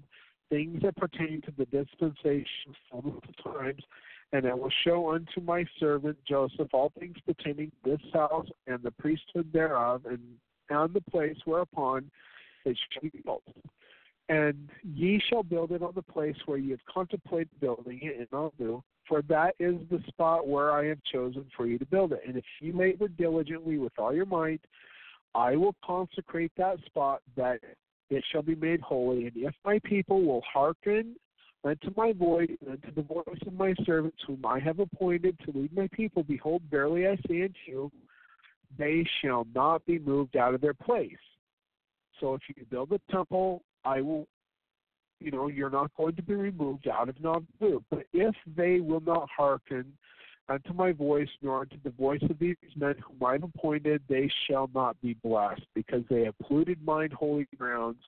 [0.49, 3.83] things that pertain to the dispensation of the times,
[4.33, 8.83] and I will show unto my servant Joseph all things pertaining to this house and
[8.83, 10.21] the priesthood thereof, and
[10.69, 12.11] and the place whereupon
[12.65, 13.45] it shall be built.
[14.29, 18.53] And ye shall build it on the place where ye have contemplated building it, I'll
[18.59, 18.83] do.
[19.09, 22.23] For that is the spot where I have chosen for you to build it.
[22.27, 24.61] And if ye labor diligently with all your might,
[25.35, 27.61] I will consecrate that spot that
[28.11, 29.27] it shall be made holy.
[29.27, 31.15] And if my people will hearken
[31.63, 35.57] unto my voice and unto the voice of my servants whom I have appointed to
[35.57, 37.93] lead my people, behold, verily I say unto you,
[38.77, 41.13] they shall not be moved out of their place.
[42.21, 44.27] So if you build a temple I will,
[45.21, 47.81] you know, you're not going to be removed out of Nauvoo.
[47.91, 49.93] But if they will not hearken
[50.49, 54.31] unto my voice, nor unto the voice of these men whom I have appointed, they
[54.49, 58.03] shall not be blessed, because they have polluted mine holy grounds,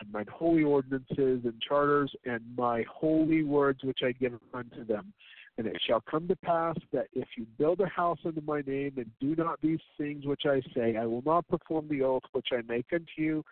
[0.00, 5.12] and mine holy ordinances and charters, and my holy words which I give unto them.
[5.56, 8.94] And it shall come to pass that if you build a house unto my name,
[8.96, 12.48] and do not these things which I say, I will not perform the oath which
[12.52, 13.44] I make unto you,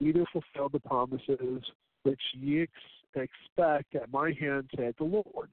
[0.00, 1.62] neither fulfill the promises
[2.02, 2.72] which ye ex-
[3.14, 5.50] expect at my hand, saith the Lord.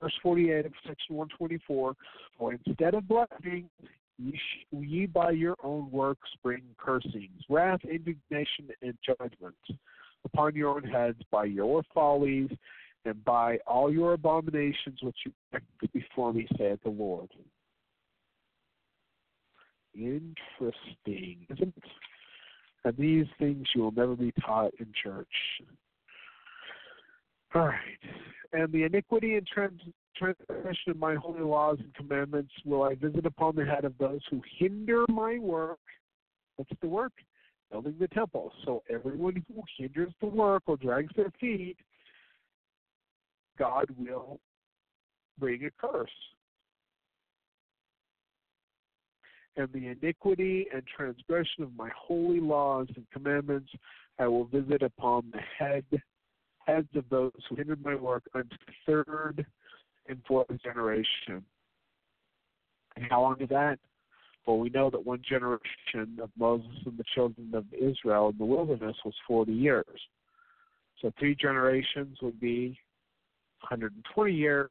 [0.00, 1.94] verse 48 of section 124,
[2.38, 3.68] for instead of blessing,
[4.18, 9.56] ye, sh- ye by your own works bring cursings, wrath, indignation, and judgment
[10.24, 12.50] upon your own heads by your follies
[13.04, 17.28] and by all your abominations which you practice before me, saith the Lord.
[19.94, 21.84] Interesting, isn't it?
[22.84, 25.26] And these things you will never be taught in church.
[27.54, 27.78] All right.
[28.52, 29.80] And the iniquity and trans-
[30.16, 34.20] transgression of my holy laws and commandments will I visit upon the head of those
[34.30, 35.78] who hinder my work.
[36.56, 37.12] What's the work?
[37.70, 38.52] Building the temple.
[38.64, 41.76] So everyone who hinders the work or drags their feet,
[43.58, 44.40] God will
[45.38, 46.10] bring a curse.
[49.58, 53.68] And the iniquity and transgression of my holy laws and commandments
[54.20, 55.84] I will visit upon the head
[56.64, 59.44] heads of those who hindered my work unto the third
[60.08, 61.44] and fourth generation.
[62.94, 63.78] And how long is that?
[64.46, 68.44] Well, we know that one generation of Moses and the children of Israel in the
[68.44, 70.00] wilderness was 40 years.
[71.00, 72.78] So three generations would be
[73.60, 74.70] 120 years,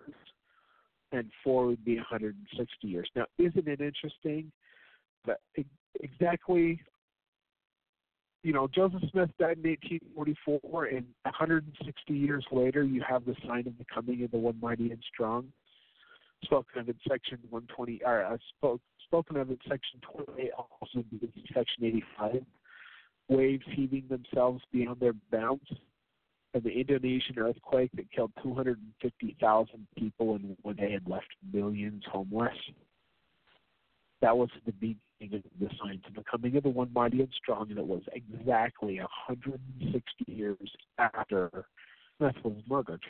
[1.11, 3.09] and four would be 160 years.
[3.15, 4.51] Now, isn't it interesting
[6.01, 6.81] exactly
[8.47, 13.67] you know, Joseph Smith died in 1844, and 160 years later, you have the sign
[13.67, 15.51] of the coming of the one mighty and strong,
[16.45, 21.33] spoken of in section 120, or uh, spoke, spoken of in section 28, also in
[21.53, 22.45] section 85.
[23.27, 25.67] Waves heaving themselves beyond their bounds,
[26.53, 32.55] and the Indonesian earthquake that killed 250,000 people in one day and left millions homeless.
[34.21, 34.71] That was the
[35.21, 35.29] of
[35.59, 38.99] the signs of the coming of the one mighty and strong, and it was exactly
[38.99, 40.57] 160 years
[40.97, 41.65] after
[42.17, 43.01] Smith was murdered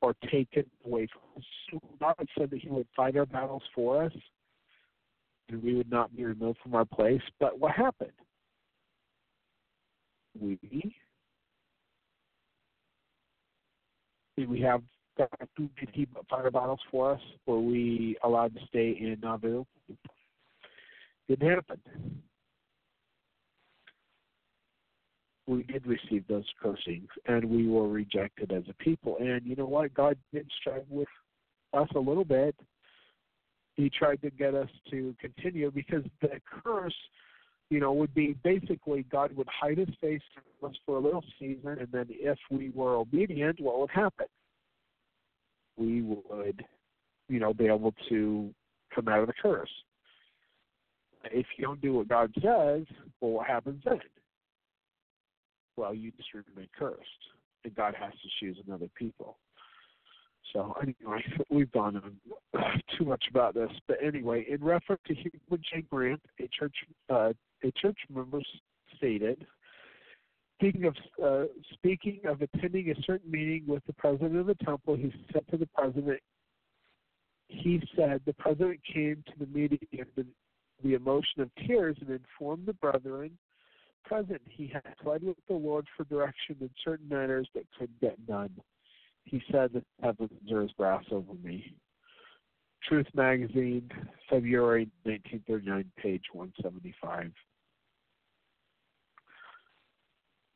[0.00, 1.44] or taken away from us.
[1.70, 4.12] So God said that He would fight our battles for us,
[5.48, 7.22] and we would not be removed from our place.
[7.40, 8.12] But what happened?
[10.40, 10.58] We
[14.36, 14.82] did we have
[15.16, 17.20] God did He fight our battles for us?
[17.46, 19.64] Were we allowed to stay in Nauvoo?
[21.28, 21.78] Didn't happen.
[25.46, 29.16] We did receive those cursings, and we were rejected as a people.
[29.20, 29.92] And you know what?
[29.94, 31.08] God did strive with
[31.74, 32.54] us a little bit.
[33.74, 36.96] He tried to get us to continue because the curse,
[37.70, 41.24] you know, would be basically God would hide his face from us for a little
[41.38, 44.26] season, and then if we were obedient, what would happen?
[45.76, 46.64] We would,
[47.28, 48.52] you know, be able to
[48.94, 49.70] come out of the curse
[51.32, 52.84] if you don't do what God says,
[53.20, 54.00] well, what happens then?
[55.76, 57.00] Well, you just remain cursed,
[57.64, 59.38] and God has to choose another people.
[60.52, 61.96] So anyway, we've gone
[62.54, 65.82] on too much about this, but anyway, in reference to Heber J.
[65.90, 66.74] Grant, a church
[67.10, 67.32] uh,
[67.64, 68.40] a church member
[68.96, 69.44] stated,
[70.58, 74.96] speaking of uh, speaking of attending a certain meeting with the president of the temple,
[74.96, 76.20] he said to the president,
[77.48, 80.26] he said the president came to the meeting and
[80.82, 83.36] the emotion of tears and informed the brethren
[84.04, 88.26] present he had pled with the Lord for direction in certain matters that could get
[88.26, 88.50] done.
[89.24, 91.74] He said that heavens are as brass over me.
[92.88, 93.90] Truth Magazine,
[94.30, 97.32] February 1939, page 175.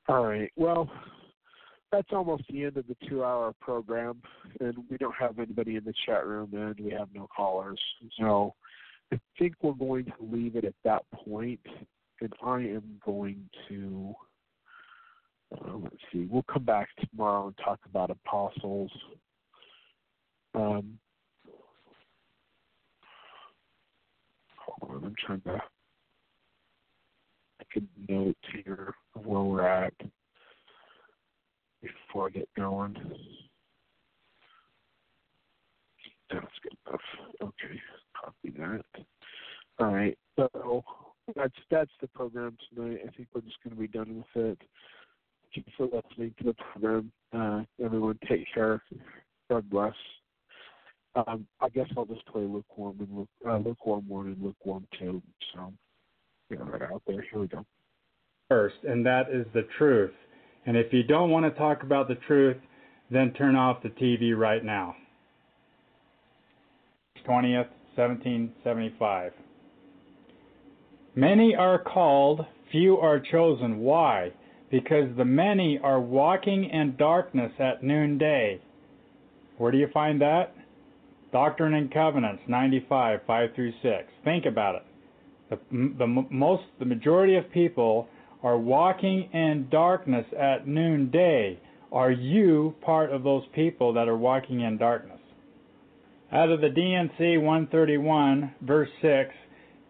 [0.08, 0.50] All right.
[0.56, 0.90] Well,
[1.90, 4.22] that's almost the end of the two-hour program,
[4.60, 7.80] and we don't have anybody in the chat room, and we have no callers.
[8.18, 8.54] So
[9.12, 11.60] I think we're going to leave it at that point,
[12.22, 14.14] and I am going to.
[15.55, 16.26] Uh, let's see.
[16.30, 18.90] We'll come back tomorrow and talk about apostles.
[20.55, 20.98] Um,
[24.56, 25.60] hold on, I'm trying to
[27.59, 29.93] make a note here of where we're at
[31.82, 32.97] before I get going.
[36.30, 37.01] That's good enough.
[37.43, 37.78] Okay
[38.22, 38.84] copy that.
[39.78, 40.16] All right.
[40.36, 40.84] So
[41.36, 43.00] that's that's the program tonight.
[43.06, 44.58] I think we're just going to be done with it.
[45.54, 47.12] Thank you for listening to the program.
[47.32, 48.82] Uh, everyone, take care.
[49.50, 49.94] God bless.
[51.14, 55.20] Um, I guess I'll just play lukewarm and luke, uh, lukewarm one and lukewarm two.
[55.52, 55.72] So
[56.48, 57.22] get yeah, right out there.
[57.30, 57.64] Here we go.
[58.48, 60.12] First, and that is the truth.
[60.64, 62.56] And if you don't want to talk about the truth,
[63.10, 64.96] then turn off the TV right now.
[67.26, 69.32] 20th, 1775.
[71.14, 73.81] Many are called, few are chosen.
[73.81, 74.32] Why?
[74.70, 78.60] Because the many are walking in darkness at noonday.
[79.59, 80.55] Where do you find that?
[81.32, 83.93] Doctrine and Covenants 95 5 through 6.
[84.24, 84.82] Think about it.
[85.51, 85.59] The,
[85.98, 88.09] the most the majority of people
[88.43, 91.59] are walking in darkness at noonday.
[91.93, 95.20] Are you part of those people that are walking in darkness?
[96.32, 99.34] Out of the D&C 131 verse 6,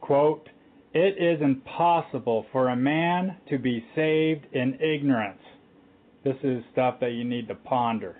[0.01, 0.49] quote,
[0.93, 5.43] "It is impossible for a man to be saved in ignorance."
[6.25, 8.17] This is stuff that you need to ponder.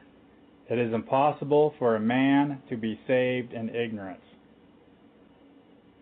[0.69, 4.25] It is impossible for a man to be saved in ignorance.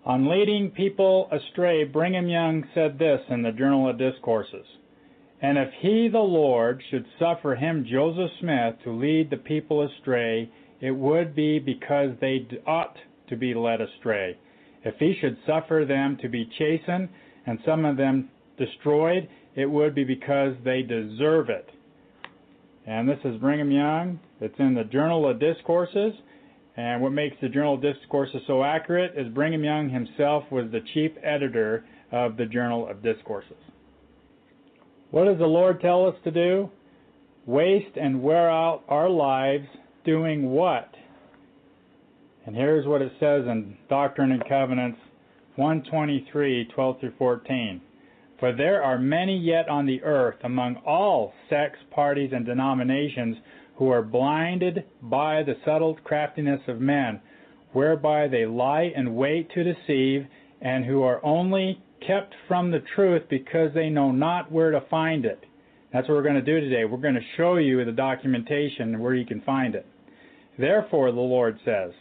[0.04, 4.66] On leading people astray, Brigham Young said this in the Journal of Discourses
[5.40, 10.50] And if he, the Lord, should suffer him, Joseph Smith, to lead the people astray,
[10.80, 12.96] it would be because they ought
[13.28, 14.36] to be led astray.
[14.84, 17.08] If he should suffer them to be chastened
[17.46, 21.68] and some of them destroyed, it would be because they deserve it.
[22.86, 24.20] And this is Brigham Young.
[24.40, 26.14] It's in the Journal of Discourses.
[26.76, 30.80] And what makes the Journal of Discourses so accurate is Brigham Young himself was the
[30.94, 33.56] chief editor of the Journal of Discourses.
[35.10, 36.70] What does the Lord tell us to do?
[37.44, 39.66] Waste and wear out our lives
[40.04, 40.88] doing what?
[42.46, 44.98] And here's what it says in Doctrine and Covenants
[45.56, 47.80] 123, 12 through 14.
[48.38, 53.36] For there are many yet on the earth among all sects, parties, and denominations
[53.76, 57.20] who are blinded by the subtle craftiness of men,
[57.72, 60.26] whereby they lie in wait to deceive,
[60.62, 65.24] and who are only kept from the truth because they know not where to find
[65.26, 65.44] it.
[65.92, 66.84] That's what we're going to do today.
[66.84, 69.86] We're going to show you the documentation where you can find it.
[70.58, 71.92] Therefore, the Lord says,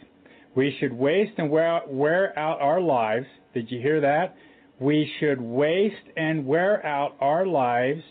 [0.54, 3.26] we should waste and wear, wear out our lives.
[3.54, 4.36] Did you hear that?
[4.80, 8.02] we should waste and wear out our lives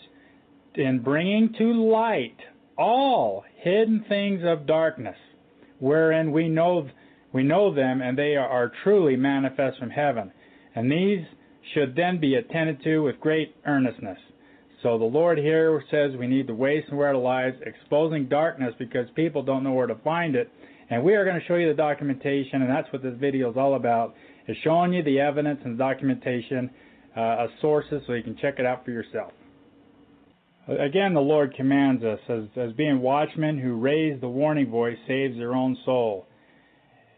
[0.75, 2.37] in bringing to light
[2.77, 5.17] all hidden things of darkness,
[5.79, 6.87] wherein we know
[7.33, 10.31] we know them and they are truly manifest from heaven.
[10.75, 11.25] And these
[11.73, 14.17] should then be attended to with great earnestness.
[14.81, 18.73] So the Lord here says we need to waste and wear our lives, exposing darkness
[18.79, 20.49] because people don't know where to find it.
[20.89, 23.57] And we are going to show you the documentation, and that's what this video is
[23.57, 24.15] all about
[24.47, 26.71] is showing you the evidence and documentation
[27.15, 29.31] uh, of sources so you can check it out for yourself.
[30.67, 35.37] Again, the Lord commands us as, as being watchmen who raise the warning voice saves
[35.37, 36.27] their own soul.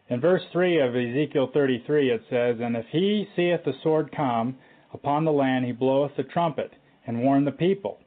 [0.10, 4.58] In verse 3 of Ezekiel 33 it says, And if he seeth the sword come
[4.94, 6.72] upon the land, he bloweth the trumpet,
[7.06, 8.00] and warn the people.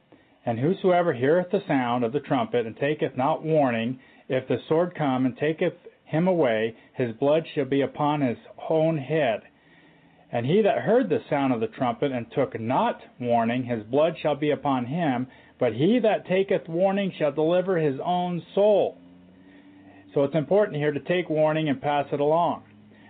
[0.45, 4.95] And whosoever heareth the sound of the trumpet, and taketh not warning, if the sword
[4.95, 5.73] come and taketh
[6.05, 8.37] him away, his blood shall be upon his
[8.69, 9.41] own head.
[10.31, 14.15] And he that heard the sound of the trumpet and took not warning, his blood
[14.21, 15.27] shall be upon him,
[15.59, 18.97] but he that taketh warning shall deliver his own soul.
[20.13, 22.63] So it's important here to take warning and pass it along.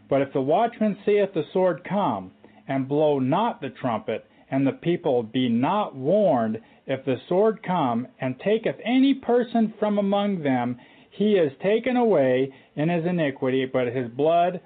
[0.10, 2.32] But if the watchman seeth the sword come,
[2.68, 8.08] and blow not the trumpet, and the people be not warned, if the sword come,
[8.20, 10.78] and taketh any person from among them,
[11.10, 14.62] he is taken away in his iniquity, but his blood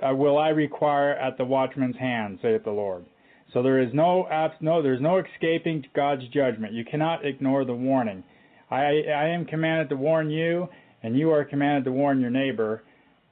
[0.00, 3.04] uh, will I require at the watchman's hand, saith the Lord.
[3.52, 4.28] So there is no
[4.60, 6.72] no there's no escaping God's judgment.
[6.72, 8.22] You cannot ignore the warning.
[8.70, 10.68] I I am commanded to warn you,
[11.02, 12.84] and you are commanded to warn your neighbor,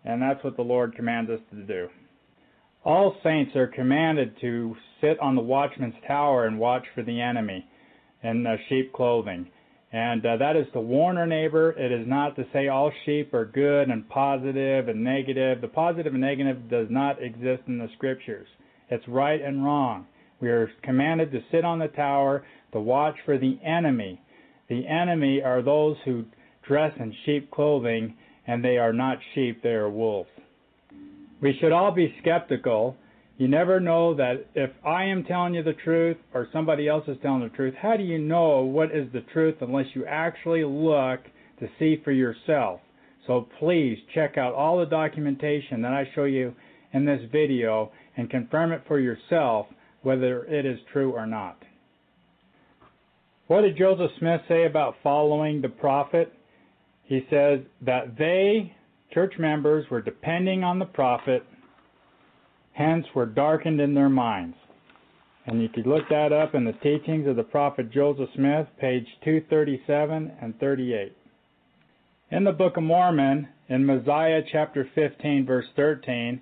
[0.05, 1.89] and that's what the Lord commands us to do.
[2.85, 7.67] All saints are commanded to sit on the watchman's tower and watch for the enemy
[8.23, 9.49] in uh, sheep clothing.
[9.93, 11.71] And uh, that is to warn our neighbor.
[11.73, 15.61] It is not to say all sheep are good and positive and negative.
[15.61, 18.47] The positive and negative does not exist in the scriptures.
[18.91, 20.07] It's right and wrong.
[20.41, 24.21] We are commanded to sit on the tower to watch for the enemy.
[24.69, 26.25] The enemy are those who
[26.67, 28.15] dress in sheep clothing,
[28.47, 30.29] and they are not sheep, they are wolves.
[31.41, 32.97] We should all be skeptical
[33.39, 37.17] you never know that if I am telling you the truth or somebody else is
[37.23, 41.21] telling the truth, how do you know what is the truth unless you actually look
[41.61, 42.81] to see for yourself?
[43.29, 46.53] So please check out all the documentation that I show you
[46.93, 49.67] in this video and confirm it for yourself
[50.03, 51.63] whether it is true or not.
[53.47, 56.33] What did Joseph Smith say about following the prophet?
[57.05, 58.75] He says that they,
[59.15, 61.45] church members, were depending on the prophet
[62.79, 64.57] hence were darkened in their minds.
[65.47, 69.07] And you could look that up in the teachings of the prophet Joseph Smith, page
[69.25, 71.17] 237 and 38.
[72.31, 76.41] In the Book of Mormon, in Mosiah chapter 15, verse 13,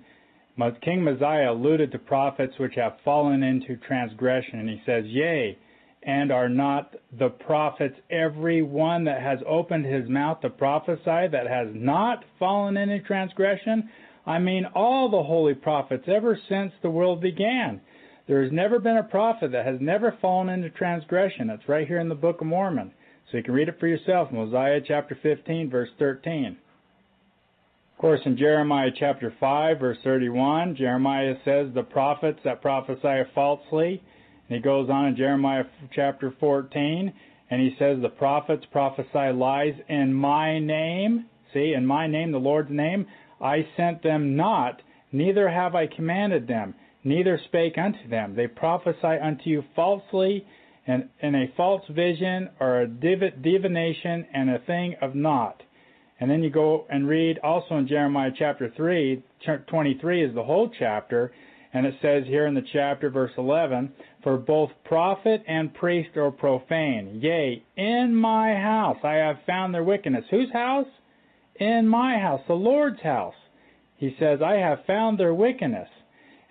[0.81, 5.57] King Mosiah alluded to prophets which have fallen into transgression, and he says, Yea,
[6.03, 11.47] and are not the prophets every one that has opened his mouth to prophesy that
[11.47, 13.89] has not fallen into transgression?
[14.27, 17.79] I mean, all the holy prophets ever since the world began.
[18.27, 21.49] There has never been a prophet that has never fallen into transgression.
[21.49, 22.91] It's right here in the Book of Mormon.
[23.31, 26.57] So you can read it for yourself, Mosiah chapter 15, verse 13.
[27.93, 34.03] Of course, in Jeremiah chapter 5, verse 31, Jeremiah says, The prophets that prophesy falsely.
[34.49, 35.63] And he goes on in Jeremiah
[35.95, 37.13] chapter 14,
[37.49, 41.25] and he says, The prophets prophesy lies in my name.
[41.53, 43.07] See, in my name, the Lord's name,
[43.41, 44.81] I sent them not,
[45.11, 48.35] neither have I commanded them, neither spake unto them.
[48.35, 50.45] They prophesy unto you falsely,
[50.85, 55.61] and in a false vision, or a divination, and a thing of naught.
[56.19, 59.21] And then you go and read also in Jeremiah chapter 3,
[59.67, 61.31] 23 is the whole chapter,
[61.73, 63.91] and it says here in the chapter, verse 11,
[64.23, 67.19] For both prophet and priest are profane.
[67.21, 70.25] Yea, in my house I have found their wickedness.
[70.31, 70.87] Whose house?
[71.59, 73.35] In my house, the Lord's house.
[73.97, 75.89] He says, I have found their wickedness.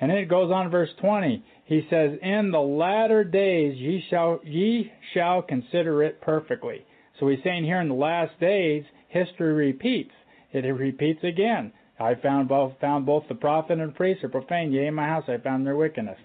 [0.00, 1.42] And it goes on verse 20.
[1.64, 6.84] He says, In the latter days ye shall, ye shall consider it perfectly.
[7.18, 10.12] So he's saying here in the last days, history repeats.
[10.52, 11.72] It repeats again.
[11.98, 14.72] I found both found both the prophet and priest are profane.
[14.72, 16.18] Yea, in my house I found their wickedness.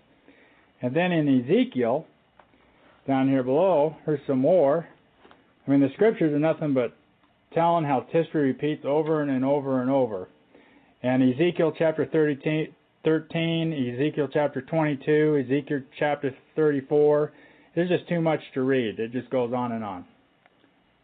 [0.81, 2.05] And then in Ezekiel,
[3.07, 4.87] down here below, here's some more.
[5.65, 6.97] I mean, the scriptures are nothing but
[7.53, 10.29] telling how history repeats over and, and over and over.
[11.03, 12.73] And Ezekiel chapter 13,
[13.03, 17.31] 13, Ezekiel chapter 22, Ezekiel chapter 34.
[17.75, 18.99] There's just too much to read.
[18.99, 20.05] It just goes on and on.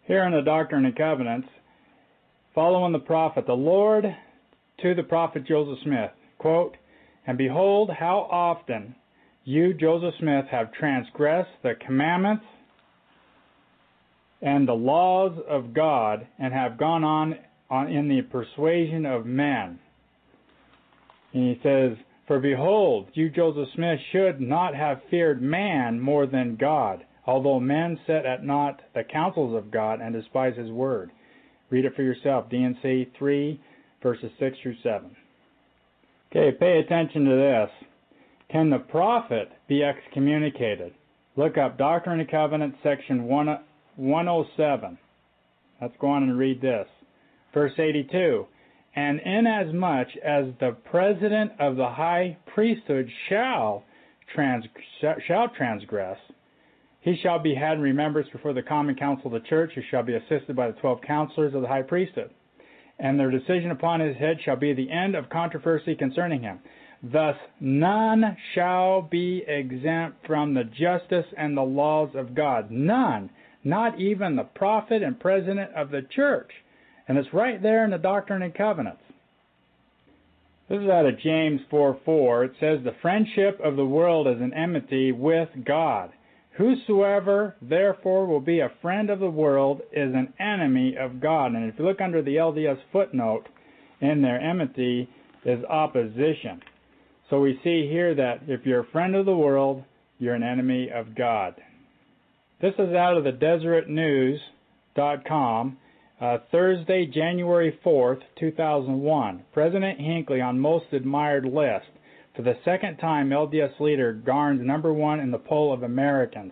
[0.03, 1.48] Here in the Doctrine and Covenants,
[2.53, 4.06] following the prophet, the Lord
[4.82, 6.78] to the prophet Joseph Smith, quote,
[7.26, 8.95] And behold, how often
[9.44, 12.45] you, Joseph Smith, have transgressed the commandments
[14.41, 17.35] and the laws of God and have gone on,
[17.69, 19.80] on in the persuasion of man.
[21.34, 21.97] And he says,
[22.27, 27.99] For behold, you, Joseph Smith, should not have feared man more than God, although men
[28.05, 31.11] set at naught the counsels of God and despise his word.
[31.69, 32.49] Read it for yourself.
[32.49, 33.61] D&C 3,
[34.01, 35.15] verses 6 through 7.
[36.31, 37.69] Okay, pay attention to this.
[38.51, 40.93] Can the prophet be excommunicated?
[41.35, 43.26] Look up Doctrine and Covenants, section
[43.98, 44.98] 107.
[45.82, 46.88] Let's go on and read this.
[47.53, 48.48] Verse 82.
[48.95, 53.84] And inasmuch as the president of the high priesthood shall,
[54.34, 54.65] trans-
[55.28, 56.18] shall transgress,
[57.02, 60.03] he shall be had in remembrance before the common council of the church, who shall
[60.03, 62.32] be assisted by the twelve counselors of the high priesthood.
[62.99, 66.60] And their decision upon his head shall be the end of controversy concerning him.
[67.03, 72.72] Thus none shall be exempt from the justice and the laws of God.
[72.72, 73.30] None.
[73.64, 76.52] Not even the prophet and president of the church.
[77.08, 79.02] And it's right there in the Doctrine and Covenants.
[80.70, 82.44] This is out of James 4 4.
[82.44, 86.12] It says, The friendship of the world is an enmity with God.
[86.58, 91.54] Whosoever therefore will be a friend of the world is an enemy of God.
[91.54, 93.48] And if you look under the LDS footnote
[94.02, 95.08] in there, enmity
[95.46, 96.62] is opposition.
[97.30, 99.84] So we see here that if you're a friend of the world,
[100.20, 101.56] you're an enemy of God.
[102.60, 103.34] This is out of the
[104.96, 105.78] DeseretNews.com,
[106.20, 109.44] uh, Thursday, January 4th, 2001.
[109.54, 111.86] President Hinckley on most admired list.
[112.36, 116.52] For the second time, LDS leader garners number one in the poll of Americans.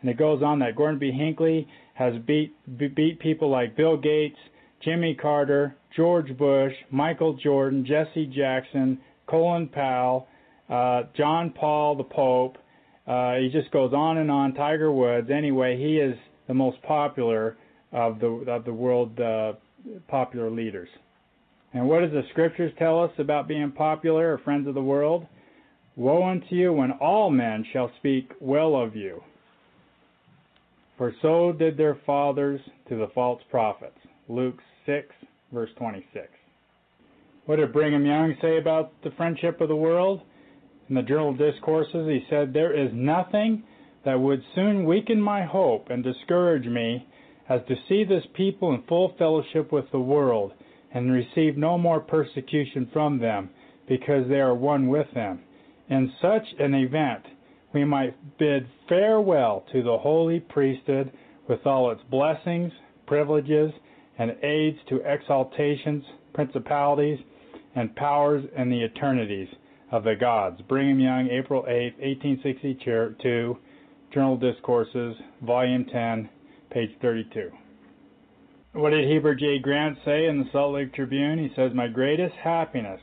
[0.00, 1.10] And it goes on that Gordon B.
[1.10, 4.38] Hinckley has beat beat people like Bill Gates,
[4.84, 10.28] Jimmy Carter, George Bush, Michael Jordan, Jesse Jackson, Colin Powell,
[10.70, 12.58] uh, John Paul the Pope.
[13.06, 14.54] Uh, he just goes on and on.
[14.54, 15.30] Tiger Woods.
[15.30, 16.16] Anyway, he is
[16.48, 17.56] the most popular
[17.92, 19.54] of the of the world uh,
[20.08, 20.88] popular leaders.
[21.74, 25.26] And what does the scriptures tell us about being popular or friends of the world?
[25.96, 29.22] Woe unto you when all men shall speak well of you.
[30.96, 33.98] For so did their fathers to the false prophets.
[34.28, 35.08] Luke 6,
[35.52, 36.28] verse 26.
[37.46, 40.20] What did Brigham Young say about the friendship of the world?
[40.92, 43.62] In the Journal Discourses, he said, There is nothing
[44.04, 47.08] that would soon weaken my hope and discourage me
[47.48, 50.52] as to see this people in full fellowship with the world
[50.92, 53.48] and receive no more persecution from them,
[53.88, 55.40] because they are one with them.
[55.88, 57.24] In such an event,
[57.72, 61.10] we might bid farewell to the holy priesthood
[61.48, 62.70] with all its blessings,
[63.06, 63.72] privileges,
[64.18, 66.04] and aids to exaltations,
[66.34, 67.18] principalities,
[67.74, 69.48] and powers in the eternities
[69.92, 70.60] of the gods.
[70.68, 73.58] Brigham Young, April 8, 1862,
[74.12, 76.30] Journal Discourses, Volume 10,
[76.70, 77.50] page 32.
[78.72, 79.58] What did Heber J.
[79.58, 81.38] Grant say in the Salt Lake Tribune?
[81.38, 83.00] He says, My greatest happiness,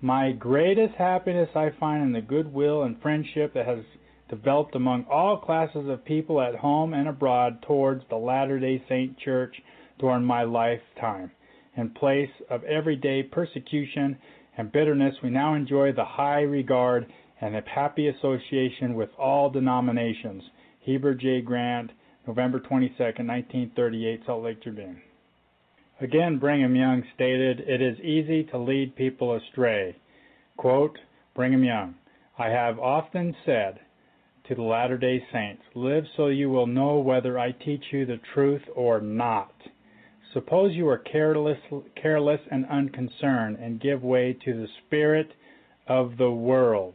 [0.00, 3.80] my greatest happiness I find in the goodwill and friendship that has
[4.28, 9.18] developed among all classes of people at home and abroad towards the Latter day Saint
[9.18, 9.56] Church
[9.98, 11.32] during my lifetime.
[11.76, 14.16] In place of everyday persecution
[14.56, 17.06] and bitterness, we now enjoy the high regard
[17.40, 20.42] and the happy association with all denominations.
[20.80, 21.40] Heber J.
[21.40, 21.90] Grant,
[22.26, 25.00] November 22, 1938, Salt Lake Tribune.
[26.00, 29.96] Again, Brigham Young stated, It is easy to lead people astray.
[30.56, 30.98] Quote,
[31.34, 31.94] Brigham Young,
[32.38, 33.80] I have often said
[34.48, 38.20] to the Latter day Saints, Live so you will know whether I teach you the
[38.34, 39.54] truth or not.
[40.32, 41.58] Suppose you are careless,
[42.00, 45.32] careless and unconcerned and give way to the spirit
[45.88, 46.94] of the world.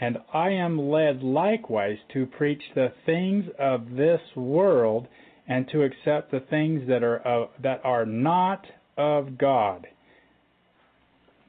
[0.00, 5.08] And I am led likewise to preach the things of this world
[5.48, 8.64] and to accept the things that are that are not
[8.96, 9.86] of God.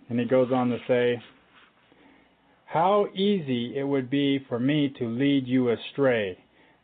[0.09, 1.21] And he goes on to say,
[2.65, 6.37] How easy it would be for me to lead you astray.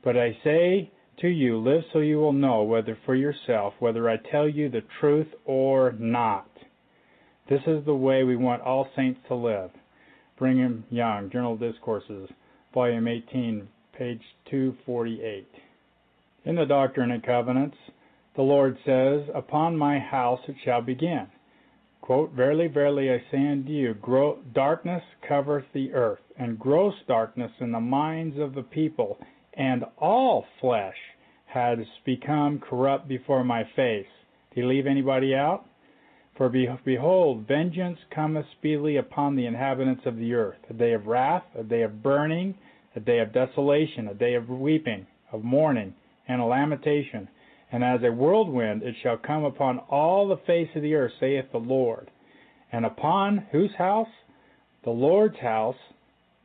[0.03, 4.17] But I say to you, live so you will know whether for yourself whether I
[4.17, 6.49] tell you the truth or not.
[7.49, 9.71] This is the way we want all saints to live.
[10.37, 12.29] Brigham Young, Journal Discourses,
[12.73, 13.67] Volume 18,
[13.97, 15.47] page 248.
[16.45, 17.77] In the Doctrine and Covenants,
[18.35, 21.27] the Lord says, Upon my house it shall begin.
[22.01, 23.95] Quote, Verily, verily, I say unto you,
[24.53, 29.17] darkness covereth the earth, and gross darkness in the minds of the people,
[29.57, 30.95] and all flesh
[31.47, 34.05] has become corrupt before my face.
[34.53, 35.65] Do you leave anybody out?
[36.37, 41.43] For behold, vengeance cometh speedily upon the inhabitants of the earth, a day of wrath,
[41.57, 42.53] a day of burning,
[42.95, 45.95] a day of desolation, a day of weeping, of mourning,
[46.27, 47.27] and a lamentation.
[47.71, 51.51] And as a whirlwind it shall come upon all the face of the earth, saith
[51.51, 52.11] the Lord.
[52.71, 54.07] And upon whose house?
[54.83, 55.75] The Lord's house,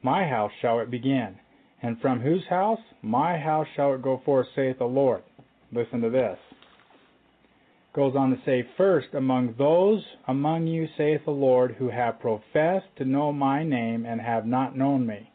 [0.02, 1.36] my house shall it begin.
[1.82, 2.80] And from whose house?
[3.02, 5.22] My house shall it go forth, saith the Lord.
[5.72, 6.38] Listen to this
[7.94, 12.86] goes on to say, First among those among you, saith the Lord, who have professed
[12.96, 15.30] to know my name and have not known me,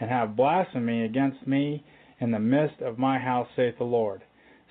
[0.00, 1.84] and have blasphemed against me
[2.20, 4.22] in the midst of my house, saith the Lord.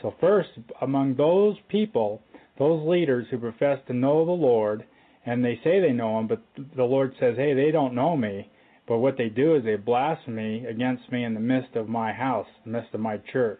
[0.01, 0.49] So, first,
[0.81, 2.21] among those people,
[2.59, 4.83] those leaders who profess to know the Lord,
[5.25, 6.41] and they say they know him, but
[6.75, 8.49] the Lord says, hey, they don't know me.
[8.87, 12.47] But what they do is they blaspheme against me in the midst of my house,
[12.63, 13.59] the midst of my church,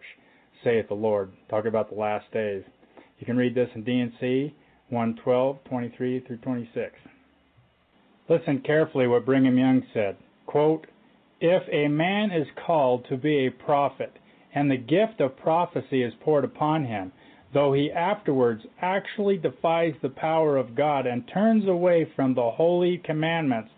[0.64, 1.30] saith the Lord.
[1.50, 2.64] Talk about the last days.
[3.18, 4.54] You can read this in D&C
[4.88, 6.92] 112, 23 through 26.
[8.28, 10.16] Listen carefully what Brigham Young said.
[10.46, 10.86] Quote,
[11.40, 14.12] If a man is called to be a prophet,
[14.54, 17.12] and the gift of prophecy is poured upon him,
[17.52, 22.98] though he afterwards actually defies the power of God and turns away from the holy
[22.98, 23.70] commandments,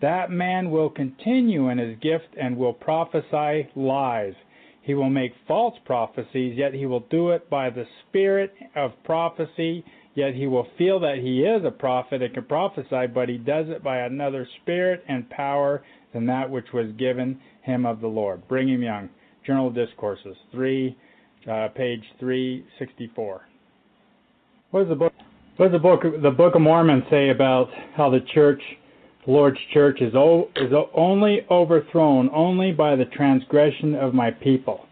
[0.00, 4.34] that man will continue in his gift and will prophesy lies.
[4.82, 9.84] He will make false prophecies, yet he will do it by the spirit of prophecy.
[10.14, 13.66] Yet he will feel that he is a prophet and can prophesy, but he does
[13.68, 18.46] it by another spirit and power than that which was given him of the Lord.
[18.48, 19.08] Brigham Young,
[19.46, 20.96] Journal of Discourses, three,
[21.48, 23.42] uh, page three sixty-four.
[24.72, 25.12] What does the book?
[25.56, 26.02] What does the book?
[26.02, 28.62] The Book of Mormon say about how the church
[29.26, 34.86] Lord's church is, o- is only overthrown only by the transgression of my people.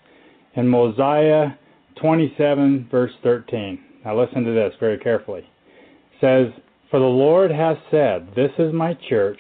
[0.55, 1.53] In Mosiah
[2.01, 3.79] 27, verse 13.
[4.05, 5.41] Now listen to this very carefully.
[5.41, 9.39] It says, For the Lord has said, This is my church,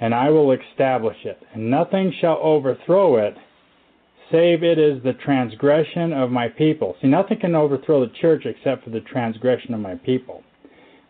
[0.00, 3.34] and I will establish it, and nothing shall overthrow it,
[4.30, 6.96] save it is the transgression of my people.
[7.00, 10.42] See, nothing can overthrow the church except for the transgression of my people.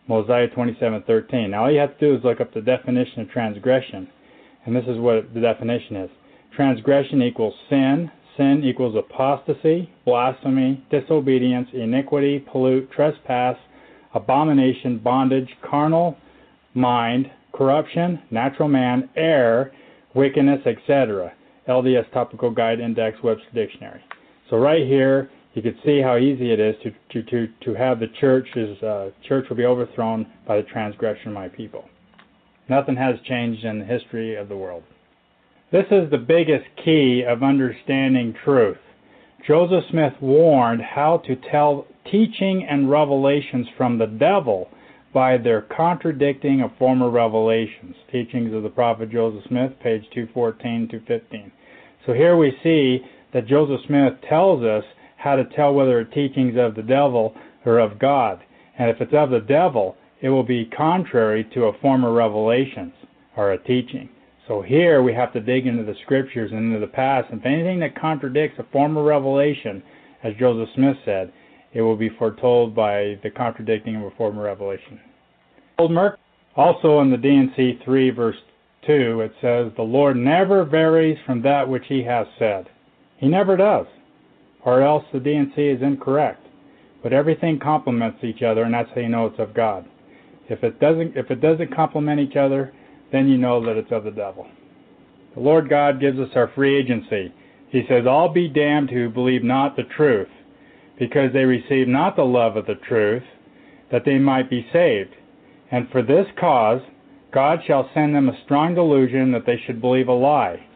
[0.07, 1.51] Mosiah 27:13.
[1.51, 4.07] Now all you have to do is look up the definition of transgression,
[4.65, 6.09] and this is what the definition is.
[6.55, 8.11] Transgression equals sin.
[8.37, 13.57] Sin equals apostasy, blasphemy, disobedience, iniquity, pollute, trespass,
[14.13, 16.15] abomination, bondage, carnal
[16.75, 19.71] mind, corruption, natural man, error,
[20.13, 21.33] wickedness, etc.
[21.67, 24.01] LDS Topical Guide Index Webster Dictionary.
[24.51, 27.99] So right here you can see how easy it is to, to, to, to have
[27.99, 31.83] the church's uh, church will be overthrown by the transgression of my people.
[32.69, 34.83] Nothing has changed in the history of the world.
[35.71, 38.77] This is the biggest key of understanding truth.
[39.47, 44.69] Joseph Smith warned how to tell teaching and revelations from the devil
[45.11, 47.95] by their contradicting of former revelations.
[48.11, 51.51] Teachings of the prophet Joseph Smith, page 214 to 15.
[52.05, 52.99] So here we see
[53.33, 54.83] that Joseph Smith tells us
[55.17, 57.35] how to tell whether a teaching is of the devil
[57.65, 58.39] or of God.
[58.79, 62.93] And if it's of the devil, it will be contrary to a former revelations
[63.35, 64.09] or a teaching.
[64.47, 67.27] So here we have to dig into the scriptures and into the past.
[67.31, 69.83] If anything that contradicts a former revelation,
[70.23, 71.33] as Joseph Smith said,
[71.73, 74.99] it will be foretold by the contradicting of a former revelation.
[75.77, 76.17] Old Merc,
[76.55, 78.37] also in the D&C 3 verse
[78.87, 82.67] 2, it says, The Lord never varies from that which he has said.
[83.17, 83.85] He never does,
[84.67, 86.45] or else the D&C is incorrect.
[87.01, 89.85] But everything complements each other, and that's how you know it's of God.
[90.49, 92.73] If it doesn't, if it doesn't complement each other,
[93.13, 94.45] then you know that it's of the devil.
[95.35, 97.33] The Lord God gives us our free agency.
[97.69, 100.27] He says, All be damned who believe not the truth,
[100.99, 103.23] because they receive not the love of the truth,
[103.89, 105.15] that they might be saved.
[105.71, 106.81] And for this cause,
[107.33, 110.66] God shall send them a strong delusion that they should believe a lie.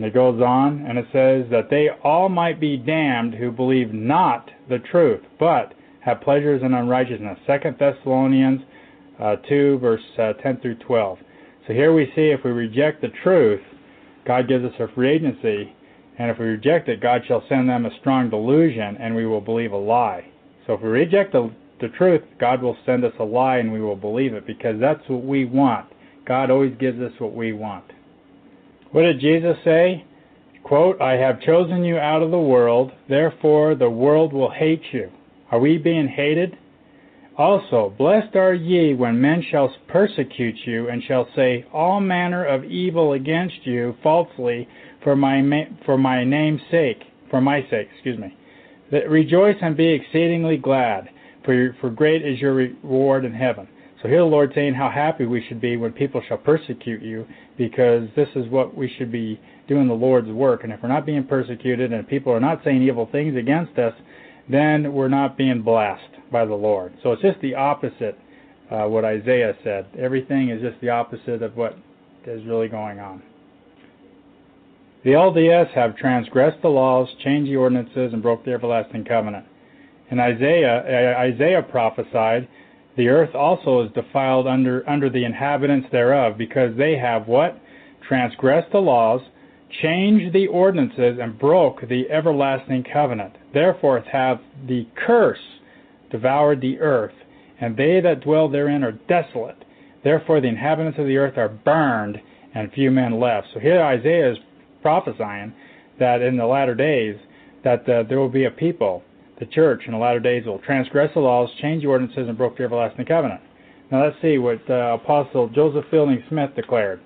[0.00, 3.92] And it goes on, and it says that they all might be damned who believe
[3.92, 7.38] not the truth, but have pleasures in unrighteousness.
[7.46, 8.62] Second Thessalonians
[9.22, 11.18] uh, 2, verse uh, 10 through 12.
[11.66, 13.60] So here we see if we reject the truth,
[14.26, 15.76] God gives us a free agency,
[16.18, 19.42] and if we reject it, God shall send them a strong delusion, and we will
[19.42, 20.24] believe a lie.
[20.66, 21.52] So if we reject the,
[21.82, 25.06] the truth, God will send us a lie, and we will believe it, because that's
[25.08, 25.90] what we want.
[26.26, 27.84] God always gives us what we want.
[28.92, 30.04] What did Jesus say?
[30.64, 35.10] Quote, I have chosen you out of the world, therefore the world will hate you.
[35.50, 36.56] Are we being hated?
[37.36, 42.64] Also, blessed are ye when men shall persecute you, and shall say all manner of
[42.64, 44.68] evil against you falsely
[45.02, 45.40] for my
[45.86, 48.36] for my name's sake, for my sake, excuse me.
[48.92, 51.08] That rejoice and be exceedingly glad,
[51.44, 53.68] for your, for great is your reward in heaven.
[54.02, 57.26] So here the Lord saying how happy we should be when people shall persecute you,
[57.58, 60.64] because this is what we should be doing the Lord's work.
[60.64, 63.94] And if we're not being persecuted and people are not saying evil things against us,
[64.48, 66.94] then we're not being blessed by the Lord.
[67.02, 68.18] So it's just the opposite
[68.70, 69.86] uh, what Isaiah said.
[69.98, 71.76] Everything is just the opposite of what
[72.26, 73.22] is really going on.
[75.04, 79.46] The LDS have transgressed the laws, changed the ordinances, and broke the everlasting covenant.
[80.10, 82.48] And Isaiah, Isaiah prophesied,
[83.00, 87.58] the earth also is defiled under under the inhabitants thereof, because they have what?
[88.06, 89.22] Transgressed the laws,
[89.82, 93.34] changed the ordinances, and broke the everlasting covenant.
[93.54, 95.38] Therefore hath the curse
[96.10, 97.14] devoured the earth,
[97.58, 99.64] and they that dwell therein are desolate.
[100.04, 102.20] Therefore the inhabitants of the earth are burned,
[102.54, 103.46] and few men left.
[103.54, 104.38] So here Isaiah is
[104.82, 105.54] prophesying
[105.98, 107.16] that in the latter days
[107.64, 109.02] that uh, there will be a people,
[109.40, 112.58] the church in the latter days will transgress the laws, change the ordinances, and broke
[112.58, 113.40] the everlasting covenant.
[113.90, 117.00] Now let's see what uh, Apostle Joseph Fielding Smith declared.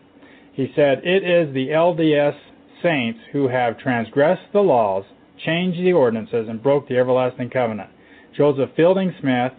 [0.53, 2.37] He said, It is the LDS
[2.83, 5.05] saints who have transgressed the laws,
[5.45, 7.91] changed the ordinances, and broke the everlasting covenant.
[8.37, 9.53] Joseph Fielding Smith,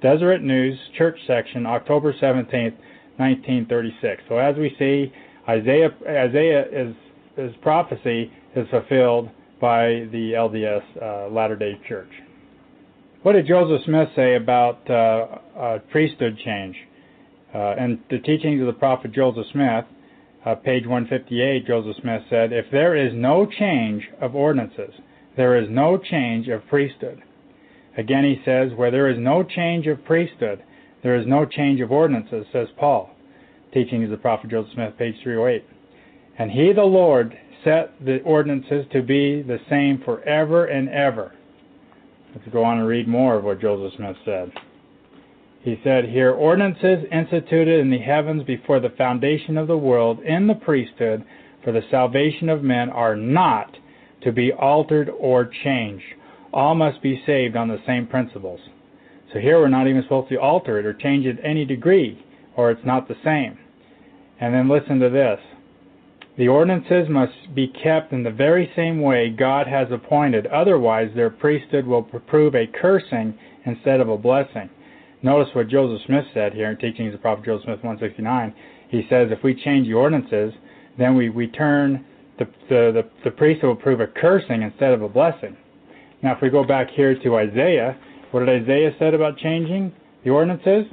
[0.00, 2.72] Deseret News, Church Section, October 17,
[3.16, 4.22] 1936.
[4.28, 5.12] So as we see,
[5.48, 9.30] Isaiah, Isaiah is, prophecy is fulfilled
[9.62, 12.10] by the LDS uh, Latter Day Church.
[13.22, 16.74] What did Joseph Smith say about uh, priesthood change?
[17.54, 19.84] Uh, in the teachings of the prophet Joseph Smith,
[20.44, 24.94] uh, page 158, Joseph Smith said, If there is no change of ordinances,
[25.36, 27.22] there is no change of priesthood.
[27.96, 30.60] Again, he says, Where there is no change of priesthood,
[31.04, 33.10] there is no change of ordinances, says Paul.
[33.72, 35.64] Teaching of the prophet Joseph Smith, page 308.
[36.36, 41.32] And he, the Lord, set the ordinances to be the same forever and ever.
[42.34, 44.52] Let's go on and read more of what Joseph Smith said.
[45.62, 50.46] He said here, ordinances instituted in the heavens before the foundation of the world in
[50.46, 51.24] the priesthood
[51.62, 53.76] for the salvation of men are not
[54.22, 56.14] to be altered or changed
[56.52, 58.60] all must be saved on the same principles.
[59.32, 62.22] So here we're not even supposed to alter it or change it any degree,
[62.56, 63.58] or it's not the same.
[64.40, 65.40] And then listen to this.
[66.38, 71.28] The ordinances must be kept in the very same way God has appointed, otherwise their
[71.28, 73.34] priesthood will prove a cursing
[73.66, 74.70] instead of a blessing.
[75.22, 78.54] Notice what Joseph Smith said here in Teachings of Prophet Joseph Smith 169.
[78.88, 80.54] He says if we change the ordinances,
[80.96, 82.04] then we, we turn
[82.38, 85.56] the, the, the, the priesthood will prove a cursing instead of a blessing.
[86.22, 87.96] Now, if we go back here to Isaiah,
[88.30, 89.92] what did Isaiah said about changing
[90.24, 90.86] the ordinances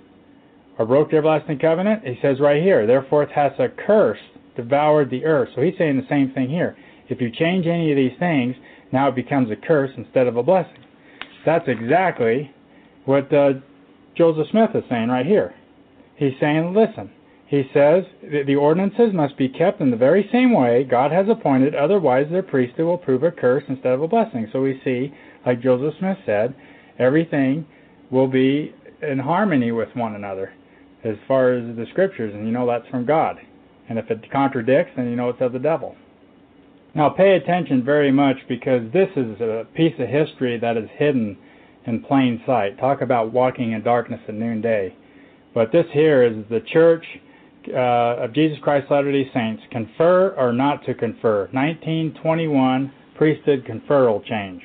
[0.78, 2.06] or broke the everlasting covenant?
[2.06, 4.20] He says right here, therefore it has a curse
[4.62, 5.50] devoured the earth.
[5.56, 6.76] So he's saying the same thing here.
[7.08, 8.56] If you change any of these things,
[8.92, 10.84] now it becomes a curse instead of a blessing.
[11.46, 12.52] That's exactly
[13.06, 13.54] what uh,
[14.18, 15.54] Joseph Smith is saying right here.
[16.18, 17.10] He's saying, listen,
[17.48, 21.74] he says the ordinances must be kept in the very same way God has appointed,
[21.74, 24.48] otherwise their priesthood will prove a curse instead of a blessing.
[24.52, 25.14] So we see,
[25.46, 26.54] like Joseph Smith said,
[27.00, 27.66] everything
[28.12, 30.52] will be in harmony with one another
[31.04, 33.38] as far as the scriptures, and you know that's from God.
[33.90, 35.96] And if it contradicts, then you know it's of the devil.
[36.96, 41.38] Now pay attention very much because this is a piece of history that is hidden
[41.86, 42.78] in plain sight.
[42.80, 44.96] Talk about walking in darkness at noonday.
[45.54, 47.04] But this here is the church
[47.68, 51.50] uh, of Jesus Christ Latter-day Saints, confer or not to confer.
[51.52, 54.62] 1921 priesthood conferral change.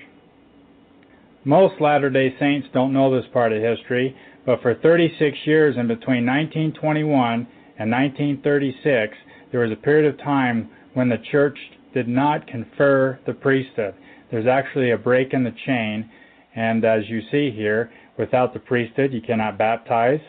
[1.44, 6.24] Most Latter-day Saints don't know this part of history, but for 36 years in between
[6.24, 7.46] 1921
[7.78, 9.16] and 1936,
[9.50, 11.58] there was a period of time when the church
[11.92, 13.94] did not confer the priesthood.
[14.30, 16.10] There's actually a break in the chain,
[16.56, 20.20] and as you see here, without the priesthood, you cannot baptize,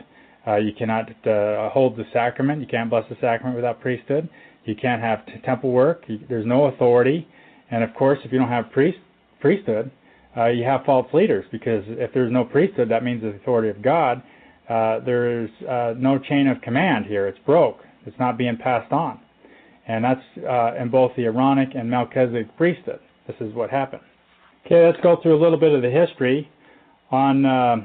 [0.47, 4.30] uh, you cannot uh, hold the sacrament, you can't bless the sacrament without priesthood,
[4.65, 7.27] you can't have temple work, you, there's no authority,
[7.72, 8.97] and of course, if you don't have priest
[9.39, 9.91] priesthood,
[10.38, 13.81] uh, you have false leaders because if there's no priesthood, that means the authority of
[13.81, 14.22] God.
[14.69, 17.27] Uh, there is uh, no chain of command here.
[17.27, 17.79] It's broke.
[18.05, 19.19] It's not being passed on,
[19.87, 22.99] and that's uh, in both the Aaronic and Melchizedek priesthood.
[23.27, 24.01] This is what happened.
[24.65, 26.49] Okay, let's go through a little bit of the history
[27.11, 27.45] on.
[27.45, 27.75] Uh,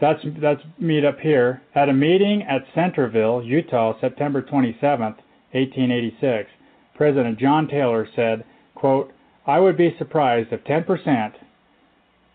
[0.00, 5.18] that's that's meet up here at a meeting at Centerville, Utah, September 27th,
[5.52, 6.50] 1886.
[6.94, 8.44] President John Taylor said,
[8.74, 9.12] "quote
[9.46, 11.32] I would be surprised if 10%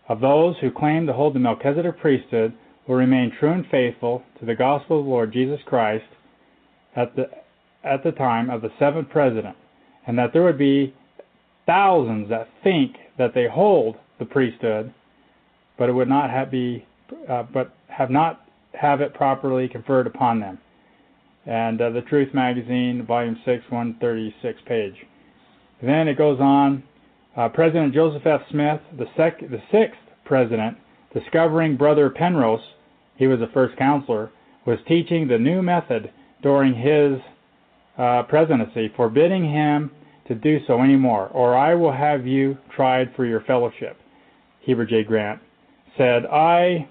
[0.08, 2.52] of those who claim to hold the Melchizedek priesthood
[2.86, 6.04] will remain true and faithful to the gospel of the Lord Jesus Christ
[6.94, 7.28] at the
[7.84, 9.56] at the time of the seventh president,
[10.06, 10.92] and that there would be
[11.66, 14.92] thousands that think that they hold the priesthood,
[15.78, 16.84] but it would not have be,
[17.28, 18.40] uh, but have not
[18.72, 20.58] have it properly conferred upon them.
[21.46, 24.94] And uh, the Truth Magazine, Volume 6, 136 page.
[25.80, 26.82] Then it goes on
[27.36, 28.40] uh, president Joseph F.
[28.50, 30.76] Smith, the, sec- the sixth president,
[31.14, 32.60] discovering Brother Penrose,
[33.16, 34.30] he was the first counselor,
[34.66, 36.12] was teaching the new method
[36.42, 37.20] during his
[37.98, 39.90] uh, presidency, forbidding him
[40.28, 43.96] to do so anymore, or I will have you tried for your fellowship.
[44.60, 45.04] Heber J.
[45.04, 45.40] Grant
[45.96, 46.88] said, I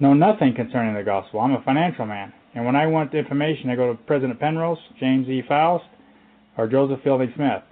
[0.00, 1.40] know nothing concerning the gospel.
[1.40, 2.32] I'm a financial man.
[2.54, 5.42] And when I want information, I go to President Penrose, James E.
[5.46, 5.84] Faust,
[6.56, 7.62] or Joseph Fielding Smith.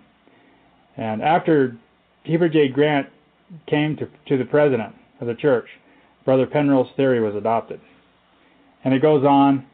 [0.96, 1.76] And after
[2.24, 2.68] Heber J.
[2.68, 3.08] Grant
[3.66, 5.66] came to, to the president of the church,
[6.26, 7.80] Brother Penrose's theory was adopted.
[8.84, 9.64] And it goes on.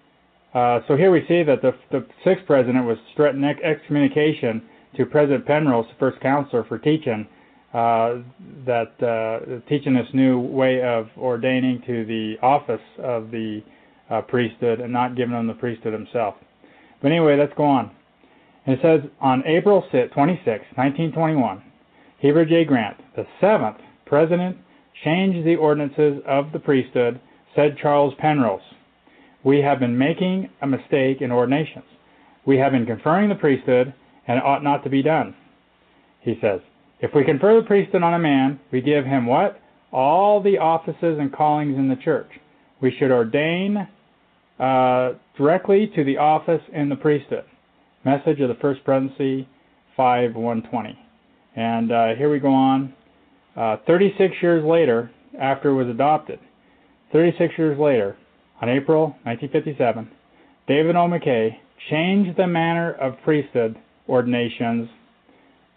[0.54, 4.62] Uh, so here we see that the, the sixth president was threatening excommunication
[4.96, 7.26] to President Penrose, the first counselor, for teaching
[7.72, 8.16] uh,
[8.66, 13.62] that uh, teaching this new way of ordaining to the office of the
[14.10, 16.34] uh, priesthood and not giving them the priesthood himself.
[17.00, 17.90] But anyway, let's go on.
[18.66, 21.62] And it says on April 26, 1921,
[22.18, 22.64] Heber J.
[22.64, 24.58] Grant, the seventh president,
[25.04, 27.20] changed the ordinances of the priesthood,
[27.54, 28.60] said Charles Penrose.
[29.44, 31.84] We have been making a mistake in ordinations.
[32.46, 33.92] We have been conferring the priesthood,
[34.26, 35.34] and it ought not to be done.
[36.20, 36.60] He says,
[37.00, 39.60] If we confer the priesthood on a man, we give him what?
[39.92, 42.30] All the offices and callings in the church.
[42.80, 43.88] We should ordain
[44.58, 47.44] uh, directly to the office in the priesthood.
[48.04, 49.48] Message of the First Presidency
[49.96, 50.98] 5120.
[51.54, 52.94] And uh, here we go on.
[53.56, 55.10] Uh, 36 years later,
[55.40, 56.38] after it was adopted,
[57.12, 58.16] 36 years later,
[58.60, 60.10] on April 1957,
[60.66, 61.00] David O.
[61.00, 61.50] McKay
[61.90, 63.76] changed the manner of priesthood
[64.08, 64.88] ordinations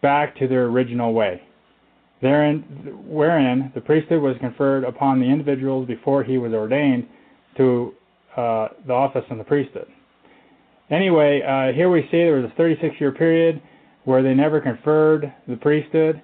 [0.02, 1.42] back to their original way,
[2.22, 2.62] therein,
[3.08, 7.08] wherein the priesthood was conferred upon the individuals before he was ordained
[7.58, 7.94] to
[8.38, 9.88] uh, the office in the priesthood.
[10.92, 13.62] Anyway, uh, here we see there was a 36 year period
[14.04, 16.22] where they never conferred the priesthood,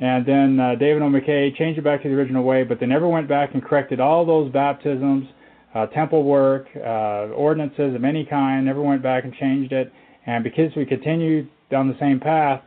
[0.00, 1.06] and then uh, David O.
[1.06, 4.00] McKay changed it back to the original way, but they never went back and corrected
[4.00, 5.26] all those baptisms,
[5.74, 9.92] uh, temple work, uh, ordinances of any kind, never went back and changed it.
[10.26, 12.62] And because we continued down the same path,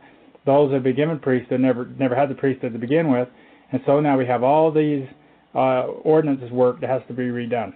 [0.46, 3.28] those had been given priesthood never never had the priesthood to begin with,
[3.70, 5.06] and so now we have all these
[5.54, 7.74] uh, ordinances work that has to be redone.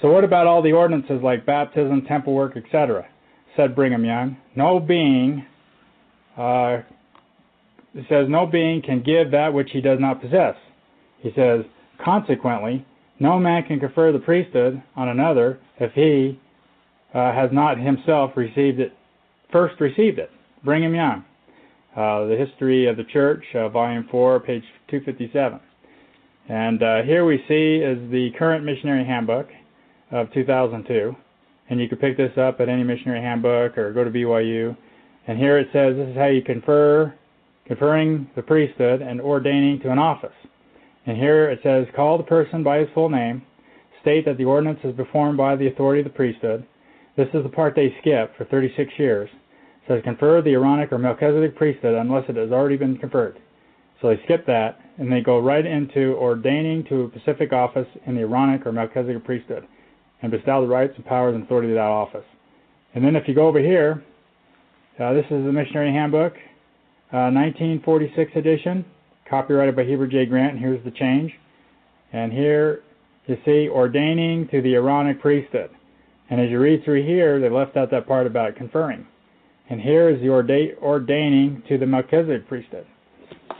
[0.00, 3.06] So what about all the ordinances like baptism, temple work, etc.?
[3.56, 4.36] Said Brigham Young.
[4.56, 5.44] No being,
[6.36, 6.78] uh,
[7.94, 10.54] it says, no being can give that which he does not possess.
[11.20, 11.64] He says,
[12.04, 12.86] consequently,
[13.20, 16.40] no man can confer the priesthood on another if he
[17.14, 18.92] uh, has not himself received it,
[19.50, 20.30] first received it.
[20.64, 21.24] Brigham Young.
[21.94, 25.60] Uh, the History of the Church, uh, Volume 4, page 257.
[26.48, 29.48] And uh, here we see is the current missionary handbook
[30.10, 31.14] of 2002.
[31.68, 34.76] and you can pick this up at any missionary handbook or go to BYU.
[35.26, 37.14] And here it says this is how you confer,
[37.66, 40.34] conferring the priesthood and ordaining to an office.
[41.06, 43.42] And here it says call the person by his full name,
[44.00, 46.66] state that the ordinance is performed by the authority of the priesthood.
[47.16, 49.30] This is the part they skip for 36 years.
[49.32, 53.38] It says confer the Aaronic or Melchizedek priesthood unless it has already been conferred.
[54.00, 58.14] So they skip that and they go right into ordaining to a specific office in
[58.14, 59.66] the Aaronic or Melchizedek priesthood
[60.22, 62.24] and bestow the rights and powers and authority of that office.
[62.94, 64.02] And then if you go over here,
[65.00, 66.34] uh, this is the Missionary Handbook,
[67.12, 68.84] uh, 1946 edition,
[69.28, 70.26] copyrighted by Heber J.
[70.26, 70.52] Grant.
[70.54, 71.32] And here's the change.
[72.12, 72.82] And here
[73.26, 75.70] you see ordaining to the Aaronic priesthood.
[76.30, 79.06] And as you read through here, they left out that part about conferring.
[79.68, 82.86] And here is the orda- ordaining to the Melchizedek priesthood.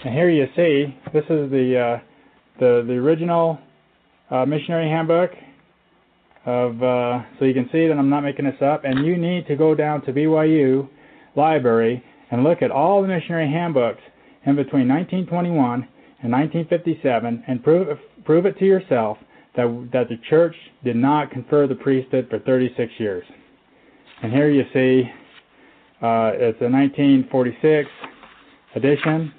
[0.04, 2.02] And here you see, this is the uh,
[2.58, 3.58] the, the original
[4.30, 5.30] uh, missionary handbook
[6.44, 8.84] of, uh, so you can see that I'm not making this up.
[8.84, 10.88] And you need to go down to BYU
[11.36, 14.00] library and look at all the missionary handbooks
[14.46, 15.86] in between 1921
[16.22, 19.18] and 1957 and prove prove it to yourself
[19.54, 23.24] that that the church did not confer the priesthood for 36 years.
[24.22, 25.09] And here you see
[26.02, 27.88] uh, it's a 1946
[28.74, 29.32] edition.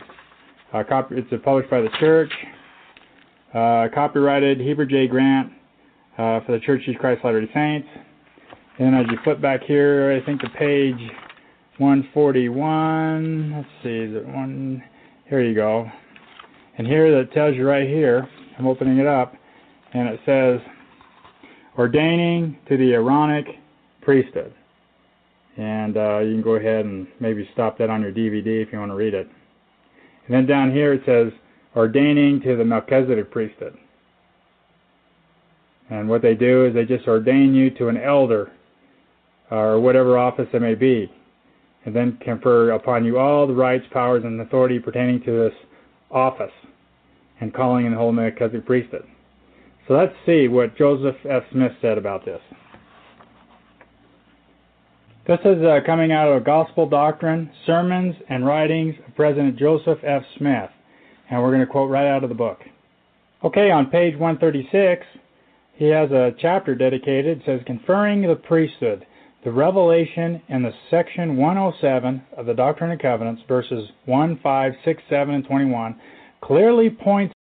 [0.72, 2.32] Uh, copy, it's published by the church.
[3.54, 5.08] Uh, copyrighted Heber J.
[5.08, 5.52] Grant
[6.18, 7.88] uh, for the Church of Christ Latter-day Saints.
[8.80, 10.96] And as you flip back here, I think the page
[11.78, 13.52] 141.
[13.56, 14.84] Let's see, is it one?
[15.28, 15.90] Here you go.
[16.78, 18.28] And here that tells you right here.
[18.58, 19.34] I'm opening it up,
[19.94, 20.60] and it says
[21.78, 23.46] ordaining to the Aaronic
[24.02, 24.54] priesthood.
[25.58, 28.80] And uh, you can go ahead and maybe stop that on your DVD if you
[28.80, 29.28] want to read it.
[30.26, 31.32] And then down here it says
[31.76, 33.78] ordaining to the Melchizedek priesthood.
[35.90, 38.52] And what they do is they just ordain you to an elder
[39.52, 41.12] or whatever office it may be,
[41.86, 45.54] and then confer upon you all the rights, powers, and authority pertaining to this
[46.12, 46.52] office
[47.42, 49.06] and calling in the whole Melchizedek priesthood.
[49.88, 51.44] So let's see what Joseph F.
[51.52, 52.40] Smith said about this.
[55.28, 60.24] This is uh, coming out of Gospel Doctrine, Sermons and Writings of President Joseph F.
[60.38, 60.70] Smith.
[61.30, 62.60] And we're going to quote right out of the book.
[63.44, 65.06] Okay, on page 136,
[65.76, 69.06] he has a chapter dedicated, it says, Conferring the Priesthood,
[69.44, 75.04] the revelation in the section 107 of the Doctrine and Covenants, verses 1, 5, 6,
[75.10, 76.00] 7, and 21,
[76.42, 77.34] clearly points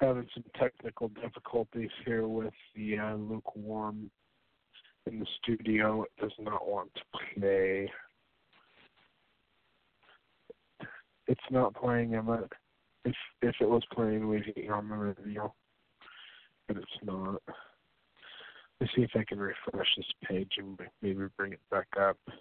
[0.00, 4.10] having some technical difficulties here with the uh, lukewarm
[5.06, 6.02] in the studio.
[6.02, 7.90] It does not want to play.
[11.26, 12.44] It's not playing, Emma.
[13.04, 15.52] If if it was playing, we'd get on the radio,
[16.68, 17.42] but it's not.
[18.80, 22.18] Let's see if I can refresh this page and maybe bring it back up.
[22.28, 22.32] I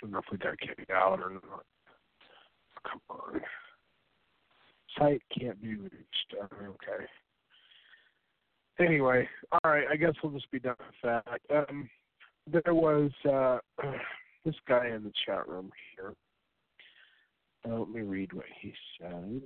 [0.00, 1.64] don't know if we got kicked out or not.
[2.84, 3.40] Come on
[4.98, 6.34] site can't be reached.
[6.40, 7.04] Uh, okay.
[8.80, 9.86] Anyway, all right.
[9.90, 11.40] I guess we'll just be done with that.
[11.54, 11.88] Um,
[12.50, 13.58] there was uh,
[14.44, 16.14] this guy in the chat room here.
[17.68, 19.42] Uh, let me read what he says.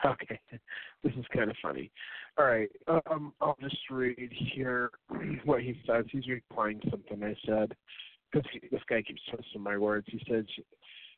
[0.06, 0.40] Okay,
[1.04, 1.90] this is kind of funny.
[2.38, 2.70] All right,
[3.10, 4.90] um, I'll just read here
[5.44, 6.04] what he says.
[6.10, 7.74] He's replying something I said
[8.32, 10.06] because this guy keeps twisting my words.
[10.10, 10.44] He says,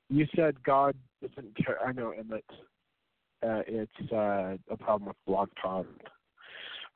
[0.09, 5.17] "You said God doesn't care." I know, and that uh, it's uh, a problem with
[5.27, 5.87] Blog Talk.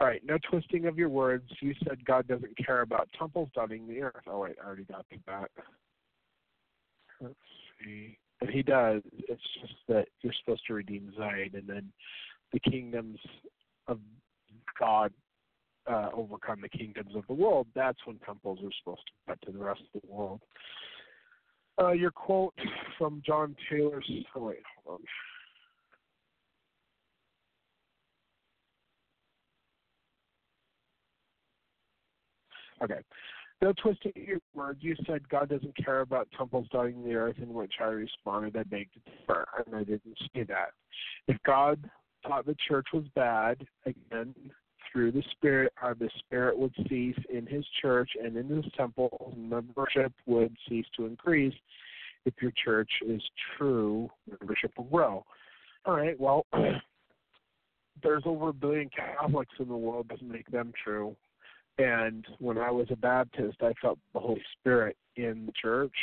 [0.00, 1.50] All right, no twisting of your words.
[1.60, 4.24] You said God doesn't care about temples dotting the earth.
[4.26, 5.50] Oh wait, I already got that.
[7.20, 7.34] Let's
[7.82, 8.18] see.
[8.40, 9.02] And he does.
[9.12, 11.92] It's just that you're supposed to redeem Zion, and then
[12.52, 13.18] the kingdoms
[13.88, 13.98] of
[14.78, 15.12] God
[15.90, 19.52] uh, overcome the kingdoms of the world, that's when temples are supposed to cut to
[19.52, 20.40] the rest of the world.
[21.80, 22.54] Uh, your quote
[22.98, 24.10] from John Taylor's.
[24.34, 25.06] Oh, wait, hold on.
[32.84, 33.00] Okay.
[33.62, 34.80] No twisting your words.
[34.82, 38.64] You said God doesn't care about temples dotting the earth, in which I responded, I
[38.64, 40.72] begged to differ, and I didn't say that.
[41.26, 41.88] If God
[42.26, 44.34] thought the church was bad, again,
[44.92, 49.34] through the Spirit, how the Spirit would cease in His church and in His temple,
[49.36, 51.54] membership would cease to increase.
[52.24, 53.22] If your church is
[53.56, 55.24] true, membership will grow.
[55.86, 56.46] All right, well,
[58.02, 61.16] there's over a billion Catholics in the world, doesn't make them true.
[61.78, 65.94] And when I was a Baptist, I felt the Holy Spirit in the church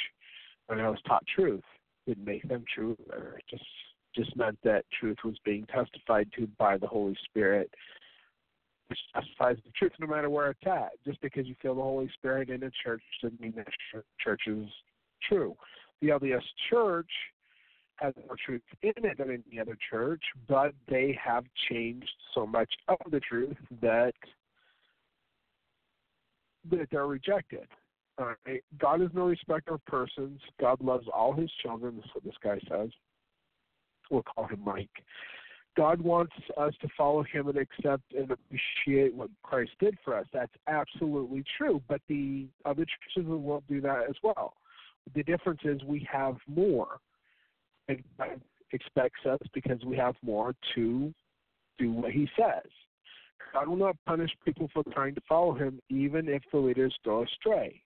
[0.68, 1.64] when I was taught truth.
[2.08, 2.98] didn't make them true.
[3.12, 3.64] Or just
[4.16, 7.74] just meant that truth was being testified to by the Holy Spirit,
[8.88, 10.92] which testifies the truth no matter where it's at.
[11.04, 13.68] Just because you feel the Holy Spirit in a church doesn't mean that
[14.24, 14.68] church is
[15.28, 15.56] true.
[16.02, 17.10] The LDS Church
[17.96, 22.72] has more truth in it than any other church, but they have changed so much
[22.88, 24.14] of the truth that
[26.72, 27.68] that they're rejected.
[28.78, 30.40] God is no respecter of persons.
[30.60, 31.96] God loves all his children.
[31.98, 32.90] That's what this guy says.
[34.12, 35.04] We'll call him Mike.
[35.76, 40.28] God wants us to follow him and accept and appreciate what Christ did for us.
[40.32, 41.82] That's absolutely true.
[41.88, 44.54] But the other churches won't do that as well.
[45.16, 47.00] The difference is we have more.
[47.88, 48.40] And God
[48.72, 51.12] expects us because we have more to
[51.80, 52.70] do what he says.
[53.52, 57.24] God will not punish people for trying to follow him, even if the leaders go
[57.24, 57.82] astray.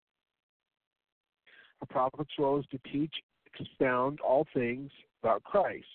[1.81, 3.13] A prophet's role is to teach,
[3.59, 5.85] expound all things about Christ,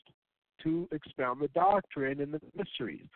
[0.63, 3.07] to expound the doctrine and the mysteries.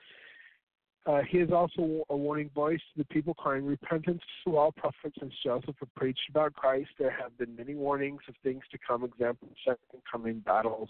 [1.06, 5.14] Uh, he is also a warning voice to the people crying repentance to all prophets
[5.20, 6.90] since Joseph have preached about Christ.
[6.98, 10.88] There have been many warnings of things to come, example, second coming battles,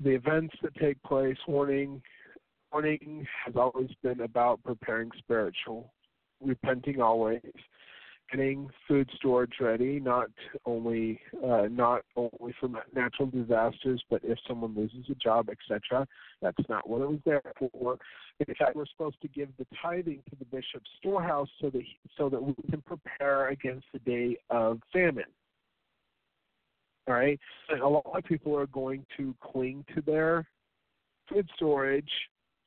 [0.00, 2.02] the events that take place, warning
[2.74, 5.92] warning has always been about preparing spiritual,
[6.44, 7.40] repenting always,
[8.32, 10.28] getting food storage ready, not
[10.66, 16.04] only uh, not only for natural disasters, but if someone loses a job, etc.
[16.42, 17.96] That's not what it was there for.
[18.40, 21.82] In fact, we're supposed to give the tithing to the bishop's storehouse so that
[22.18, 25.24] so that we can prepare against the day of famine.
[27.06, 27.38] All right,
[27.68, 30.48] and a lot of people are going to cling to their
[31.28, 32.10] food storage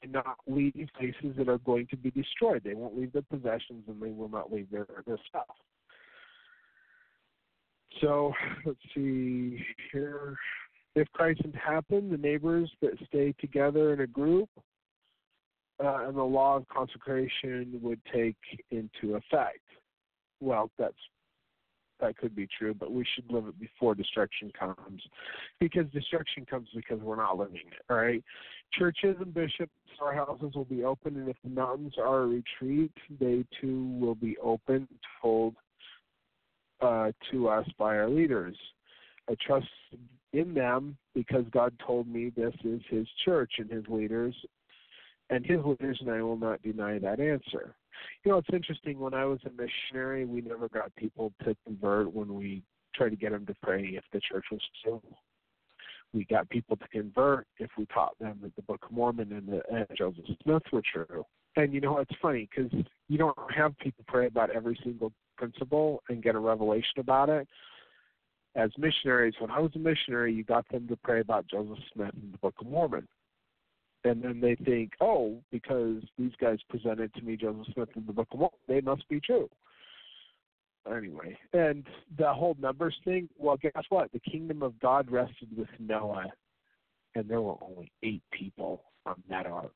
[0.03, 2.61] and not leave places that are going to be destroyed.
[2.63, 5.55] They won't leave their possessions and they will not leave their, their stuff.
[8.01, 8.33] So
[8.65, 9.59] let's see
[9.91, 10.37] here.
[10.95, 14.49] If crisis happened, the neighbors that stay together in a group
[15.83, 18.37] uh, and the law of consecration would take
[18.71, 19.59] into effect.
[20.39, 20.95] Well, that's
[21.99, 25.01] that could be true, but we should live it before destruction comes,
[25.59, 27.81] because destruction comes because we're not living it.
[27.89, 28.23] All right,
[28.73, 32.91] churches and bishops, our houses will be open, and if the mountains are a retreat,
[33.19, 34.87] they too will be open,
[35.21, 35.55] told
[36.81, 38.55] uh, to us by our leaders.
[39.29, 39.67] I trust
[40.33, 44.35] in them because God told me this is His church and His leaders,
[45.29, 47.75] and His leaders, and I will not deny that answer.
[48.23, 48.99] You know, it's interesting.
[48.99, 52.63] When I was a missionary, we never got people to convert when we
[52.95, 55.03] tried to get them to pray if the church was still.
[56.13, 59.47] We got people to convert if we taught them that the Book of Mormon and,
[59.47, 61.25] the, and Joseph Smith were true.
[61.55, 62.71] And you know, it's funny because
[63.09, 67.47] you don't have people pray about every single principle and get a revelation about it.
[68.55, 72.13] As missionaries, when I was a missionary, you got them to pray about Joseph Smith
[72.13, 73.07] and the Book of Mormon
[74.07, 78.13] and then they think, oh, because these guys presented to me Joseph Smith in the
[78.13, 79.49] Book of Mormon, they must be true.
[80.89, 81.85] Anyway, and
[82.17, 83.27] the whole numbers thing.
[83.37, 84.11] Well, guess what?
[84.13, 86.27] The kingdom of God rested with Noah,
[87.15, 89.73] and there were only eight people on that ark.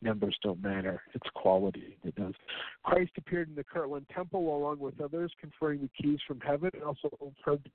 [0.00, 2.34] Numbers don't matter; it's quality that does.
[2.84, 6.84] Christ appeared in the Kirtland Temple along with others, conferring the keys from heaven, and
[6.84, 7.10] also
[7.44, 7.68] heard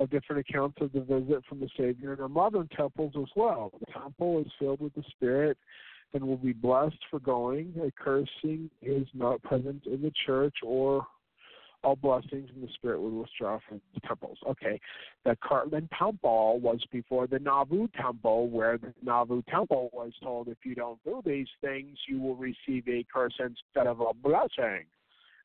[0.00, 3.72] of different accounts of the visit from the Savior in our modern temples as well.
[3.80, 5.58] The temple is filled with the Spirit
[6.14, 7.74] and will be blessed for going.
[7.82, 11.06] A cursing is not present in the church or
[11.84, 14.38] all blessings and the Spirit will withdraw from the temples.
[14.48, 14.80] Okay,
[15.24, 20.58] the Kirtland Temple was before the Nauvoo Temple, where the Nauvoo Temple was told if
[20.64, 24.86] you don't do these things, you will receive a curse instead of a blessing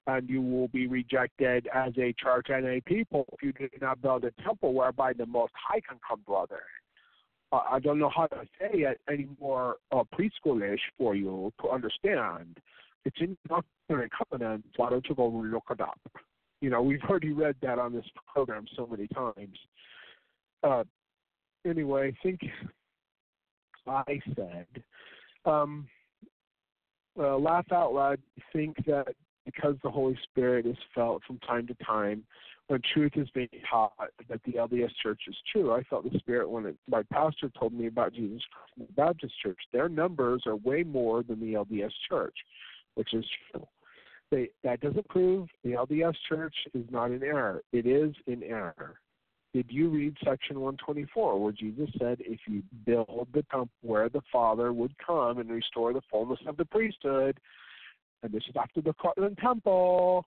[0.08, 4.02] and you will be rejected as a church and a people if you do not
[4.02, 6.60] build a temple whereby the Most High can come there.
[7.52, 11.70] Uh, I don't know how to say it any more uh, preschoolish for you to
[11.70, 12.58] understand.
[13.06, 14.68] It's in Doctrine and Covenants.
[14.76, 16.00] Why don't you go look it up?
[16.62, 19.58] You know, we've already read that on this program so many times.
[20.64, 20.84] Uh,
[21.66, 22.40] anyway, I think
[23.86, 24.84] I said,
[25.46, 25.88] um,
[27.20, 28.20] uh, laugh out loud.
[28.54, 29.14] Think that
[29.46, 32.24] because the Holy Spirit is felt from time to time
[32.68, 33.94] when truth is being taught
[34.30, 35.74] that the LDS Church is true.
[35.74, 39.34] I felt the Spirit when it, my pastor told me about Jesus Christ the Baptist
[39.42, 39.60] Church.
[39.72, 42.36] Their numbers are way more than the LDS Church,
[42.96, 43.68] which is true.
[44.32, 47.62] They, that doesn't prove the LDS Church is not in error.
[47.72, 48.96] It is in error.
[49.54, 54.22] Did you read section 124 where Jesus said, if you build the temple where the
[54.32, 57.40] Father would come and restore the fullness of the priesthood,
[58.24, 60.26] and this is after the Kirtland Temple.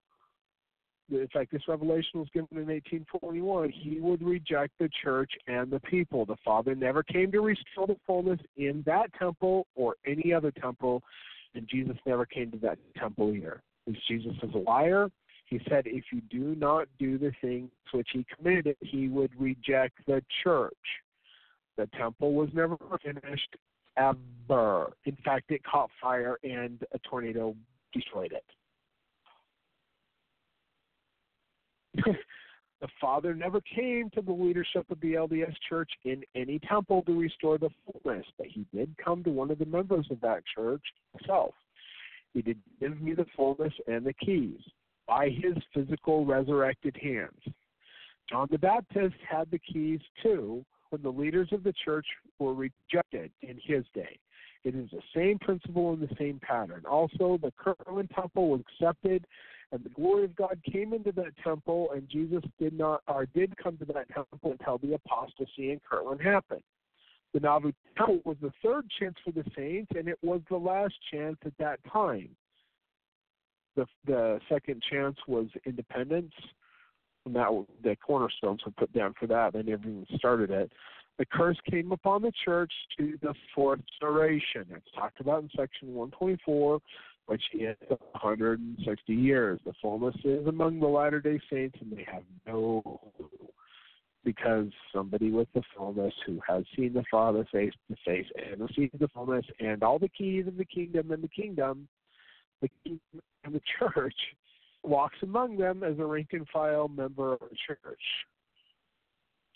[1.10, 3.70] in fact, this revelation was given in 1841.
[3.70, 6.26] He would reject the church and the people.
[6.26, 11.02] The Father never came to restore the fullness in that temple or any other temple,
[11.54, 13.62] and Jesus never came to that temple either.
[13.86, 15.08] Because Jesus is a liar.
[15.46, 19.94] He said, if you do not do the things which he committed, he would reject
[20.06, 20.74] the church.
[21.76, 23.56] The temple was never finished
[23.96, 24.92] ever.
[25.04, 27.54] In fact, it caught fire and a tornado
[27.92, 28.44] destroyed it.
[32.80, 37.18] the Father never came to the leadership of the LDS Church in any temple to
[37.18, 40.82] restore the fullness, but He did come to one of the members of that church
[41.12, 41.54] himself.
[42.34, 44.60] He did give me the fullness and the keys
[45.06, 47.40] by His physical resurrected hands.
[48.28, 52.06] John the Baptist had the keys too when the leaders of the church
[52.38, 54.18] were rejected in his day.
[54.66, 56.82] It is the same principle and the same pattern.
[56.90, 59.24] Also, the Kirtland temple was accepted
[59.72, 63.56] and the glory of God came into that temple, and Jesus did not or did
[63.56, 66.62] come to that temple until the apostasy in Kirtland happened.
[67.34, 70.94] The Nauvoo temple was the third chance for the saints, and it was the last
[71.12, 72.30] chance at that time.
[73.74, 76.32] The the second chance was independence,
[77.24, 77.48] and that
[77.82, 79.52] the cornerstones were put down for that.
[79.52, 80.72] They never even started it.
[81.18, 84.66] The curse came upon the church to the fourth generation.
[84.70, 86.80] It's talked about in section 124
[87.26, 89.60] which is 160 years.
[89.64, 93.00] The fullness is among the Latter day Saints, and they have no
[94.24, 98.98] because somebody with the fullness who has seen the Father face to face and received
[98.98, 101.86] the fullness and all the keys of the kingdom and the kingdom,
[102.60, 104.14] the kingdom and the church,
[104.82, 108.02] walks among them as a rank and file member of the church,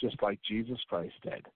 [0.01, 1.47] just like Jesus Christ did.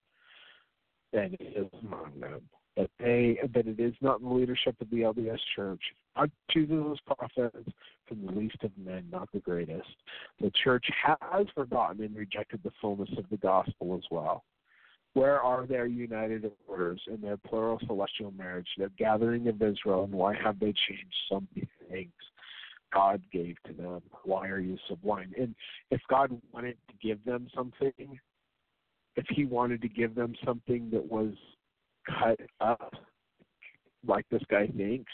[1.12, 2.42] And is among them
[2.76, 5.80] that they that it is not in the leadership of the LDS Church.
[6.16, 7.68] God chooses his prophets
[8.06, 9.88] from the least of men, not the greatest.
[10.40, 14.44] The church has forgotten and rejected the fullness of the gospel as well.
[15.14, 20.12] Where are their united orders and their plural celestial marriage, their gathering of Israel, and
[20.12, 22.12] why have they changed so many things
[22.92, 24.02] God gave to them?
[24.24, 25.34] Why are you so blind?
[25.38, 25.54] And
[25.92, 28.18] if God wanted to give them something,
[29.16, 31.32] if He wanted to give them something that was
[32.06, 32.94] cut up
[34.06, 35.12] like this guy thinks,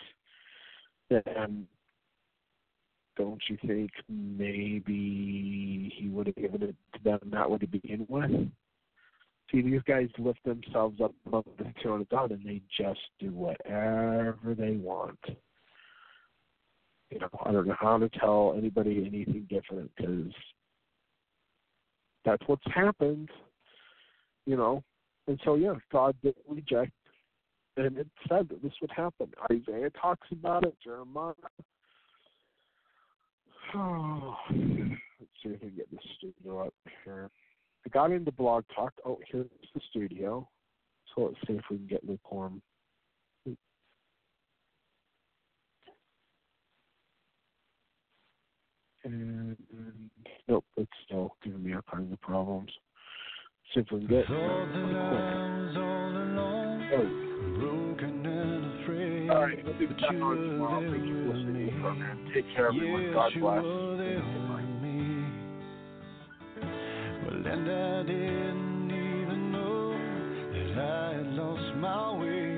[1.09, 1.67] then
[3.17, 8.07] don't you think maybe he would have given it to them that way to begin
[8.09, 8.31] with?
[9.51, 13.31] See, these guys lift themselves up above the throne of God and they just do
[13.31, 15.19] whatever they want.
[17.11, 20.33] You know, I don't know how to tell anybody anything different because
[22.25, 23.29] that's what's happened.
[24.51, 24.83] You know,
[25.29, 26.91] and so, yeah, God did reject,
[27.77, 29.29] and it said that this would happen.
[29.49, 31.35] Isaiah talks about it, Jeremiah.
[33.77, 37.31] Oh, let's see if we can get the studio up here.
[37.87, 38.93] I got into Blog Talk.
[39.07, 40.49] Oh, here's the studio.
[41.15, 42.61] So let's see if we can get lukewarm.
[49.05, 49.57] And
[50.49, 52.73] nope, it's still giving me all kinds of problems.
[53.74, 54.28] See if we can get.
[59.31, 60.90] All right, we'll be back on tomorrow.
[60.90, 62.16] Thank you for listening to the program.
[62.34, 63.12] Take care, everyone.
[63.12, 63.62] God bless.
[67.23, 69.92] Well, and I didn't even know
[70.52, 72.50] that I had lost my way.